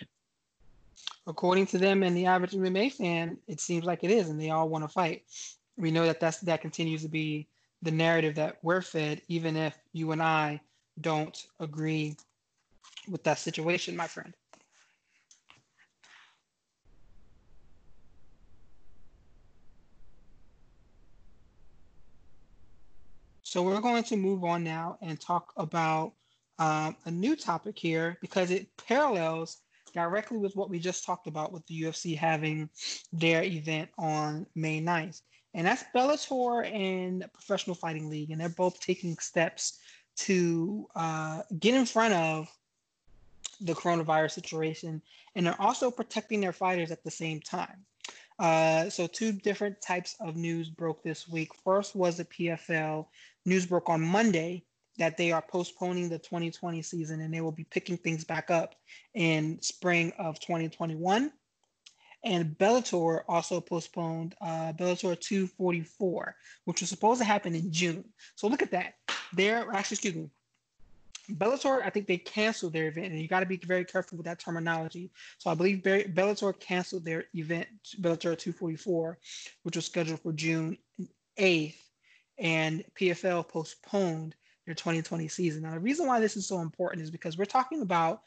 According 1.27 1.67
to 1.69 1.79
them 1.79 2.03
and 2.03 2.17
the 2.17 2.27
average 2.27 2.53
MMA 2.53 2.93
fan, 2.93 3.37
it 3.47 3.61
seems 3.61 3.85
like 3.85 4.05
it 4.05 4.11
is, 4.11 4.29
and 4.29 4.41
they 4.41 4.51
all 4.51 4.69
want 4.69 4.85
to 4.85 4.89
fight. 4.89 5.25
We 5.77 5.91
know 5.91 6.07
that 6.07 6.21
that's 6.21 6.39
that 6.41 6.61
continues 6.61 7.03
to 7.03 7.09
be 7.09 7.49
the 7.83 7.91
narrative 7.91 8.35
that 8.37 8.59
we're 8.63 8.83
fed, 8.83 9.23
even 9.29 9.57
if 9.57 9.79
you 9.93 10.13
and 10.13 10.23
I 10.23 10.61
don't 11.01 11.47
agree 11.59 12.17
with 13.09 13.25
that 13.25 13.39
situation, 13.39 13.97
my 13.97 14.07
friend. 14.07 14.35
So 23.51 23.65
we're 23.65 23.81
going 23.81 24.05
to 24.05 24.17
move 24.17 24.45
on 24.45 24.63
now 24.63 24.97
and 25.03 25.21
talk 25.21 25.53
about 25.57 26.13
um, 26.61 26.95
a 27.07 27.11
new 27.11 27.35
topic 27.35 27.77
here 27.77 28.17
because 28.21 28.53
it 28.53 28.69
parallels 28.77 29.57
directly 29.93 30.39
with 30.39 30.55
what 30.55 30.71
we 30.71 30.79
just 30.79 31.05
talked 31.05 31.27
about 31.27 31.53
with 31.53 31.67
the 31.67 31.83
UFC 31.83 32.17
having 32.17 32.71
their 33.13 33.43
event 33.43 33.91
on 33.99 34.47
May 34.55 34.81
9th. 34.81 35.23
And 35.55 35.67
that's 35.67 35.83
Bellator 35.93 36.73
and 36.73 37.25
Professional 37.33 37.75
Fighting 37.75 38.09
League. 38.09 38.31
And 38.31 38.41
they're 38.41 38.51
both 38.51 38.79
taking 38.79 39.19
steps 39.19 39.81
to 40.19 40.87
uh, 40.95 41.43
get 41.59 41.75
in 41.75 41.87
front 41.87 42.15
of 42.15 42.47
the 43.61 43.75
coronavirus 43.75 44.31
situation. 44.31 45.03
And 45.35 45.45
they're 45.45 45.61
also 45.61 45.91
protecting 45.91 46.41
their 46.41 46.53
fighters 46.53 46.93
at 46.93 47.03
the 47.03 47.11
same 47.11 47.41
time. 47.41 47.85
Uh, 48.41 48.89
so, 48.89 49.07
two 49.07 49.33
different 49.33 49.83
types 49.83 50.17
of 50.19 50.35
news 50.35 50.71
broke 50.71 51.03
this 51.03 51.29
week. 51.29 51.55
First 51.63 51.95
was 51.95 52.17
the 52.17 52.25
PFL 52.25 53.05
news 53.45 53.67
broke 53.67 53.89
on 53.89 54.01
Monday 54.01 54.65
that 54.99 55.17
they 55.17 55.33
are 55.33 55.43
postponing 55.43 56.09
the 56.09 56.19
2020 56.19 56.83
season 56.83 57.21
and 57.21 57.33
they 57.33 57.41
will 57.41 57.53
be 57.53 57.65
picking 57.65 57.97
things 57.97 58.25
back 58.25 58.51
up 58.51 58.75
in 59.15 59.61
spring 59.63 60.13
of 60.19 60.39
2021. 60.41 61.33
And 62.23 62.59
Bellator 62.59 63.23
also 63.29 63.61
postponed 63.61 64.35
uh, 64.43 64.75
Bellator 64.75 65.19
244, 65.19 66.37
which 66.67 66.81
was 66.81 66.91
supposed 66.91 67.21
to 67.21 67.25
happen 67.25 67.55
in 67.55 67.73
June. 67.73 68.05
So 68.35 68.47
look 68.47 68.61
at 68.61 68.73
that. 68.73 68.95
They're 69.33 69.73
actually, 69.73 69.95
excuse 69.95 70.15
me, 70.15 70.31
Bellator, 71.31 71.83
I 71.83 71.91
think 71.91 72.07
they 72.07 72.19
canceled 72.19 72.73
their 72.73 72.89
event, 72.89 73.13
and 73.13 73.21
you 73.21 73.29
got 73.29 73.41
to 73.41 73.47
be 73.47 73.57
very 73.57 73.85
careful 73.85 74.19
with 74.19 74.27
that 74.27 74.39
terminology. 74.39 75.11
So 75.39 75.51
I 75.51 75.55
believe 75.55 75.79
Bellator 75.79 76.59
canceled 76.59 77.05
their 77.05 77.25
event, 77.35 77.69
Bellator 78.01 78.37
244, 78.37 79.19
which 79.63 79.77
was 79.77 79.87
scheduled 79.87 80.21
for 80.21 80.33
June 80.33 80.77
8th, 81.39 81.77
and 82.41 82.83
PFL 82.99 83.47
postponed 83.47 84.35
their 84.67 84.75
2020 84.75 85.29
season. 85.29 85.63
Now, 85.63 85.73
the 85.73 85.81
reason 85.81 86.07
why 86.07 86.21
this 86.21 86.37
is 86.37 86.47
so 86.47 86.61
important 86.61 87.03
is 87.03 87.11
because 87.11 87.37
we're 87.39 87.45
talking 87.45 87.83
about 87.83 88.23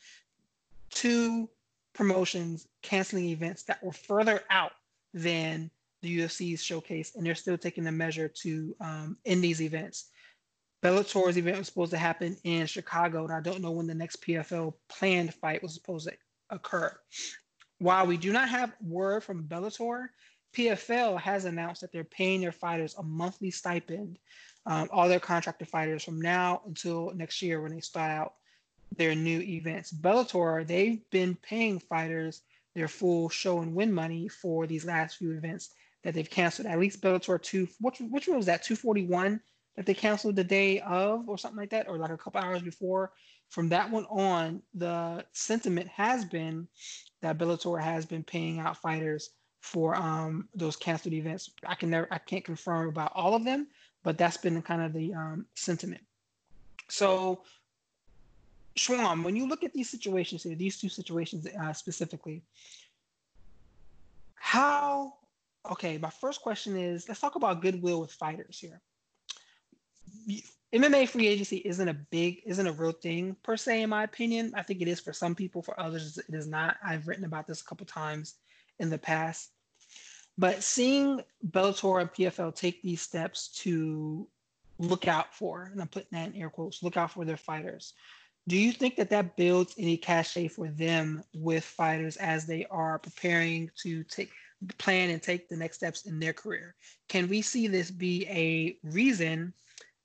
two 0.90 1.50
promotions 1.94 2.68
canceling 2.82 3.26
events 3.26 3.64
that 3.64 3.84
were 3.84 3.92
further 3.92 4.42
out 4.50 4.74
than 5.14 5.70
the 6.02 6.20
UFC's 6.20 6.62
showcase, 6.62 7.14
and 7.16 7.26
they're 7.26 7.36
still 7.36 7.58
taking 7.58 7.84
the 7.84 7.92
measure 7.92 8.28
to 8.28 8.76
um, 8.82 9.18
end 9.26 9.44
these 9.44 9.62
events. 9.62 10.06
Bellator's 10.84 11.38
event 11.38 11.58
was 11.58 11.68
supposed 11.68 11.92
to 11.92 11.98
happen 11.98 12.36
in 12.44 12.68
Chicago, 12.68 13.24
and 13.24 13.34
I 13.34 13.40
don't 13.40 13.62
know 13.62 13.72
when 13.72 13.88
the 13.88 13.96
next 13.96 14.22
PFL 14.22 14.74
planned 14.90 15.34
fight 15.34 15.64
was 15.64 15.74
supposed 15.74 16.10
to 16.10 16.14
occur. 16.50 16.94
While 17.80 18.06
we 18.06 18.18
do 18.18 18.34
not 18.34 18.50
have 18.50 18.74
word 18.82 19.24
from 19.24 19.44
Bellator, 19.44 20.08
PFL 20.54 21.20
has 21.20 21.46
announced 21.46 21.82
that 21.82 21.92
they're 21.92 22.04
paying 22.04 22.42
their 22.42 22.52
fighters 22.52 22.96
a 22.98 23.04
monthly 23.04 23.52
stipend, 23.52 24.20
um, 24.66 24.88
all 24.92 25.08
their 25.10 25.20
contracted 25.20 25.68
fighters 25.68 26.04
from 26.04 26.22
now 26.22 26.62
until 26.68 27.12
next 27.16 27.42
year 27.42 27.62
when 27.62 27.74
they 27.74 27.82
start 27.82 28.12
out 28.12 28.34
their 28.96 29.16
new 29.16 29.42
events. 29.42 29.92
Bellator, 29.92 30.66
they've 30.66 31.02
been 31.10 31.36
paying 31.36 31.80
fighters 31.80 32.42
their 32.76 32.88
full 32.88 33.30
show 33.30 33.60
and 33.60 33.76
win 33.76 33.92
money 33.92 34.28
for 34.28 34.68
these 34.68 34.86
last 34.86 35.18
few 35.18 35.32
events 35.32 35.72
that 36.04 36.14
they've 36.14 36.30
canceled. 36.30 36.68
At 36.68 36.80
least 36.80 37.02
Bellator 37.02 37.42
2, 37.42 37.68
which, 37.80 38.00
which 38.00 38.28
one 38.28 38.38
was 38.38 38.46
that? 38.48 38.64
241 38.64 39.40
that 39.76 39.86
they 39.86 39.94
canceled 39.94 40.36
the 40.36 40.44
day 40.44 40.80
of 40.82 41.28
or 41.28 41.38
something 41.38 41.58
like 41.58 41.72
that, 41.72 41.88
or 41.88 41.98
like 41.98 42.12
a 42.12 42.18
couple 42.18 42.42
hours 42.42 42.62
before. 42.62 43.12
From 43.50 43.70
that 43.70 43.90
one 43.90 44.06
on, 44.06 44.62
the 44.74 45.26
sentiment 45.32 45.88
has 45.90 46.26
been 46.26 46.68
that 47.22 47.38
Bellator 47.38 47.82
has 47.82 48.06
been 48.06 48.24
paying 48.24 48.60
out 48.60 48.78
fighters 48.78 49.32
for 49.64 49.96
um, 49.96 50.50
those 50.54 50.76
canceled 50.76 51.14
events. 51.14 51.50
I 51.66 51.76
can 51.76 51.90
never, 51.90 52.06
I 52.12 52.18
can't 52.18 52.44
confirm 52.44 52.90
about 52.90 53.14
all 53.16 53.34
of 53.34 53.46
them, 53.46 53.68
but 54.04 54.18
that's 54.18 54.36
been 54.36 54.62
kind 54.62 54.82
of 54.82 54.92
the 54.92 55.14
um, 55.14 55.46
sentiment. 55.56 56.02
So, 56.90 57.44
Schwam, 58.78 59.24
when 59.24 59.38
you 59.38 59.48
look 59.48 59.64
at 59.64 59.72
these 59.72 59.90
situations 59.90 60.44
here, 60.44 60.54
these 60.56 60.80
two 60.82 60.90
situations 60.90 61.48
uh, 61.48 61.72
specifically, 61.72 62.44
how? 64.36 65.14
Okay, 65.72 65.98
my 65.98 66.10
first 66.10 66.42
question 66.42 66.76
is: 66.76 67.08
Let's 67.08 67.22
talk 67.22 67.36
about 67.36 67.62
goodwill 67.62 68.02
with 68.02 68.12
fighters 68.12 68.60
here. 68.60 68.82
MMA 70.74 71.08
free 71.08 71.28
agency 71.28 71.58
isn't 71.58 71.88
a 71.88 71.94
big, 71.94 72.42
isn't 72.46 72.68
a 72.68 72.74
real 72.74 72.92
thing 72.92 73.38
per 73.44 73.56
se, 73.56 73.84
in 73.84 73.90
my 73.90 74.04
opinion. 74.04 74.52
I 74.58 74.64
think 74.64 74.82
it 74.82 74.90
is 74.90 75.00
for 75.00 75.14
some 75.14 75.36
people, 75.36 75.62
for 75.62 75.80
others, 75.80 76.18
it 76.18 76.36
is 76.36 76.48
not. 76.48 76.76
I've 76.84 77.08
written 77.08 77.24
about 77.24 77.48
this 77.48 77.62
a 77.62 77.66
couple 77.66 77.86
times 77.86 78.36
in 78.80 78.90
the 78.90 78.98
past. 78.98 79.53
But 80.38 80.64
seeing 80.64 81.22
Bellator 81.48 82.02
and 82.02 82.12
PFL 82.12 82.56
take 82.56 82.82
these 82.82 83.02
steps 83.02 83.50
to 83.62 84.28
look 84.80 85.08
out 85.08 85.34
for, 85.34 85.70
and 85.72 85.82
I'm 85.82 85.88
putting 85.88 86.10
that 86.12 86.34
in 86.34 86.42
air 86.42 86.50
quotes, 86.50 86.82
look 86.82 86.98
out 86.98 87.12
for 87.12 87.26
their 87.26 87.38
fighters. 87.38 87.94
Do 88.48 88.58
you 88.58 88.74
think 88.74 88.98
that 88.98 89.10
that 89.12 89.38
builds 89.38 89.76
any 89.78 89.96
cachet 89.96 90.50
for 90.50 90.68
them 90.68 91.24
with 91.34 91.64
fighters 91.64 92.18
as 92.18 92.46
they 92.46 92.66
are 92.66 93.00
preparing 93.00 93.70
to 93.84 94.04
take 94.04 94.32
plan 94.78 95.10
and 95.10 95.22
take 95.22 95.48
the 95.48 95.56
next 95.56 95.78
steps 95.78 96.06
in 96.06 96.20
their 96.20 96.34
career? 96.34 96.76
Can 97.08 97.30
we 97.30 97.42
see 97.42 97.68
this 97.68 97.90
be 97.92 98.26
a 98.28 98.78
reason 98.84 99.54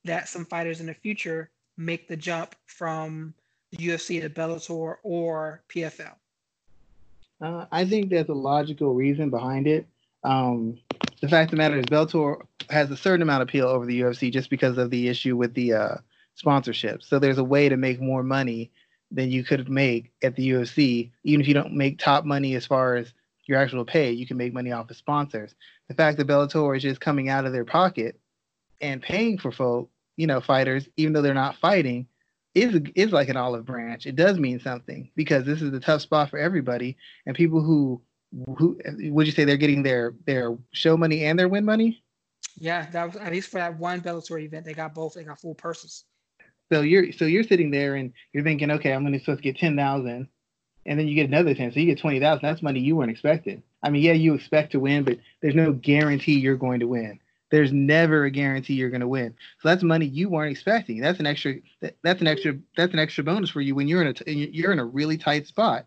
that 0.04 0.28
some 0.28 0.44
fighters 0.44 0.80
in 0.80 0.86
the 0.86 0.94
future 0.94 1.50
make 1.76 2.06
the 2.06 2.16
jump 2.16 2.54
from 2.66 3.34
the 3.72 3.78
UFC 3.78 4.20
to 4.20 4.30
Bellator 4.30 4.96
or 5.02 5.62
PFL? 5.68 6.14
Uh, 7.40 7.66
I 7.70 7.84
think 7.84 8.10
there's 8.10 8.28
a 8.28 8.34
logical 8.34 8.94
reason 8.94 9.30
behind 9.30 9.66
it. 9.66 9.86
Um, 10.24 10.78
the 11.20 11.28
fact 11.28 11.46
of 11.46 11.50
the 11.52 11.56
matter 11.56 11.78
is, 11.78 11.86
Bellator 11.86 12.42
has 12.70 12.90
a 12.90 12.96
certain 12.96 13.22
amount 13.22 13.42
of 13.42 13.48
appeal 13.48 13.68
over 13.68 13.86
the 13.86 14.00
UFC 14.00 14.32
just 14.32 14.50
because 14.50 14.78
of 14.78 14.90
the 14.90 15.08
issue 15.08 15.36
with 15.36 15.54
the 15.54 15.72
uh, 15.72 15.96
sponsorship. 16.34 17.02
So 17.02 17.18
there's 17.18 17.38
a 17.38 17.44
way 17.44 17.68
to 17.68 17.76
make 17.76 18.00
more 18.00 18.22
money 18.22 18.70
than 19.10 19.30
you 19.30 19.42
could 19.42 19.68
make 19.68 20.12
at 20.22 20.36
the 20.36 20.50
UFC, 20.50 21.10
even 21.24 21.40
if 21.40 21.48
you 21.48 21.54
don't 21.54 21.72
make 21.72 21.98
top 21.98 22.24
money 22.24 22.54
as 22.54 22.66
far 22.66 22.96
as 22.96 23.12
your 23.46 23.58
actual 23.58 23.84
pay. 23.84 24.12
You 24.12 24.26
can 24.26 24.36
make 24.36 24.52
money 24.52 24.72
off 24.72 24.90
of 24.90 24.96
sponsors. 24.96 25.54
The 25.88 25.94
fact 25.94 26.18
that 26.18 26.26
Bellator 26.26 26.76
is 26.76 26.82
just 26.82 27.00
coming 27.00 27.28
out 27.28 27.46
of 27.46 27.52
their 27.52 27.64
pocket 27.64 28.20
and 28.80 29.02
paying 29.02 29.38
for 29.38 29.50
folk, 29.50 29.90
you 30.16 30.26
know, 30.26 30.40
fighters, 30.40 30.88
even 30.96 31.12
though 31.12 31.22
they're 31.22 31.34
not 31.34 31.56
fighting, 31.56 32.06
is 32.54 32.80
is 32.94 33.12
like 33.12 33.28
an 33.28 33.36
olive 33.36 33.64
branch. 33.64 34.06
It 34.06 34.16
does 34.16 34.38
mean 34.38 34.60
something 34.60 35.10
because 35.16 35.44
this 35.44 35.62
is 35.62 35.72
a 35.72 35.80
tough 35.80 36.02
spot 36.02 36.30
for 36.30 36.38
everybody, 36.38 36.96
and 37.26 37.36
people 37.36 37.62
who 37.62 38.02
who 38.56 38.78
would 39.10 39.26
you 39.26 39.32
say 39.32 39.44
they're 39.44 39.56
getting 39.56 39.82
their 39.82 40.14
their 40.26 40.56
show 40.72 40.96
money 40.96 41.24
and 41.24 41.38
their 41.38 41.48
win 41.48 41.64
money? 41.64 42.02
Yeah, 42.58 42.88
that 42.90 43.06
was 43.06 43.16
at 43.16 43.32
least 43.32 43.50
for 43.50 43.58
that 43.58 43.78
one 43.78 44.00
Bellator 44.00 44.42
event. 44.42 44.64
They 44.64 44.74
got 44.74 44.94
both. 44.94 45.14
They 45.14 45.24
got 45.24 45.40
full 45.40 45.54
purses. 45.54 46.04
So 46.70 46.82
you're 46.82 47.12
so 47.12 47.24
you're 47.24 47.44
sitting 47.44 47.70
there 47.70 47.94
and 47.94 48.12
you're 48.32 48.44
thinking, 48.44 48.70
okay, 48.72 48.92
I'm 48.92 49.02
going 49.02 49.12
to 49.12 49.20
supposed 49.20 49.38
to 49.38 49.42
get 49.42 49.56
ten 49.56 49.76
thousand, 49.76 50.28
and 50.84 50.98
then 50.98 51.08
you 51.08 51.14
get 51.14 51.28
another 51.28 51.54
ten, 51.54 51.72
so 51.72 51.80
you 51.80 51.86
get 51.86 51.98
twenty 51.98 52.20
thousand. 52.20 52.46
That's 52.46 52.62
money 52.62 52.80
you 52.80 52.96
weren't 52.96 53.10
expecting. 53.10 53.62
I 53.82 53.90
mean, 53.90 54.02
yeah, 54.02 54.12
you 54.12 54.34
expect 54.34 54.72
to 54.72 54.80
win, 54.80 55.04
but 55.04 55.18
there's 55.40 55.54
no 55.54 55.72
guarantee 55.72 56.38
you're 56.38 56.56
going 56.56 56.80
to 56.80 56.88
win. 56.88 57.20
There's 57.50 57.72
never 57.72 58.24
a 58.24 58.30
guarantee 58.30 58.74
you're 58.74 58.90
going 58.90 59.00
to 59.00 59.08
win. 59.08 59.34
So 59.60 59.68
that's 59.68 59.82
money 59.82 60.04
you 60.04 60.28
weren't 60.28 60.52
expecting. 60.52 61.00
That's 61.00 61.20
an 61.20 61.26
extra. 61.26 61.54
That's 62.02 62.20
an 62.20 62.26
extra. 62.26 62.58
That's 62.76 62.92
an 62.92 62.98
extra 62.98 63.24
bonus 63.24 63.50
for 63.50 63.62
you 63.62 63.74
when 63.74 63.88
you're 63.88 64.02
in 64.02 64.14
a 64.26 64.30
you're 64.30 64.72
in 64.72 64.78
a 64.78 64.84
really 64.84 65.16
tight 65.16 65.46
spot. 65.46 65.86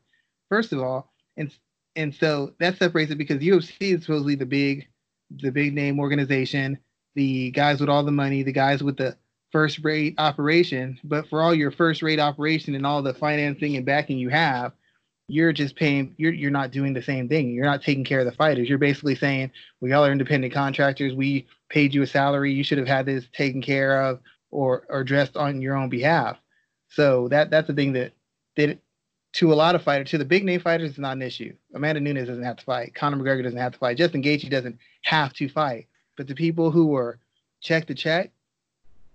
First 0.49 0.73
of 0.73 0.79
all, 0.79 1.11
and 1.37 1.53
and 1.95 2.13
so 2.13 2.53
that 2.59 2.77
separates 2.77 3.11
it 3.11 3.17
because 3.17 3.41
UFC 3.41 3.95
is 3.95 4.01
supposedly 4.03 4.35
the 4.35 4.45
big, 4.45 4.87
the 5.29 5.51
big 5.51 5.73
name 5.73 5.99
organization, 5.99 6.77
the 7.15 7.51
guys 7.51 7.79
with 7.79 7.89
all 7.89 8.03
the 8.03 8.11
money, 8.11 8.43
the 8.43 8.51
guys 8.51 8.83
with 8.83 8.97
the 8.97 9.17
first 9.51 9.79
rate 9.83 10.15
operation. 10.17 10.99
But 11.03 11.27
for 11.29 11.41
all 11.41 11.53
your 11.53 11.71
first 11.71 12.01
rate 12.01 12.19
operation 12.19 12.75
and 12.75 12.85
all 12.85 13.01
the 13.01 13.13
financing 13.13 13.75
and 13.75 13.85
backing 13.85 14.17
you 14.17 14.29
have, 14.29 14.73
you're 15.27 15.53
just 15.53 15.75
paying. 15.75 16.13
You're 16.17 16.33
you're 16.33 16.51
not 16.51 16.71
doing 16.71 16.93
the 16.93 17.01
same 17.01 17.29
thing. 17.29 17.53
You're 17.53 17.65
not 17.65 17.81
taking 17.81 18.03
care 18.03 18.19
of 18.19 18.25
the 18.25 18.31
fighters. 18.33 18.67
You're 18.67 18.77
basically 18.77 19.15
saying, 19.15 19.51
we 19.79 19.93
all 19.93 20.05
are 20.05 20.11
independent 20.11 20.53
contractors. 20.53 21.13
We 21.13 21.47
paid 21.69 21.93
you 21.93 22.01
a 22.01 22.07
salary. 22.07 22.51
You 22.51 22.63
should 22.63 22.77
have 22.77 22.87
had 22.87 23.05
this 23.05 23.25
taken 23.33 23.61
care 23.61 24.01
of 24.01 24.19
or 24.49 24.85
or 24.89 25.01
addressed 25.01 25.37
on 25.37 25.61
your 25.61 25.75
own 25.75 25.89
behalf. 25.89 26.37
So 26.89 27.29
that 27.29 27.49
that's 27.49 27.67
the 27.67 27.73
thing 27.73 27.93
that 27.93 28.13
that 28.57 28.79
to 29.33 29.53
a 29.53 29.55
lot 29.55 29.75
of 29.75 29.83
fighters, 29.83 30.09
to 30.09 30.17
the 30.17 30.25
big 30.25 30.43
name 30.43 30.59
fighters, 30.59 30.89
it's 30.89 30.99
not 30.99 31.15
an 31.15 31.21
issue. 31.21 31.53
Amanda 31.73 32.01
Nunes 32.01 32.27
doesn't 32.27 32.43
have 32.43 32.57
to 32.57 32.65
fight. 32.65 32.93
Conor 32.93 33.17
McGregor 33.17 33.43
doesn't 33.43 33.59
have 33.59 33.73
to 33.73 33.79
fight. 33.79 33.97
Justin 33.97 34.21
Gaethje 34.21 34.49
doesn't 34.49 34.77
have 35.03 35.33
to 35.33 35.47
fight. 35.47 35.87
But 36.17 36.27
the 36.27 36.35
people 36.35 36.71
who 36.71 36.95
are 36.95 37.19
check 37.61 37.87
to 37.87 37.95
check, 37.95 38.31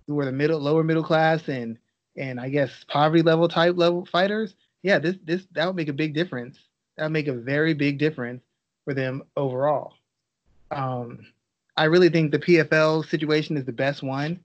who 0.07 0.19
are 0.19 0.25
the 0.25 0.31
middle, 0.31 0.59
lower 0.59 0.83
middle 0.83 1.03
class, 1.03 1.47
and 1.47 1.77
and 2.15 2.39
I 2.39 2.49
guess 2.49 2.71
poverty 2.87 3.21
level 3.21 3.47
type 3.47 3.77
level 3.77 4.05
fighters, 4.05 4.55
yeah, 4.81 4.97
this 4.97 5.15
this 5.23 5.45
that 5.51 5.67
would 5.67 5.75
make 5.75 5.89
a 5.89 5.93
big 5.93 6.13
difference. 6.13 6.57
That 6.95 7.03
would 7.03 7.13
make 7.13 7.27
a 7.27 7.33
very 7.33 7.73
big 7.73 7.99
difference 7.99 8.41
for 8.85 8.93
them 8.93 9.23
overall. 9.35 9.93
Um, 10.71 11.27
I 11.75 11.85
really 11.85 12.09
think 12.09 12.31
the 12.31 12.39
PFL 12.39 13.07
situation 13.07 13.55
is 13.55 13.65
the 13.65 13.71
best 13.71 14.01
one 14.01 14.39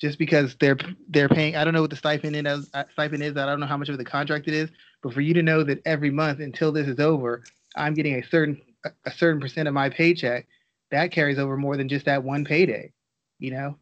just 0.00 0.18
because 0.18 0.54
they're 0.60 0.78
they're 1.08 1.28
paying. 1.28 1.56
I 1.56 1.64
don't 1.64 1.74
know 1.74 1.80
what 1.80 1.90
the 1.90 1.96
stipend 1.96 2.36
is. 2.36 2.70
Uh, 2.72 2.84
stipend 2.92 3.22
is. 3.22 3.36
I 3.36 3.46
don't 3.46 3.60
know 3.60 3.66
how 3.66 3.76
much 3.76 3.88
of 3.88 3.98
the 3.98 4.04
contract 4.04 4.46
it 4.48 4.54
is. 4.54 4.70
But 5.06 5.14
for 5.14 5.20
you 5.20 5.34
to 5.34 5.42
know 5.42 5.62
that 5.62 5.82
every 5.86 6.10
month 6.10 6.40
until 6.40 6.72
this 6.72 6.88
is 6.88 6.98
over, 6.98 7.44
I'm 7.76 7.94
getting 7.94 8.16
a 8.16 8.26
certain 8.26 8.60
a 9.04 9.12
certain 9.12 9.40
percent 9.40 9.68
of 9.68 9.74
my 9.74 9.88
paycheck, 9.88 10.48
that 10.90 11.12
carries 11.12 11.38
over 11.38 11.56
more 11.56 11.76
than 11.76 11.88
just 11.88 12.06
that 12.06 12.24
one 12.24 12.44
payday. 12.44 12.92
You 13.38 13.52
know, 13.52 13.78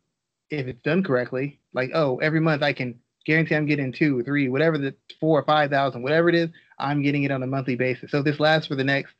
if 0.50 0.66
it's 0.66 0.82
done 0.82 1.02
correctly, 1.02 1.60
like 1.72 1.92
oh, 1.94 2.18
every 2.18 2.40
month 2.40 2.62
I 2.62 2.74
can 2.74 3.00
guarantee 3.24 3.54
I'm 3.54 3.64
getting 3.64 3.90
two, 3.90 4.22
three, 4.22 4.50
whatever 4.50 4.76
the 4.76 4.94
four 5.18 5.40
or 5.40 5.44
five 5.44 5.70
thousand, 5.70 6.02
whatever 6.02 6.28
it 6.28 6.34
is, 6.34 6.50
I'm 6.78 7.00
getting 7.00 7.22
it 7.22 7.30
on 7.30 7.42
a 7.42 7.46
monthly 7.46 7.76
basis. 7.76 8.10
So 8.10 8.20
this 8.20 8.38
lasts 8.38 8.68
for 8.68 8.74
the 8.74 8.84
next 8.84 9.14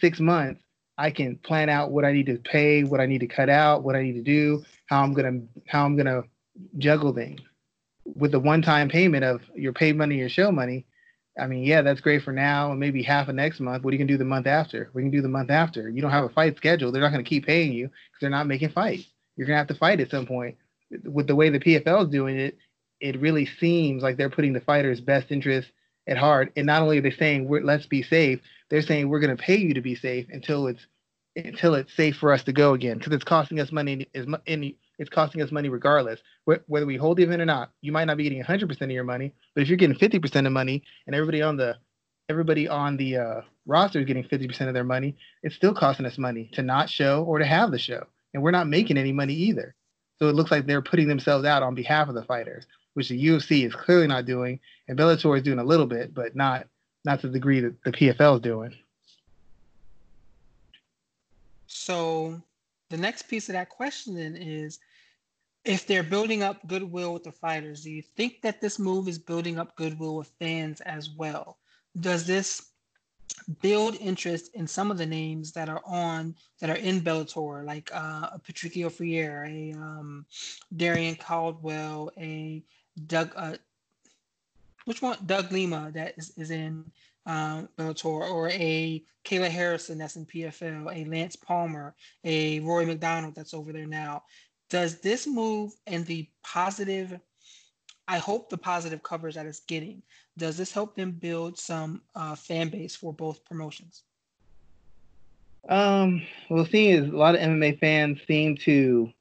six 0.00 0.18
months, 0.18 0.60
I 0.98 1.12
can 1.12 1.36
plan 1.36 1.68
out 1.68 1.92
what 1.92 2.04
I 2.04 2.10
need 2.10 2.26
to 2.26 2.38
pay, 2.38 2.82
what 2.82 3.00
I 3.00 3.06
need 3.06 3.20
to 3.20 3.28
cut 3.28 3.48
out, 3.48 3.84
what 3.84 3.94
I 3.94 4.02
need 4.02 4.14
to 4.14 4.22
do, 4.22 4.64
how 4.86 5.04
I'm 5.04 5.14
gonna 5.14 5.42
how 5.68 5.84
I'm 5.84 5.96
gonna 5.96 6.24
juggle 6.78 7.14
things. 7.14 7.42
With 8.16 8.32
the 8.32 8.40
one-time 8.40 8.88
payment 8.88 9.22
of 9.22 9.42
your 9.54 9.72
pay 9.72 9.92
money, 9.92 10.16
your 10.16 10.30
show 10.30 10.50
money, 10.50 10.84
I 11.38 11.46
mean, 11.46 11.64
yeah, 11.64 11.82
that's 11.82 12.00
great 12.00 12.22
for 12.22 12.32
now 12.32 12.70
and 12.70 12.80
maybe 12.80 13.02
half 13.02 13.28
of 13.28 13.34
next 13.34 13.60
month. 13.60 13.84
What 13.84 13.90
are 13.90 13.94
you 13.94 13.98
gonna 13.98 14.08
do 14.08 14.18
the 14.18 14.24
month 14.24 14.46
after? 14.46 14.90
We 14.94 15.02
can 15.02 15.10
do 15.10 15.22
the 15.22 15.28
month 15.28 15.50
after. 15.50 15.88
You 15.88 16.02
don't 16.02 16.10
have 16.10 16.24
a 16.24 16.28
fight 16.28 16.56
schedule. 16.56 16.92
They're 16.92 17.02
not 17.02 17.12
gonna 17.12 17.22
keep 17.22 17.46
paying 17.46 17.72
you 17.72 17.86
because 17.86 18.20
they're 18.20 18.30
not 18.30 18.46
making 18.46 18.70
fights. 18.70 19.04
You're 19.36 19.46
gonna 19.46 19.58
have 19.58 19.68
to 19.68 19.74
fight 19.74 20.00
at 20.00 20.10
some 20.10 20.26
point. 20.26 20.56
With 21.04 21.26
the 21.26 21.36
way 21.36 21.50
the 21.50 21.60
PFL 21.60 22.04
is 22.04 22.10
doing 22.10 22.38
it, 22.38 22.58
it 23.00 23.20
really 23.20 23.46
seems 23.46 24.02
like 24.02 24.16
they're 24.16 24.30
putting 24.30 24.52
the 24.52 24.60
fighters' 24.60 25.00
best 25.00 25.30
interest 25.30 25.70
at 26.06 26.16
heart. 26.16 26.52
And 26.56 26.66
not 26.66 26.82
only 26.82 26.98
are 26.98 27.02
they 27.02 27.10
saying 27.10 27.46
we're, 27.46 27.62
let's 27.62 27.86
be 27.86 28.02
safe, 28.02 28.40
they're 28.70 28.82
saying 28.82 29.08
we're 29.08 29.20
going 29.20 29.36
to 29.36 29.42
pay 29.42 29.56
you 29.56 29.74
to 29.74 29.80
be 29.80 29.94
safe 29.94 30.26
until 30.30 30.66
it's 30.66 30.84
until 31.36 31.74
it's 31.74 31.94
safe 31.94 32.16
for 32.16 32.32
us 32.32 32.42
to 32.44 32.52
go 32.52 32.74
again 32.74 32.98
because 32.98 33.12
it's 33.12 33.22
costing 33.22 33.60
us 33.60 33.70
money 33.70 34.08
is 34.12 34.26
it's 34.98 35.10
costing 35.10 35.42
us 35.42 35.52
money 35.52 35.68
regardless. 35.68 36.20
Whether 36.44 36.86
we 36.86 36.96
hold 36.96 37.16
the 37.16 37.22
event 37.22 37.42
or 37.42 37.46
not 37.46 37.70
you 37.80 37.92
might 37.92 38.06
not 38.06 38.16
be 38.16 38.24
getting 38.24 38.42
100% 38.42 38.80
of 38.80 38.90
your 38.90 39.04
money 39.04 39.34
but 39.54 39.62
if 39.62 39.68
you're 39.68 39.76
getting 39.76 39.96
50% 39.96 40.46
of 40.46 40.52
money 40.52 40.82
and 41.06 41.14
everybody 41.14 41.42
on 41.42 41.56
the 41.56 41.76
everybody 42.28 42.68
on 42.68 42.96
the 42.96 43.16
uh, 43.16 43.40
roster 43.66 44.00
is 44.00 44.04
getting 44.04 44.24
50% 44.24 44.68
of 44.68 44.74
their 44.74 44.84
money 44.84 45.16
it's 45.42 45.54
still 45.54 45.72
costing 45.72 46.04
us 46.06 46.18
money 46.18 46.50
to 46.52 46.62
not 46.62 46.90
show 46.90 47.24
or 47.24 47.38
to 47.38 47.46
have 47.46 47.70
the 47.70 47.78
show. 47.78 48.06
And 48.34 48.42
we're 48.42 48.50
not 48.50 48.68
making 48.68 48.98
any 48.98 49.12
money 49.12 49.34
either. 49.34 49.74
So 50.18 50.28
it 50.28 50.34
looks 50.34 50.50
like 50.50 50.66
they're 50.66 50.82
putting 50.82 51.08
themselves 51.08 51.46
out 51.46 51.62
on 51.62 51.74
behalf 51.74 52.08
of 52.08 52.14
the 52.14 52.24
fighters 52.24 52.66
which 52.94 53.10
the 53.10 53.26
UFC 53.26 53.64
is 53.64 53.72
clearly 53.74 54.08
not 54.08 54.26
doing 54.26 54.58
and 54.88 54.98
Bellator 54.98 55.36
is 55.36 55.44
doing 55.44 55.60
a 55.60 55.64
little 55.64 55.86
bit 55.86 56.12
but 56.12 56.34
not 56.34 56.66
not 57.04 57.20
to 57.20 57.28
the 57.28 57.34
degree 57.34 57.60
that 57.60 57.80
the 57.84 57.92
PFL 57.92 58.36
is 58.36 58.40
doing. 58.40 58.74
So 61.68 62.42
the 62.90 62.96
next 62.96 63.28
piece 63.28 63.48
of 63.48 63.52
that 63.52 63.68
question 63.68 64.16
then 64.16 64.34
is 64.34 64.80
if 65.64 65.86
they're 65.86 66.02
building 66.02 66.42
up 66.42 66.66
goodwill 66.66 67.12
with 67.12 67.24
the 67.24 67.32
fighters, 67.32 67.82
do 67.82 67.90
you 67.90 68.02
think 68.02 68.42
that 68.42 68.60
this 68.60 68.78
move 68.78 69.08
is 69.08 69.18
building 69.18 69.58
up 69.58 69.76
goodwill 69.76 70.16
with 70.16 70.32
fans 70.38 70.80
as 70.82 71.10
well? 71.10 71.58
Does 72.00 72.26
this 72.26 72.68
build 73.60 73.96
interest 73.96 74.50
in 74.54 74.66
some 74.66 74.90
of 74.90 74.98
the 74.98 75.06
names 75.06 75.52
that 75.52 75.68
are 75.68 75.82
on 75.84 76.34
that 76.60 76.70
are 76.70 76.76
in 76.76 77.00
Bellator, 77.00 77.64
like 77.64 77.90
uh, 77.94 78.30
a 78.32 78.40
Patricio 78.42 78.88
Freire, 78.88 79.46
a 79.48 79.72
um, 79.72 80.26
Darrion 80.76 81.18
Caldwell, 81.18 82.10
a 82.18 82.62
Doug, 83.06 83.32
uh, 83.36 83.56
which 84.84 85.02
one? 85.02 85.18
Doug 85.26 85.52
Lima 85.52 85.90
that 85.94 86.14
is, 86.16 86.32
is 86.36 86.50
in 86.50 86.84
um, 87.26 87.68
Bellator, 87.78 88.30
or 88.30 88.48
a 88.50 89.02
Kayla 89.24 89.48
Harrison 89.48 89.98
that's 89.98 90.16
in 90.16 90.24
PFL, 90.24 90.94
a 90.94 91.08
Lance 91.08 91.36
Palmer, 91.36 91.94
a 92.24 92.60
Rory 92.60 92.86
MacDonald 92.86 93.34
that's 93.34 93.54
over 93.54 93.72
there 93.72 93.86
now. 93.86 94.22
Does 94.70 95.00
this 95.00 95.26
move 95.26 95.72
and 95.86 96.04
the 96.06 96.28
positive, 96.44 97.18
I 98.06 98.18
hope 98.18 98.50
the 98.50 98.58
positive 98.58 99.02
covers 99.02 99.34
that 99.34 99.46
it's 99.46 99.60
getting, 99.60 100.02
does 100.36 100.56
this 100.56 100.72
help 100.72 100.94
them 100.94 101.12
build 101.12 101.58
some 101.58 102.02
uh, 102.14 102.34
fan 102.34 102.68
base 102.68 102.94
for 102.94 103.12
both 103.12 103.44
promotions? 103.44 104.04
Um, 105.68 106.22
well, 106.48 106.66
seeing 106.66 107.04
is 107.04 107.10
a 107.10 107.16
lot 107.16 107.34
of 107.34 107.40
MMA 107.40 107.78
fans 107.80 108.18
seem 108.26 108.56
to 108.64 109.12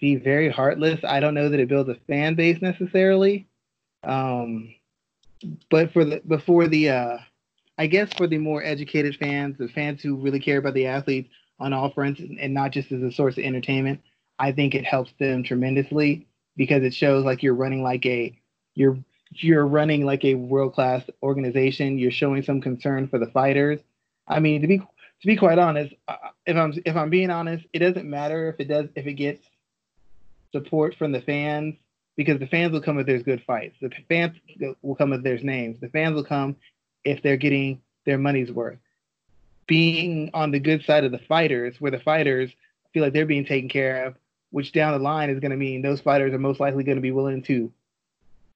be 0.00 0.16
very 0.16 0.50
heartless. 0.50 1.00
I 1.04 1.20
don't 1.20 1.34
know 1.34 1.48
that 1.48 1.60
it 1.60 1.68
builds 1.68 1.88
a 1.88 1.96
fan 2.06 2.34
base 2.34 2.60
necessarily. 2.60 3.46
Um, 4.02 4.74
but 5.70 5.92
for 5.92 6.04
the 6.04 6.20
before 6.26 6.68
the 6.68 6.90
uh, 6.90 7.18
I 7.78 7.86
guess 7.86 8.12
for 8.14 8.26
the 8.26 8.38
more 8.38 8.62
educated 8.62 9.16
fans, 9.16 9.56
the 9.58 9.68
fans 9.68 10.02
who 10.02 10.16
really 10.16 10.40
care 10.40 10.58
about 10.58 10.74
the 10.74 10.86
athletes 10.86 11.30
on 11.58 11.72
all 11.72 11.90
fronts 11.90 12.20
and 12.20 12.52
not 12.54 12.72
just 12.72 12.92
as 12.92 13.02
a 13.02 13.12
source 13.12 13.38
of 13.38 13.44
entertainment, 13.44 14.00
I 14.38 14.52
think 14.52 14.74
it 14.74 14.84
helps 14.84 15.12
them 15.18 15.42
tremendously 15.42 16.26
because 16.56 16.82
it 16.82 16.94
shows 16.94 17.24
like 17.24 17.42
you're 17.42 17.54
running 17.54 17.82
like 17.82 18.04
a 18.06 18.36
you're 18.74 18.98
you're 19.30 19.66
running 19.66 20.04
like 20.04 20.24
a 20.24 20.34
world 20.34 20.74
class 20.74 21.02
organization. 21.22 21.98
You're 21.98 22.10
showing 22.10 22.42
some 22.42 22.60
concern 22.60 23.08
for 23.08 23.18
the 23.18 23.26
fighters. 23.26 23.80
I 24.28 24.40
mean, 24.40 24.62
to 24.62 24.66
be 24.66 24.78
to 24.78 25.26
be 25.26 25.36
quite 25.36 25.58
honest, 25.58 25.94
if 26.46 26.56
I'm 26.56 26.74
if 26.84 26.96
I'm 26.96 27.10
being 27.10 27.30
honest, 27.30 27.66
it 27.72 27.78
doesn't 27.80 28.08
matter 28.08 28.48
if 28.48 28.60
it 28.60 28.68
does 28.68 28.88
if 28.94 29.06
it 29.06 29.14
gets 29.14 29.40
support 30.52 30.94
from 30.96 31.12
the 31.12 31.20
fans 31.20 31.74
because 32.16 32.38
the 32.38 32.46
fans 32.46 32.72
will 32.72 32.80
come 32.80 32.98
if 32.98 33.06
there's 33.06 33.22
good 33.22 33.42
fights. 33.46 33.76
The 33.80 33.90
fans 34.08 34.36
will 34.82 34.94
come 34.94 35.12
if 35.12 35.22
there's 35.22 35.42
names. 35.42 35.80
The 35.80 35.88
fans 35.88 36.14
will 36.14 36.24
come 36.24 36.56
if 37.04 37.22
they're 37.22 37.36
getting 37.36 37.80
their 38.06 38.18
money's 38.18 38.52
worth. 38.52 38.78
Being 39.66 40.30
on 40.34 40.50
the 40.50 40.60
good 40.60 40.84
side 40.84 41.04
of 41.04 41.12
the 41.12 41.18
fighters, 41.18 41.80
where 41.80 41.90
the 41.90 41.98
fighters 41.98 42.50
feel 42.92 43.02
like 43.02 43.12
they're 43.12 43.26
being 43.26 43.46
taken 43.46 43.68
care 43.68 44.06
of, 44.06 44.14
which 44.54 44.70
down 44.70 44.92
the 44.92 45.00
line 45.00 45.30
is 45.30 45.40
going 45.40 45.50
to 45.50 45.56
mean 45.56 45.82
those 45.82 46.00
fighters 46.00 46.32
are 46.32 46.38
most 46.38 46.60
likely 46.60 46.84
going 46.84 46.94
to 46.94 47.02
be 47.02 47.10
willing 47.10 47.42
to 47.42 47.72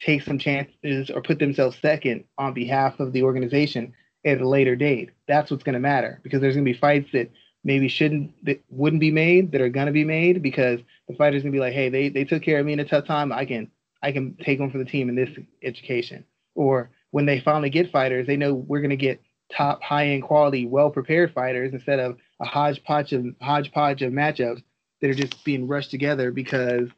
take 0.00 0.22
some 0.22 0.38
chances 0.38 1.10
or 1.10 1.20
put 1.20 1.40
themselves 1.40 1.76
second 1.82 2.22
on 2.38 2.54
behalf 2.54 3.00
of 3.00 3.12
the 3.12 3.24
organization 3.24 3.92
at 4.24 4.40
a 4.40 4.48
later 4.48 4.76
date. 4.76 5.10
That's 5.26 5.50
what's 5.50 5.64
going 5.64 5.72
to 5.72 5.80
matter 5.80 6.20
because 6.22 6.40
there's 6.40 6.54
going 6.54 6.64
to 6.64 6.72
be 6.72 6.78
fights 6.78 7.10
that 7.14 7.32
maybe 7.64 7.88
shouldn't 7.88 8.32
that 8.44 8.62
wouldn't 8.70 9.00
be 9.00 9.10
made 9.10 9.50
that 9.50 9.60
are 9.60 9.68
going 9.68 9.86
to 9.86 9.92
be 9.92 10.04
made 10.04 10.40
because 10.40 10.78
the 11.08 11.16
fighter's 11.16 11.42
going 11.42 11.52
to 11.52 11.56
be 11.56 11.60
like, 11.60 11.72
hey, 11.72 11.88
they 11.88 12.08
they 12.10 12.22
took 12.22 12.44
care 12.44 12.60
of 12.60 12.66
me 12.66 12.74
in 12.74 12.80
a 12.80 12.84
tough 12.84 13.04
time. 13.04 13.32
I 13.32 13.44
can 13.44 13.68
I 14.00 14.12
can 14.12 14.36
take 14.36 14.60
them 14.60 14.70
for 14.70 14.78
the 14.78 14.84
team 14.84 15.08
in 15.08 15.16
this 15.16 15.30
education. 15.64 16.24
Or 16.54 16.90
when 17.10 17.26
they 17.26 17.40
finally 17.40 17.70
get 17.70 17.90
fighters, 17.90 18.28
they 18.28 18.36
know 18.36 18.54
we're 18.54 18.82
going 18.82 18.90
to 18.90 18.96
get 18.96 19.20
top, 19.50 19.82
high 19.82 20.10
end 20.10 20.22
quality, 20.22 20.64
well 20.64 20.90
prepared 20.90 21.34
fighters 21.34 21.72
instead 21.72 21.98
of 21.98 22.18
a 22.40 22.44
hodgepodge 22.44 23.12
of 23.12 23.26
hodgepodge 23.42 24.02
of 24.02 24.12
matchups 24.12 24.62
that 25.00 25.10
are 25.10 25.14
just 25.14 25.44
being 25.44 25.66
rushed 25.66 25.90
together 25.90 26.30
because 26.30 26.88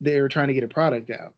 they're 0.00 0.28
trying 0.28 0.48
to 0.48 0.54
get 0.54 0.64
a 0.64 0.68
product 0.68 1.10
out. 1.10 1.34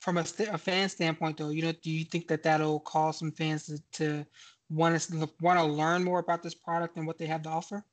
From 0.00 0.16
a, 0.16 0.24
st- 0.24 0.48
a, 0.48 0.58
fan 0.58 0.88
standpoint, 0.88 1.36
though, 1.36 1.50
you 1.50 1.62
know, 1.62 1.72
do 1.82 1.90
you 1.90 2.04
think 2.04 2.26
that 2.28 2.42
that'll 2.42 2.80
cause 2.80 3.18
some 3.18 3.30
fans 3.30 3.66
to, 3.66 3.82
to 3.92 4.26
want 4.70 4.98
to 4.98 5.28
want 5.40 5.58
to 5.58 5.64
learn 5.64 6.02
more 6.04 6.20
about 6.20 6.42
this 6.42 6.54
product 6.54 6.96
and 6.96 7.06
what 7.06 7.18
they 7.18 7.26
have 7.26 7.42
to 7.42 7.50
offer? 7.50 7.84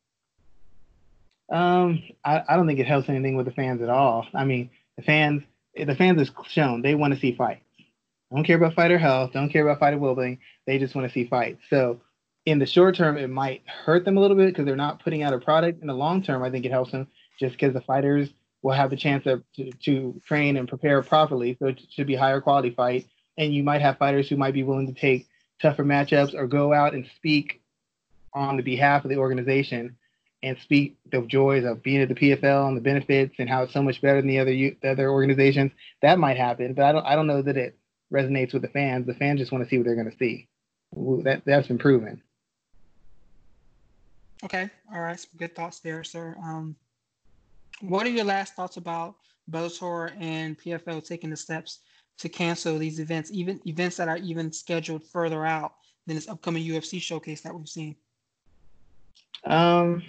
Um, 1.49 2.01
I, 2.24 2.43
I 2.47 2.55
don't 2.55 2.65
think 2.65 2.80
it 2.80 2.88
helps 2.88 3.09
anything 3.09 3.36
with 3.36 3.45
the 3.45 3.51
fans 3.51 3.82
at 3.82 3.89
all. 3.89 4.26
I 4.34 4.45
mean, 4.45 4.70
the 4.95 5.03
fans, 5.03 5.43
the 5.76 5.95
fans 5.95 6.22
is 6.22 6.32
shown 6.47 6.82
they 6.82 6.95
want 6.95 7.13
to 7.13 7.20
see 7.20 7.36
Don't 8.34 8.43
care 8.43 8.57
about 8.57 8.73
fighter 8.73 8.97
health. 8.97 9.32
Don't 9.34 9.49
care 9.49 9.67
about 9.67 9.80
fighter 9.80 9.97
well-being. 9.97 10.39
They 10.65 10.78
just 10.78 10.95
want 10.95 11.07
to 11.07 11.13
see 11.13 11.25
fights. 11.25 11.61
So, 11.69 12.01
in 12.45 12.59
the 12.59 12.65
short 12.65 12.95
term, 12.95 13.17
it 13.17 13.30
might 13.30 13.61
hurt 13.67 14.05
them 14.05 14.17
a 14.17 14.21
little 14.21 14.38
bit 14.38 14.47
because 14.47 14.65
they're 14.65 14.75
not 14.75 15.03
putting 15.03 15.23
out 15.23 15.34
a 15.34 15.39
product. 15.39 15.82
In 15.82 15.88
the 15.88 15.93
long 15.93 16.21
term, 16.21 16.43
I 16.43 16.49
think 16.49 16.65
it 16.65 16.71
helps 16.71 16.91
them 16.91 17.07
just 17.39 17.53
because 17.53 17.73
the 17.73 17.82
fighters 17.82 18.30
will 18.61 18.73
have 18.73 18.89
the 18.89 18.95
chance 18.95 19.23
to, 19.25 19.43
to, 19.55 19.71
to 19.84 20.21
train 20.25 20.57
and 20.57 20.67
prepare 20.67 21.01
properly. 21.03 21.57
So 21.59 21.67
it 21.67 21.82
should 21.89 22.07
be 22.07 22.15
higher 22.15 22.41
quality 22.41 22.71
fight. 22.71 23.05
And 23.38 23.53
you 23.53 23.63
might 23.63 23.82
have 23.82 23.97
fighters 23.97 24.30
who 24.30 24.38
might 24.38 24.53
be 24.53 24.63
willing 24.63 24.88
to 24.88 24.99
take 24.99 25.28
tougher 25.61 25.84
matchups 25.84 26.34
or 26.34 26.47
go 26.47 26.73
out 26.73 26.93
and 26.93 27.07
speak 27.17 27.61
on 28.34 28.57
the 28.57 28.63
behalf 28.63 29.03
of 29.03 29.09
the 29.09 29.17
organization 29.17 29.95
and 30.43 30.57
speak 30.59 30.97
the 31.11 31.21
joys 31.21 31.65
of 31.65 31.82
being 31.82 32.01
at 32.01 32.09
the 32.09 32.15
PFL 32.15 32.67
and 32.67 32.78
the 32.78 32.82
benefits 32.82 33.36
and 33.39 33.49
how 33.49 33.63
it's 33.63 33.73
so 33.73 33.82
much 33.82 34.01
better 34.01 34.21
than 34.21 34.30
the 34.30 34.39
other 34.39 34.51
the 34.51 34.78
other 34.91 35.09
organizations. 35.09 35.71
That 36.01 36.19
might 36.19 36.38
happen, 36.38 36.73
but 36.73 36.86
I 36.86 36.91
don't 36.91 37.05
I 37.05 37.15
don't 37.15 37.28
know 37.28 37.41
that 37.41 37.57
it 37.57 37.78
resonates 38.11 38.53
with 38.53 38.61
the 38.61 38.69
fans. 38.69 39.05
The 39.05 39.13
fans 39.13 39.39
just 39.39 39.51
want 39.51 39.63
to 39.63 39.69
see 39.69 39.77
what 39.77 39.85
they're 39.85 39.95
going 39.95 40.11
to 40.11 40.17
see. 40.17 40.47
That 41.23 41.43
that's 41.45 41.67
been 41.67 41.77
proven. 41.77 42.21
Okay, 44.43 44.69
all 44.93 45.01
right, 45.01 45.19
some 45.19 45.31
good 45.37 45.55
thoughts 45.55 45.79
there, 45.79 46.03
sir. 46.03 46.35
Um, 46.43 46.75
What 47.81 48.05
are 48.05 48.11
your 48.11 48.25
last 48.25 48.55
thoughts 48.55 48.77
about 48.77 49.15
Bellator 49.51 50.11
and 50.19 50.57
PFL 50.59 51.05
taking 51.05 51.29
the 51.29 51.37
steps 51.37 51.79
to 52.19 52.29
cancel 52.29 52.77
these 52.77 52.99
events, 52.99 53.31
even 53.31 53.59
events 53.65 53.97
that 53.97 54.07
are 54.07 54.17
even 54.17 54.51
scheduled 54.51 55.03
further 55.03 55.45
out 55.45 55.73
than 56.05 56.15
this 56.15 56.27
upcoming 56.27 56.63
UFC 56.63 57.01
showcase 57.01 57.41
that 57.41 57.53
we've 57.53 57.67
seen? 57.67 57.95
Um, 59.43 60.03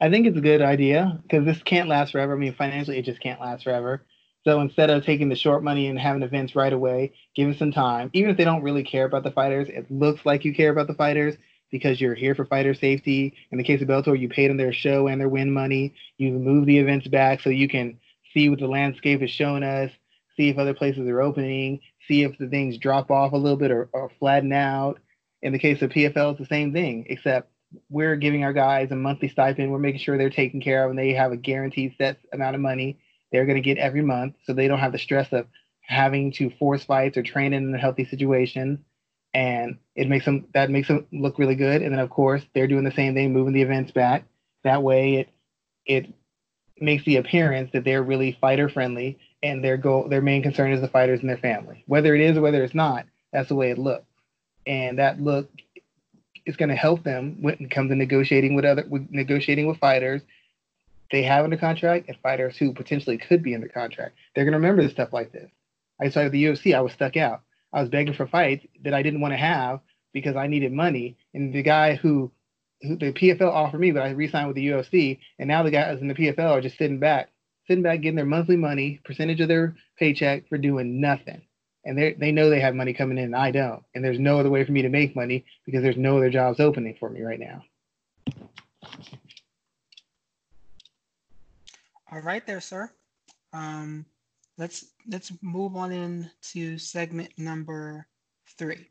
I 0.00 0.10
think 0.10 0.26
it's 0.26 0.38
a 0.38 0.42
good 0.42 0.62
idea 0.62 1.18
because 1.22 1.44
this 1.44 1.62
can't 1.62 1.88
last 1.88 2.12
forever. 2.12 2.34
I 2.34 2.38
mean, 2.38 2.54
financially, 2.54 2.98
it 2.98 3.04
just 3.04 3.20
can't 3.20 3.40
last 3.40 3.64
forever. 3.64 4.06
So 4.44 4.60
instead 4.60 4.90
of 4.90 5.04
taking 5.04 5.28
the 5.28 5.36
short 5.36 5.62
money 5.62 5.88
and 5.88 5.98
having 5.98 6.22
events 6.22 6.54
right 6.54 6.72
away, 6.72 7.12
give 7.34 7.48
it 7.48 7.58
some 7.58 7.72
time. 7.72 8.10
Even 8.12 8.30
if 8.30 8.36
they 8.36 8.44
don't 8.44 8.62
really 8.62 8.84
care 8.84 9.04
about 9.04 9.24
the 9.24 9.30
fighters, 9.30 9.68
it 9.68 9.90
looks 9.90 10.24
like 10.24 10.44
you 10.44 10.54
care 10.54 10.70
about 10.70 10.86
the 10.86 10.94
fighters 10.94 11.34
because 11.70 12.00
you're 12.00 12.14
here 12.14 12.34
for 12.34 12.46
fighter 12.46 12.74
safety. 12.74 13.34
In 13.50 13.58
the 13.58 13.64
case 13.64 13.82
of 13.82 13.88
Bellator, 13.88 14.18
you 14.18 14.28
paid 14.28 14.48
them 14.48 14.56
their 14.56 14.72
show 14.72 15.06
and 15.06 15.20
their 15.20 15.28
win 15.28 15.52
money. 15.52 15.94
You 16.16 16.32
move 16.32 16.66
the 16.66 16.78
events 16.78 17.08
back 17.08 17.40
so 17.40 17.50
you 17.50 17.68
can 17.68 17.98
see 18.32 18.48
what 18.48 18.60
the 18.60 18.66
landscape 18.66 19.22
is 19.22 19.30
showing 19.30 19.62
us, 19.62 19.90
see 20.36 20.48
if 20.48 20.58
other 20.58 20.74
places 20.74 21.06
are 21.08 21.20
opening, 21.20 21.80
see 22.06 22.22
if 22.22 22.38
the 22.38 22.48
things 22.48 22.78
drop 22.78 23.10
off 23.10 23.32
a 23.32 23.36
little 23.36 23.58
bit 23.58 23.70
or, 23.70 23.88
or 23.92 24.10
flatten 24.18 24.52
out. 24.52 25.00
In 25.42 25.52
the 25.52 25.58
case 25.58 25.82
of 25.82 25.90
PFL, 25.90 26.32
it's 26.32 26.40
the 26.40 26.46
same 26.46 26.72
thing, 26.72 27.06
except 27.08 27.50
we're 27.90 28.16
giving 28.16 28.44
our 28.44 28.52
guys 28.52 28.90
a 28.90 28.96
monthly 28.96 29.28
stipend. 29.28 29.70
We're 29.70 29.78
making 29.78 30.00
sure 30.00 30.16
they're 30.16 30.30
taken 30.30 30.60
care 30.60 30.84
of 30.84 30.90
and 30.90 30.98
they 30.98 31.12
have 31.12 31.32
a 31.32 31.36
guaranteed 31.36 31.94
set 31.98 32.18
amount 32.32 32.54
of 32.54 32.62
money 32.62 32.98
they're 33.32 33.46
going 33.46 33.62
to 33.62 33.62
get 33.62 33.78
every 33.78 34.02
month. 34.02 34.34
So 34.44 34.52
they 34.52 34.68
don't 34.68 34.78
have 34.78 34.92
the 34.92 34.98
stress 34.98 35.32
of 35.32 35.46
having 35.80 36.32
to 36.32 36.50
force 36.58 36.84
fights 36.84 37.16
or 37.16 37.22
train 37.22 37.52
in 37.52 37.74
a 37.74 37.78
healthy 37.78 38.04
situation. 38.04 38.84
And 39.34 39.78
it 39.94 40.08
makes 40.08 40.24
them 40.24 40.46
that 40.54 40.70
makes 40.70 40.88
them 40.88 41.06
look 41.12 41.38
really 41.38 41.54
good. 41.54 41.82
And 41.82 41.92
then 41.92 42.00
of 42.00 42.10
course 42.10 42.42
they're 42.54 42.66
doing 42.66 42.84
the 42.84 42.92
same 42.92 43.14
thing, 43.14 43.32
moving 43.32 43.52
the 43.52 43.62
events 43.62 43.92
back. 43.92 44.24
That 44.64 44.82
way 44.82 45.14
it 45.16 45.28
it 45.86 46.14
makes 46.80 47.04
the 47.04 47.16
appearance 47.16 47.70
that 47.72 47.84
they're 47.84 48.02
really 48.02 48.36
fighter 48.40 48.68
friendly 48.68 49.18
and 49.42 49.62
their 49.62 49.76
goal 49.76 50.08
their 50.08 50.22
main 50.22 50.42
concern 50.42 50.72
is 50.72 50.80
the 50.80 50.88
fighters 50.88 51.20
and 51.20 51.28
their 51.28 51.38
family. 51.38 51.84
Whether 51.86 52.14
it 52.14 52.20
is 52.20 52.36
or 52.36 52.40
whether 52.40 52.62
it's 52.64 52.74
not, 52.74 53.06
that's 53.32 53.48
the 53.48 53.54
way 53.54 53.70
it 53.70 53.78
looks. 53.78 54.06
And 54.66 54.98
that 54.98 55.20
look 55.20 55.48
is 56.46 56.56
going 56.56 56.70
to 56.70 56.76
help 56.76 57.04
them 57.04 57.38
when 57.42 57.56
it 57.60 57.70
comes 57.70 57.90
to 57.90 57.94
negotiating 57.94 58.54
with 58.54 58.64
other 58.64 58.84
with 58.88 59.06
negotiating 59.10 59.66
with 59.66 59.78
fighters. 59.78 60.22
They 61.10 61.22
have 61.22 61.44
under 61.44 61.56
contract 61.56 62.08
and 62.08 62.16
fighters 62.22 62.56
who 62.56 62.72
potentially 62.72 63.18
could 63.18 63.42
be 63.42 63.54
under 63.54 63.68
contract. 63.68 64.16
They're 64.34 64.44
going 64.44 64.52
to 64.52 64.58
remember 64.58 64.82
the 64.82 64.90
stuff 64.90 65.12
like 65.12 65.32
this. 65.32 65.50
I 66.00 66.10
saw 66.10 66.28
the 66.28 66.44
UFC. 66.44 66.74
I 66.74 66.80
was 66.80 66.92
stuck 66.92 67.16
out. 67.16 67.42
I 67.72 67.80
was 67.80 67.90
begging 67.90 68.14
for 68.14 68.26
fights 68.26 68.66
that 68.82 68.94
I 68.94 69.02
didn't 69.02 69.20
want 69.20 69.32
to 69.32 69.38
have 69.38 69.80
because 70.12 70.36
I 70.36 70.46
needed 70.46 70.72
money. 70.72 71.16
And 71.34 71.52
the 71.52 71.62
guy 71.62 71.96
who, 71.96 72.30
who 72.82 72.96
the 72.96 73.12
PFL 73.12 73.50
offered 73.50 73.80
me, 73.80 73.90
but 73.90 74.02
I 74.02 74.10
re-signed 74.10 74.48
with 74.48 74.56
the 74.56 74.68
UFC, 74.68 75.18
and 75.38 75.48
now 75.48 75.62
the 75.62 75.70
guys 75.70 76.00
in 76.00 76.08
the 76.08 76.14
PFL 76.14 76.50
are 76.50 76.60
just 76.60 76.78
sitting 76.78 76.98
back, 76.98 77.30
sitting 77.66 77.82
back, 77.82 78.00
getting 78.00 78.16
their 78.16 78.24
monthly 78.24 78.56
money, 78.56 79.00
percentage 79.04 79.40
of 79.40 79.48
their 79.48 79.76
paycheck 79.98 80.48
for 80.48 80.58
doing 80.58 81.00
nothing 81.00 81.42
and 81.88 81.96
they 81.96 82.12
they 82.12 82.32
know 82.32 82.50
they 82.50 82.60
have 82.60 82.74
money 82.74 82.92
coming 82.92 83.16
in 83.18 83.24
and 83.24 83.36
I 83.36 83.50
don't. 83.50 83.82
And 83.94 84.04
there's 84.04 84.18
no 84.18 84.38
other 84.38 84.50
way 84.50 84.64
for 84.64 84.72
me 84.72 84.82
to 84.82 84.90
make 84.90 85.16
money 85.16 85.46
because 85.64 85.82
there's 85.82 85.96
no 85.96 86.18
other 86.18 86.30
jobs 86.30 86.60
opening 86.60 86.96
for 87.00 87.08
me 87.08 87.22
right 87.22 87.40
now. 87.40 87.64
All 92.10 92.20
right 92.20 92.46
there, 92.46 92.60
sir. 92.60 92.90
Um, 93.52 94.06
let's 94.56 94.86
let's 95.10 95.30
move 95.42 95.76
on 95.76 95.92
in 95.92 96.30
to 96.52 96.78
segment 96.78 97.30
number 97.36 98.06
three. 98.56 98.88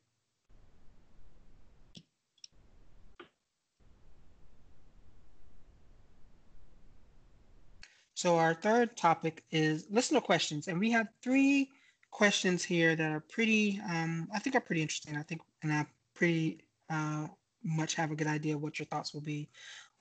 So 8.13 8.38
our 8.38 8.53
third 8.53 8.97
topic 8.97 9.43
is 9.51 9.86
listener 9.89 10.22
questions, 10.22 10.68
and 10.68 10.80
we 10.80 10.91
have 10.91 11.07
three 11.22 11.70
questions 12.11 12.63
here 12.63 12.95
that 12.95 13.11
are 13.11 13.20
pretty, 13.20 13.80
um, 13.88 14.28
I 14.34 14.39
think 14.39 14.55
are 14.55 14.59
pretty 14.59 14.82
interesting. 14.82 15.15
I 15.15 15.22
think, 15.22 15.41
and 15.61 15.72
I 15.72 15.86
pretty 16.15 16.61
uh, 16.89 17.28
much 17.63 17.93
have 17.95 18.11
a 18.11 18.15
good 18.15 18.26
idea 18.28 18.57
what 18.57 18.80
your 18.80 18.88
thoughts 18.88 19.13
will 19.13 19.22
be 19.22 19.49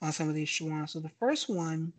on 0.00 0.12
some 0.12 0.28
of 0.30 0.34
these, 0.34 0.48
Shawan. 0.48 0.88
So 0.88 0.98
the 1.00 1.10
first 1.20 1.50
one 1.50 1.92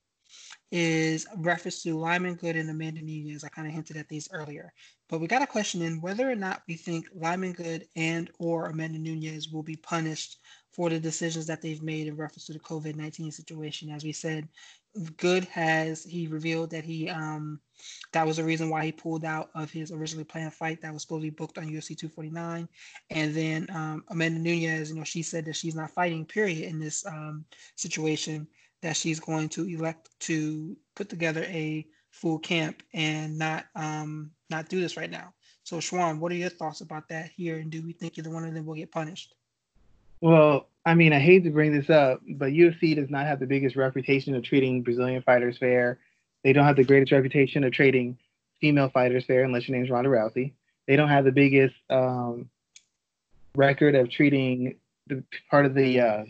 is 0.71 1.25
reference 1.37 1.81
to 1.83 1.97
Lyman 1.97 2.35
Good 2.35 2.55
and 2.55 2.69
Amanda 2.69 3.01
Nunes. 3.01 3.43
I 3.43 3.49
kind 3.49 3.67
of 3.67 3.73
hinted 3.73 3.97
at 3.97 4.09
these 4.09 4.29
earlier, 4.31 4.73
but 5.09 5.19
we 5.19 5.27
got 5.27 5.41
a 5.41 5.47
question 5.47 5.81
in 5.81 6.01
whether 6.01 6.29
or 6.29 6.35
not 6.35 6.63
we 6.67 6.75
think 6.75 7.07
Lyman 7.13 7.53
Good 7.53 7.87
and 7.95 8.29
or 8.39 8.67
Amanda 8.67 8.99
Nunes 8.99 9.49
will 9.49 9.63
be 9.63 9.77
punished 9.77 10.37
for 10.73 10.89
the 10.89 10.99
decisions 10.99 11.47
that 11.47 11.61
they've 11.61 11.81
made 11.81 12.07
in 12.07 12.15
reference 12.15 12.45
to 12.45 12.53
the 12.53 12.59
COVID-19 12.59 13.33
situation. 13.33 13.89
As 13.89 14.03
we 14.03 14.11
said, 14.11 14.47
Good 15.17 15.45
has 15.45 16.03
he 16.03 16.27
revealed 16.27 16.71
that 16.71 16.83
he 16.83 17.09
um 17.09 17.59
that 18.11 18.25
was 18.25 18.37
the 18.37 18.43
reason 18.43 18.69
why 18.69 18.85
he 18.85 18.91
pulled 18.91 19.25
out 19.25 19.49
of 19.53 19.69
his 19.69 19.91
originally 19.91 20.23
planned 20.23 20.53
fight 20.53 20.81
that 20.81 20.93
was 20.93 21.03
supposed 21.03 21.21
to 21.21 21.31
be 21.31 21.35
booked 21.35 21.57
on 21.57 21.65
UFC 21.65 21.97
249. 21.97 22.67
And 23.09 23.35
then 23.35 23.67
um, 23.73 24.03
Amanda 24.09 24.39
Nunes, 24.39 24.89
you 24.89 24.95
know, 24.95 25.03
she 25.03 25.21
said 25.21 25.45
that 25.45 25.55
she's 25.55 25.75
not 25.75 25.91
fighting, 25.91 26.25
period, 26.25 26.63
in 26.63 26.79
this 26.79 27.05
um, 27.05 27.45
situation. 27.75 28.47
That 28.87 28.95
she's 28.95 29.19
going 29.19 29.49
to 29.49 29.67
elect 29.67 30.07
to 30.21 30.77
put 30.95 31.09
together 31.09 31.43
a 31.43 31.85
full 32.09 32.39
camp 32.39 32.83
and 32.93 33.37
not 33.37 33.65
um 33.75 34.31
not 34.49 34.69
do 34.69 34.79
this 34.79 34.95
right 34.95 35.11
now. 35.11 35.33
So 35.65 35.79
Schwan, 35.79 36.19
what 36.19 36.31
are 36.31 36.35
your 36.35 36.47
thoughts 36.47 36.79
about 36.79 37.09
that 37.09 37.29
here? 37.35 37.57
And 37.57 37.69
do 37.69 37.81
we 37.81 37.91
think 37.91 38.17
either 38.17 38.29
one 38.29 38.45
of 38.45 38.53
them 38.53 38.65
will 38.65 38.75
get 38.75 38.89
punished? 38.89 39.35
Well, 40.21 40.69
I 40.85 40.95
mean, 40.95 41.11
I 41.11 41.19
hate 41.19 41.43
to 41.43 41.49
bring 41.49 41.77
this 41.77 41.89
up, 41.89 42.21
but 42.37 42.53
UFC 42.53 42.95
does 42.95 43.09
not 43.09 43.25
have 43.25 43.41
the 43.41 43.45
biggest 43.45 43.75
reputation 43.75 44.33
of 44.35 44.43
treating 44.43 44.83
Brazilian 44.83 45.21
fighters 45.21 45.57
fair. 45.57 45.99
They 46.45 46.53
don't 46.53 46.63
have 46.63 46.77
the 46.77 46.85
greatest 46.85 47.11
reputation 47.11 47.65
of 47.65 47.73
treating 47.73 48.17
female 48.61 48.87
fighters 48.87 49.25
fair, 49.25 49.43
unless 49.43 49.67
your 49.67 49.77
name's 49.77 49.89
Ronda 49.89 50.09
Rousey. 50.09 50.53
They 50.87 50.95
don't 50.95 51.09
have 51.09 51.25
the 51.25 51.33
biggest 51.33 51.75
um, 51.89 52.49
record 53.53 53.95
of 53.95 54.09
treating 54.09 54.77
the 55.07 55.25
part 55.51 55.65
of 55.65 55.73
the 55.73 55.99
uh, 55.99 56.23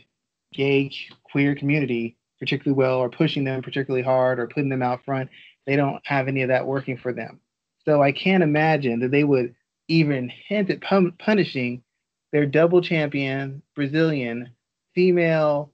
gay 0.54 0.92
queer 1.32 1.54
community 1.54 2.17
particularly 2.40 2.78
well, 2.78 2.98
or 2.98 3.10
pushing 3.10 3.44
them 3.44 3.62
particularly 3.62 4.04
hard, 4.04 4.40
or 4.40 4.48
putting 4.48 4.70
them 4.70 4.84
out 4.84 5.04
front. 5.06 5.30
They 5.66 5.76
don't 5.76 6.02
have 6.06 6.28
any 6.28 6.42
of 6.44 6.50
that 6.50 6.66
working 6.66 6.98
for 6.98 7.14
them. 7.14 7.40
So 7.86 8.02
I 8.02 8.12
can't 8.12 8.44
imagine 8.44 9.00
that 9.00 9.12
they 9.12 9.24
would 9.24 9.56
even 9.88 10.32
hint 10.48 10.70
at 10.70 10.82
pun- 10.82 11.14
punishing 11.20 11.84
their 12.32 12.46
double 12.46 12.82
champion, 12.82 13.62
Brazilian, 13.76 14.50
female, 14.94 15.72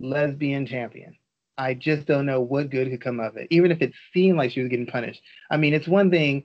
lesbian 0.00 0.66
champion. 0.66 1.16
I 1.58 1.74
just 1.74 2.06
don't 2.06 2.26
know 2.26 2.40
what 2.40 2.70
good 2.70 2.90
could 2.90 3.02
come 3.02 3.20
of 3.20 3.36
it, 3.36 3.46
even 3.50 3.70
if 3.70 3.82
it 3.82 3.92
seemed 4.12 4.38
like 4.38 4.52
she 4.52 4.60
was 4.60 4.70
getting 4.70 4.86
punished. 4.86 5.20
I 5.50 5.56
mean, 5.58 5.74
it's 5.74 5.86
one 5.86 6.10
thing, 6.10 6.44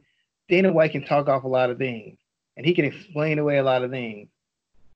Dana 0.49 0.71
White 0.71 0.91
can 0.91 1.05
talk 1.05 1.27
off 1.27 1.43
a 1.43 1.47
lot 1.47 1.69
of 1.69 1.77
things 1.77 2.17
and 2.55 2.65
he 2.65 2.73
can 2.73 2.85
explain 2.85 3.39
away 3.39 3.57
a 3.57 3.63
lot 3.63 3.83
of 3.83 3.91
things. 3.91 4.29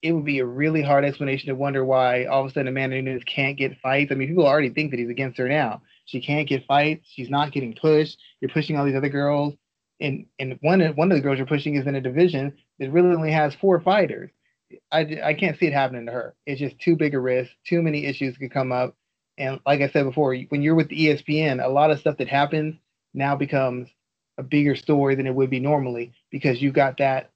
It 0.01 0.13
would 0.13 0.25
be 0.25 0.39
a 0.39 0.45
really 0.45 0.81
hard 0.81 1.05
explanation 1.05 1.47
to 1.49 1.55
wonder 1.55 1.85
why 1.85 2.25
all 2.25 2.43
of 2.43 2.49
a 2.49 2.53
sudden 2.53 2.67
Amanda 2.67 3.01
Nunes 3.01 3.23
can't 3.23 3.57
get 3.57 3.79
fights. 3.79 4.11
I 4.11 4.15
mean, 4.15 4.27
people 4.27 4.47
already 4.47 4.69
think 4.69 4.91
that 4.91 4.99
he's 4.99 5.09
against 5.09 5.37
her 5.37 5.47
now. 5.47 5.83
She 6.05 6.21
can't 6.21 6.49
get 6.49 6.65
fights. 6.65 7.07
She's 7.11 7.29
not 7.29 7.51
getting 7.51 7.75
pushed. 7.75 8.17
You're 8.39 8.49
pushing 8.49 8.77
all 8.77 8.85
these 8.85 8.95
other 8.95 9.09
girls. 9.09 9.53
And, 9.99 10.25
and 10.39 10.57
one, 10.61 10.81
one 10.95 11.11
of 11.11 11.17
the 11.17 11.21
girls 11.21 11.37
you're 11.37 11.45
pushing 11.45 11.75
is 11.75 11.85
in 11.85 11.95
a 11.95 12.01
division 12.01 12.57
that 12.79 12.91
really 12.91 13.15
only 13.15 13.31
has 13.31 13.53
four 13.55 13.79
fighters. 13.79 14.31
I, 14.91 15.19
I 15.23 15.33
can't 15.35 15.59
see 15.59 15.67
it 15.67 15.73
happening 15.73 16.07
to 16.07 16.11
her. 16.11 16.35
It's 16.45 16.59
just 16.59 16.79
too 16.79 16.95
big 16.95 17.13
a 17.13 17.19
risk. 17.19 17.51
Too 17.67 17.81
many 17.81 18.05
issues 18.05 18.37
could 18.37 18.51
come 18.51 18.71
up. 18.71 18.95
And 19.37 19.59
like 19.65 19.81
I 19.81 19.89
said 19.89 20.03
before, 20.03 20.35
when 20.49 20.61
you're 20.61 20.75
with 20.75 20.89
ESPN, 20.89 21.63
a 21.63 21.69
lot 21.69 21.91
of 21.91 21.99
stuff 21.99 22.17
that 22.17 22.27
happens 22.27 22.75
now 23.13 23.35
becomes 23.35 23.89
a 24.37 24.43
bigger 24.43 24.75
story 24.75 25.15
than 25.15 25.27
it 25.27 25.35
would 25.35 25.49
be 25.49 25.59
normally 25.59 26.13
because 26.31 26.61
you 26.61 26.71
got 26.71 26.97
that 26.97 27.30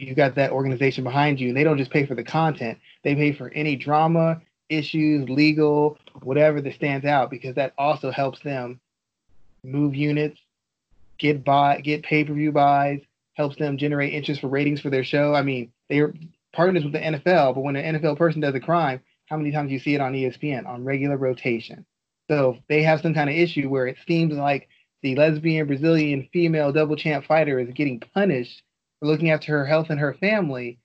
you 0.00 0.14
got 0.14 0.34
that 0.34 0.52
organization 0.52 1.04
behind 1.04 1.40
you 1.40 1.48
and 1.48 1.56
they 1.56 1.64
don't 1.64 1.78
just 1.78 1.90
pay 1.90 2.06
for 2.06 2.14
the 2.14 2.24
content 2.24 2.78
they 3.04 3.14
pay 3.14 3.32
for 3.32 3.50
any 3.50 3.76
drama 3.76 4.40
issues 4.68 5.28
legal 5.28 5.98
whatever 6.22 6.60
that 6.60 6.74
stands 6.74 7.04
out 7.04 7.30
because 7.30 7.54
that 7.54 7.72
also 7.76 8.10
helps 8.10 8.40
them 8.40 8.80
move 9.64 9.94
units 9.94 10.38
get 11.18 11.44
buy 11.44 11.80
get 11.80 12.02
pay-per-view 12.02 12.52
buys 12.52 13.00
helps 13.34 13.56
them 13.56 13.76
generate 13.76 14.12
interest 14.12 14.40
for 14.40 14.48
ratings 14.48 14.80
for 14.80 14.90
their 14.90 15.04
show 15.04 15.34
i 15.34 15.42
mean 15.42 15.70
they're 15.88 16.14
partners 16.52 16.84
with 16.84 16.92
the 16.92 16.98
NFL, 16.98 17.54
but 17.54 17.60
when 17.60 17.76
an 17.76 17.96
NFL 17.96 18.18
person 18.18 18.40
does 18.40 18.54
a 18.54 18.60
crime, 18.60 19.00
how 19.26 19.36
many 19.36 19.52
times 19.52 19.68
do 19.68 19.74
you 19.74 19.80
see 19.80 19.94
it 19.94 20.00
on 20.00 20.12
ESPN 20.12 20.66
on 20.66 20.84
regular 20.84 21.16
rotation? 21.16 21.84
So 22.28 22.58
they 22.68 22.82
have 22.82 23.00
some 23.00 23.14
kind 23.14 23.30
of 23.30 23.36
issue 23.36 23.68
where 23.68 23.86
it 23.86 23.96
seems 24.06 24.34
like 24.34 24.68
the 25.02 25.16
lesbian 25.16 25.66
Brazilian 25.66 26.28
female 26.32 26.72
double 26.72 26.96
champ 26.96 27.24
fighter 27.24 27.58
is 27.58 27.72
getting 27.74 28.00
punished 28.14 28.62
for 29.00 29.06
looking 29.06 29.30
after 29.30 29.52
her 29.52 29.66
health 29.66 29.88
and 29.90 29.98
her 29.98 30.14
family, 30.14 30.78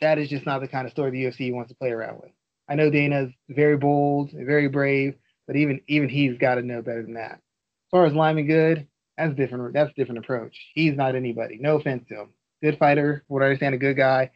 that 0.00 0.18
is 0.18 0.28
just 0.28 0.46
not 0.46 0.60
the 0.60 0.68
kind 0.68 0.86
of 0.86 0.92
story 0.92 1.10
the 1.10 1.24
UFC 1.24 1.52
wants 1.52 1.68
to 1.70 1.76
play 1.76 1.90
around 1.90 2.20
with. 2.22 2.32
I 2.68 2.74
know 2.74 2.90
Dana's 2.90 3.30
very 3.48 3.76
bold 3.76 4.30
very 4.32 4.68
brave, 4.68 5.14
but 5.46 5.56
even 5.56 5.80
even 5.86 6.08
he's 6.08 6.38
got 6.38 6.54
to 6.54 6.62
know 6.62 6.80
better 6.80 7.02
than 7.02 7.14
that. 7.14 7.32
As 7.32 7.90
far 7.90 8.06
as 8.06 8.14
Lyman 8.14 8.46
Good, 8.46 8.86
that's 9.18 9.34
different. 9.34 9.74
That's 9.74 9.92
different 9.94 10.18
approach. 10.18 10.56
He's 10.74 10.96
not 10.96 11.14
anybody. 11.14 11.58
No 11.60 11.76
offense 11.76 12.04
to 12.08 12.22
him. 12.22 12.28
Good 12.62 12.78
fighter, 12.78 13.22
what 13.28 13.42
I 13.42 13.46
understand, 13.46 13.74
a 13.74 13.78
good 13.78 13.96
guy 13.96 14.30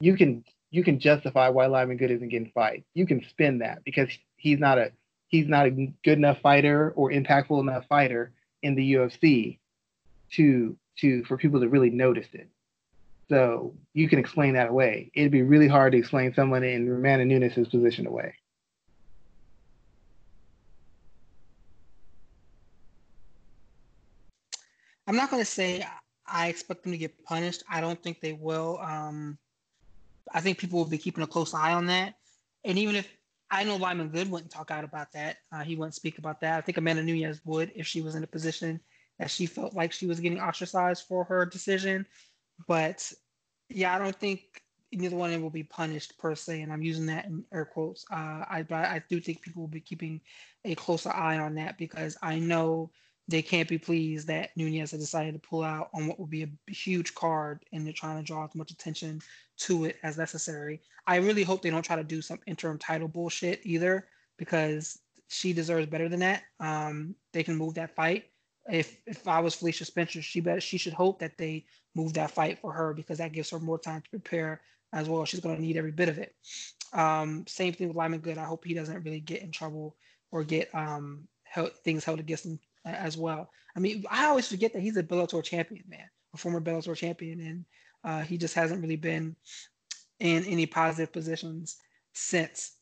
you 0.00 0.16
can 0.16 0.44
you 0.70 0.84
can 0.84 1.00
justify 1.00 1.48
why 1.48 1.66
Lyman 1.66 1.96
Good 1.96 2.10
isn't 2.10 2.28
getting 2.28 2.52
fight. 2.54 2.84
You 2.94 3.06
can 3.06 3.24
spin 3.30 3.58
that 3.58 3.84
because 3.84 4.08
he's 4.36 4.58
not 4.58 4.78
a 4.78 4.92
he's 5.28 5.48
not 5.48 5.66
a 5.66 5.70
good 5.70 6.18
enough 6.18 6.38
fighter 6.42 6.92
or 6.94 7.10
impactful 7.10 7.60
enough 7.60 7.84
fighter 7.88 8.32
in 8.62 8.74
the 8.74 8.94
UFC 8.94 9.58
to 10.32 10.76
to 11.00 11.24
for 11.24 11.36
people 11.36 11.60
to 11.60 11.68
really 11.68 11.90
notice 11.90 12.28
it. 12.32 12.48
So 13.28 13.74
you 13.92 14.08
can 14.08 14.18
explain 14.18 14.54
that 14.54 14.70
away. 14.70 15.10
It'd 15.14 15.32
be 15.32 15.42
really 15.42 15.68
hard 15.68 15.92
to 15.92 15.98
explain 15.98 16.32
someone 16.32 16.64
in 16.64 16.88
Amanda 16.88 17.24
Nunes' 17.24 17.68
position 17.68 18.06
away. 18.06 18.34
I'm 25.06 25.16
not 25.16 25.30
going 25.30 25.42
to 25.42 25.50
say 25.50 25.86
I 26.26 26.48
expect 26.48 26.82
them 26.82 26.92
to 26.92 26.98
get 26.98 27.24
punished. 27.24 27.62
I 27.70 27.80
don't 27.80 28.02
think 28.02 28.20
they 28.20 28.34
will. 28.34 28.78
Um, 28.82 29.38
I 30.32 30.40
think 30.40 30.58
people 30.58 30.78
will 30.78 30.86
be 30.86 30.98
keeping 30.98 31.24
a 31.24 31.26
close 31.26 31.54
eye 31.54 31.72
on 31.72 31.86
that. 31.86 32.14
And 32.64 32.78
even 32.78 32.94
if 32.94 33.08
I 33.50 33.64
know 33.64 33.76
Lyman 33.76 34.08
Good 34.08 34.30
wouldn't 34.30 34.50
talk 34.50 34.70
out 34.70 34.84
about 34.84 35.12
that, 35.12 35.38
uh, 35.52 35.64
he 35.64 35.76
wouldn't 35.76 35.94
speak 35.94 36.18
about 36.18 36.40
that. 36.42 36.58
I 36.58 36.60
think 36.60 36.76
Amanda 36.76 37.02
Nunes 37.02 37.40
would 37.44 37.72
if 37.74 37.86
she 37.86 38.02
was 38.02 38.14
in 38.14 38.24
a 38.24 38.26
position 38.26 38.80
that 39.18 39.30
she 39.30 39.46
felt 39.46 39.74
like 39.74 39.92
she 39.92 40.06
was 40.06 40.20
getting 40.20 40.40
ostracized 40.40 41.06
for 41.06 41.24
her 41.24 41.44
decision. 41.44 42.06
But 42.66 43.12
yeah, 43.68 43.94
I 43.94 43.98
don't 43.98 44.16
think 44.16 44.40
neither 44.92 45.16
one 45.16 45.30
of 45.30 45.34
them 45.34 45.42
will 45.42 45.50
be 45.50 45.64
punished 45.64 46.16
per 46.18 46.34
se, 46.34 46.62
and 46.62 46.72
I'm 46.72 46.82
using 46.82 47.06
that 47.06 47.26
in 47.26 47.44
air 47.52 47.64
quotes. 47.64 48.04
Uh, 48.10 48.44
I 48.48 48.64
but 48.68 48.86
I 48.86 49.02
do 49.08 49.20
think 49.20 49.42
people 49.42 49.62
will 49.62 49.68
be 49.68 49.80
keeping 49.80 50.20
a 50.64 50.74
closer 50.74 51.10
eye 51.10 51.38
on 51.38 51.54
that 51.56 51.78
because 51.78 52.16
I 52.22 52.38
know 52.38 52.90
they 53.30 53.42
can't 53.42 53.68
be 53.68 53.76
pleased 53.76 54.26
that 54.28 54.56
Nunes 54.56 54.90
has 54.90 55.00
decided 55.00 55.34
to 55.34 55.48
pull 55.48 55.62
out 55.62 55.90
on 55.92 56.06
what 56.06 56.18
would 56.18 56.30
be 56.30 56.44
a 56.44 56.72
huge 56.72 57.14
card, 57.14 57.64
and 57.72 57.84
they're 57.84 57.92
trying 57.92 58.16
to 58.16 58.22
draw 58.22 58.44
as 58.44 58.54
much 58.54 58.70
attention 58.70 59.20
to 59.58 59.84
it 59.84 59.96
as 60.02 60.16
necessary. 60.16 60.80
I 61.06 61.16
really 61.16 61.42
hope 61.42 61.60
they 61.60 61.70
don't 61.70 61.84
try 61.84 61.96
to 61.96 62.04
do 62.04 62.22
some 62.22 62.40
interim 62.46 62.78
title 62.78 63.08
bullshit 63.08 63.60
either, 63.64 64.06
because 64.38 64.98
she 65.28 65.52
deserves 65.52 65.86
better 65.86 66.08
than 66.08 66.20
that. 66.20 66.44
Um, 66.58 67.14
they 67.34 67.42
can 67.42 67.56
move 67.56 67.74
that 67.74 67.94
fight. 67.94 68.24
If 68.70 68.98
if 69.06 69.26
I 69.26 69.40
was 69.40 69.54
Felicia 69.54 69.84
Spencer, 69.84 70.22
she 70.22 70.40
better 70.40 70.60
she 70.60 70.78
should 70.78 70.92
hope 70.92 71.18
that 71.20 71.38
they 71.38 71.64
move 71.94 72.14
that 72.14 72.30
fight 72.30 72.58
for 72.58 72.72
her 72.72 72.94
because 72.94 73.18
that 73.18 73.32
gives 73.32 73.50
her 73.50 73.58
more 73.58 73.78
time 73.78 74.02
to 74.02 74.10
prepare 74.10 74.60
as 74.92 75.08
well. 75.08 75.24
She's 75.24 75.40
going 75.40 75.56
to 75.56 75.62
need 75.62 75.76
every 75.76 75.92
bit 75.92 76.08
of 76.08 76.18
it. 76.18 76.34
Um, 76.92 77.44
same 77.46 77.72
thing 77.72 77.88
with 77.88 77.96
Lyman 77.96 78.20
Good. 78.20 78.38
I 78.38 78.44
hope 78.44 78.64
he 78.64 78.74
doesn't 78.74 79.02
really 79.02 79.20
get 79.20 79.42
in 79.42 79.50
trouble 79.50 79.96
or 80.30 80.44
get 80.44 80.74
um, 80.74 81.26
held, 81.44 81.72
things 81.84 82.04
held 82.04 82.20
against 82.20 82.46
him 82.46 82.58
as 82.84 83.16
well. 83.16 83.50
I 83.76 83.80
mean, 83.80 84.04
I 84.10 84.26
always 84.26 84.48
forget 84.48 84.72
that 84.72 84.82
he's 84.82 84.96
a 84.96 85.02
Bellator 85.02 85.42
champion, 85.42 85.84
man, 85.88 86.08
a 86.34 86.38
former 86.38 86.60
Bellator 86.60 86.96
champion, 86.96 87.40
and 87.40 87.64
uh, 88.04 88.22
he 88.22 88.38
just 88.38 88.54
hasn't 88.54 88.82
really 88.82 88.96
been 88.96 89.36
in 90.20 90.44
any 90.44 90.66
positive 90.66 91.12
positions 91.12 91.76
since. 92.12 92.72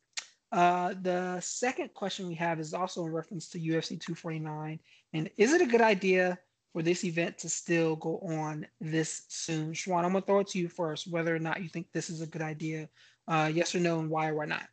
Uh, 0.53 0.95
the 1.03 1.41
second 1.41 1.93
question 1.93 2.29
we 2.29 2.35
have 2.35 2.61
is 2.61 2.73
also 2.73 3.05
in 3.05 3.13
reference 3.13 3.49
to 3.49 3.59
UFC 3.59 4.01
249. 4.01 4.79
And 5.17 5.31
is 5.39 5.55
it 5.55 5.63
a 5.63 5.67
good 5.67 5.81
idea 5.81 6.39
for 6.75 6.83
this 6.83 7.03
event 7.03 7.39
to 7.39 7.49
still 7.49 7.97
go 7.97 8.19
on 8.19 8.67
this 8.83 9.23
soon? 9.29 9.73
Schwan, 9.73 10.05
I'm 10.05 10.13
going 10.13 10.23
to 10.23 10.27
throw 10.27 10.41
it 10.41 10.49
to 10.49 10.59
you 10.59 10.69
first, 10.69 11.11
whether 11.11 11.35
or 11.35 11.39
not 11.39 11.63
you 11.63 11.71
think 11.71 11.91
this 11.93 12.11
is 12.11 12.21
a 12.21 12.27
good 12.27 12.43
idea. 12.43 12.91
Uh, 13.27 13.51
yes 13.53 13.75
or 13.75 13.81
no, 13.81 13.99
and 13.99 14.11
why 14.11 14.29
or 14.29 14.35
why 14.35 14.45
not? 14.45 14.69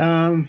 Um, 0.00 0.48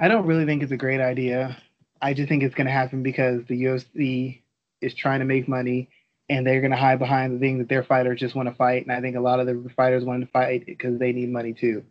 I 0.00 0.08
don't 0.08 0.26
really 0.26 0.46
think 0.46 0.64
it's 0.64 0.72
a 0.72 0.76
great 0.76 1.00
idea. 1.00 1.56
I 2.00 2.12
just 2.12 2.28
think 2.28 2.42
it's 2.42 2.56
going 2.56 2.66
to 2.66 2.72
happen 2.72 3.04
because 3.04 3.44
the 3.44 3.62
UFC 3.62 4.42
is 4.80 4.94
trying 4.94 5.20
to 5.20 5.24
make 5.24 5.46
money 5.46 5.90
and 6.28 6.44
they're 6.44 6.60
going 6.60 6.72
to 6.72 6.76
hide 6.76 6.98
behind 6.98 7.36
the 7.36 7.38
thing 7.38 7.58
that 7.58 7.68
their 7.68 7.84
fighters 7.84 8.18
just 8.18 8.34
want 8.34 8.48
to 8.48 8.54
fight. 8.56 8.82
And 8.82 8.90
I 8.92 9.00
think 9.00 9.14
a 9.14 9.20
lot 9.20 9.38
of 9.38 9.46
the 9.46 9.70
fighters 9.76 10.02
want 10.02 10.22
to 10.22 10.30
fight 10.32 10.66
because 10.66 10.98
they 10.98 11.12
need 11.12 11.30
money 11.30 11.52
too. 11.52 11.84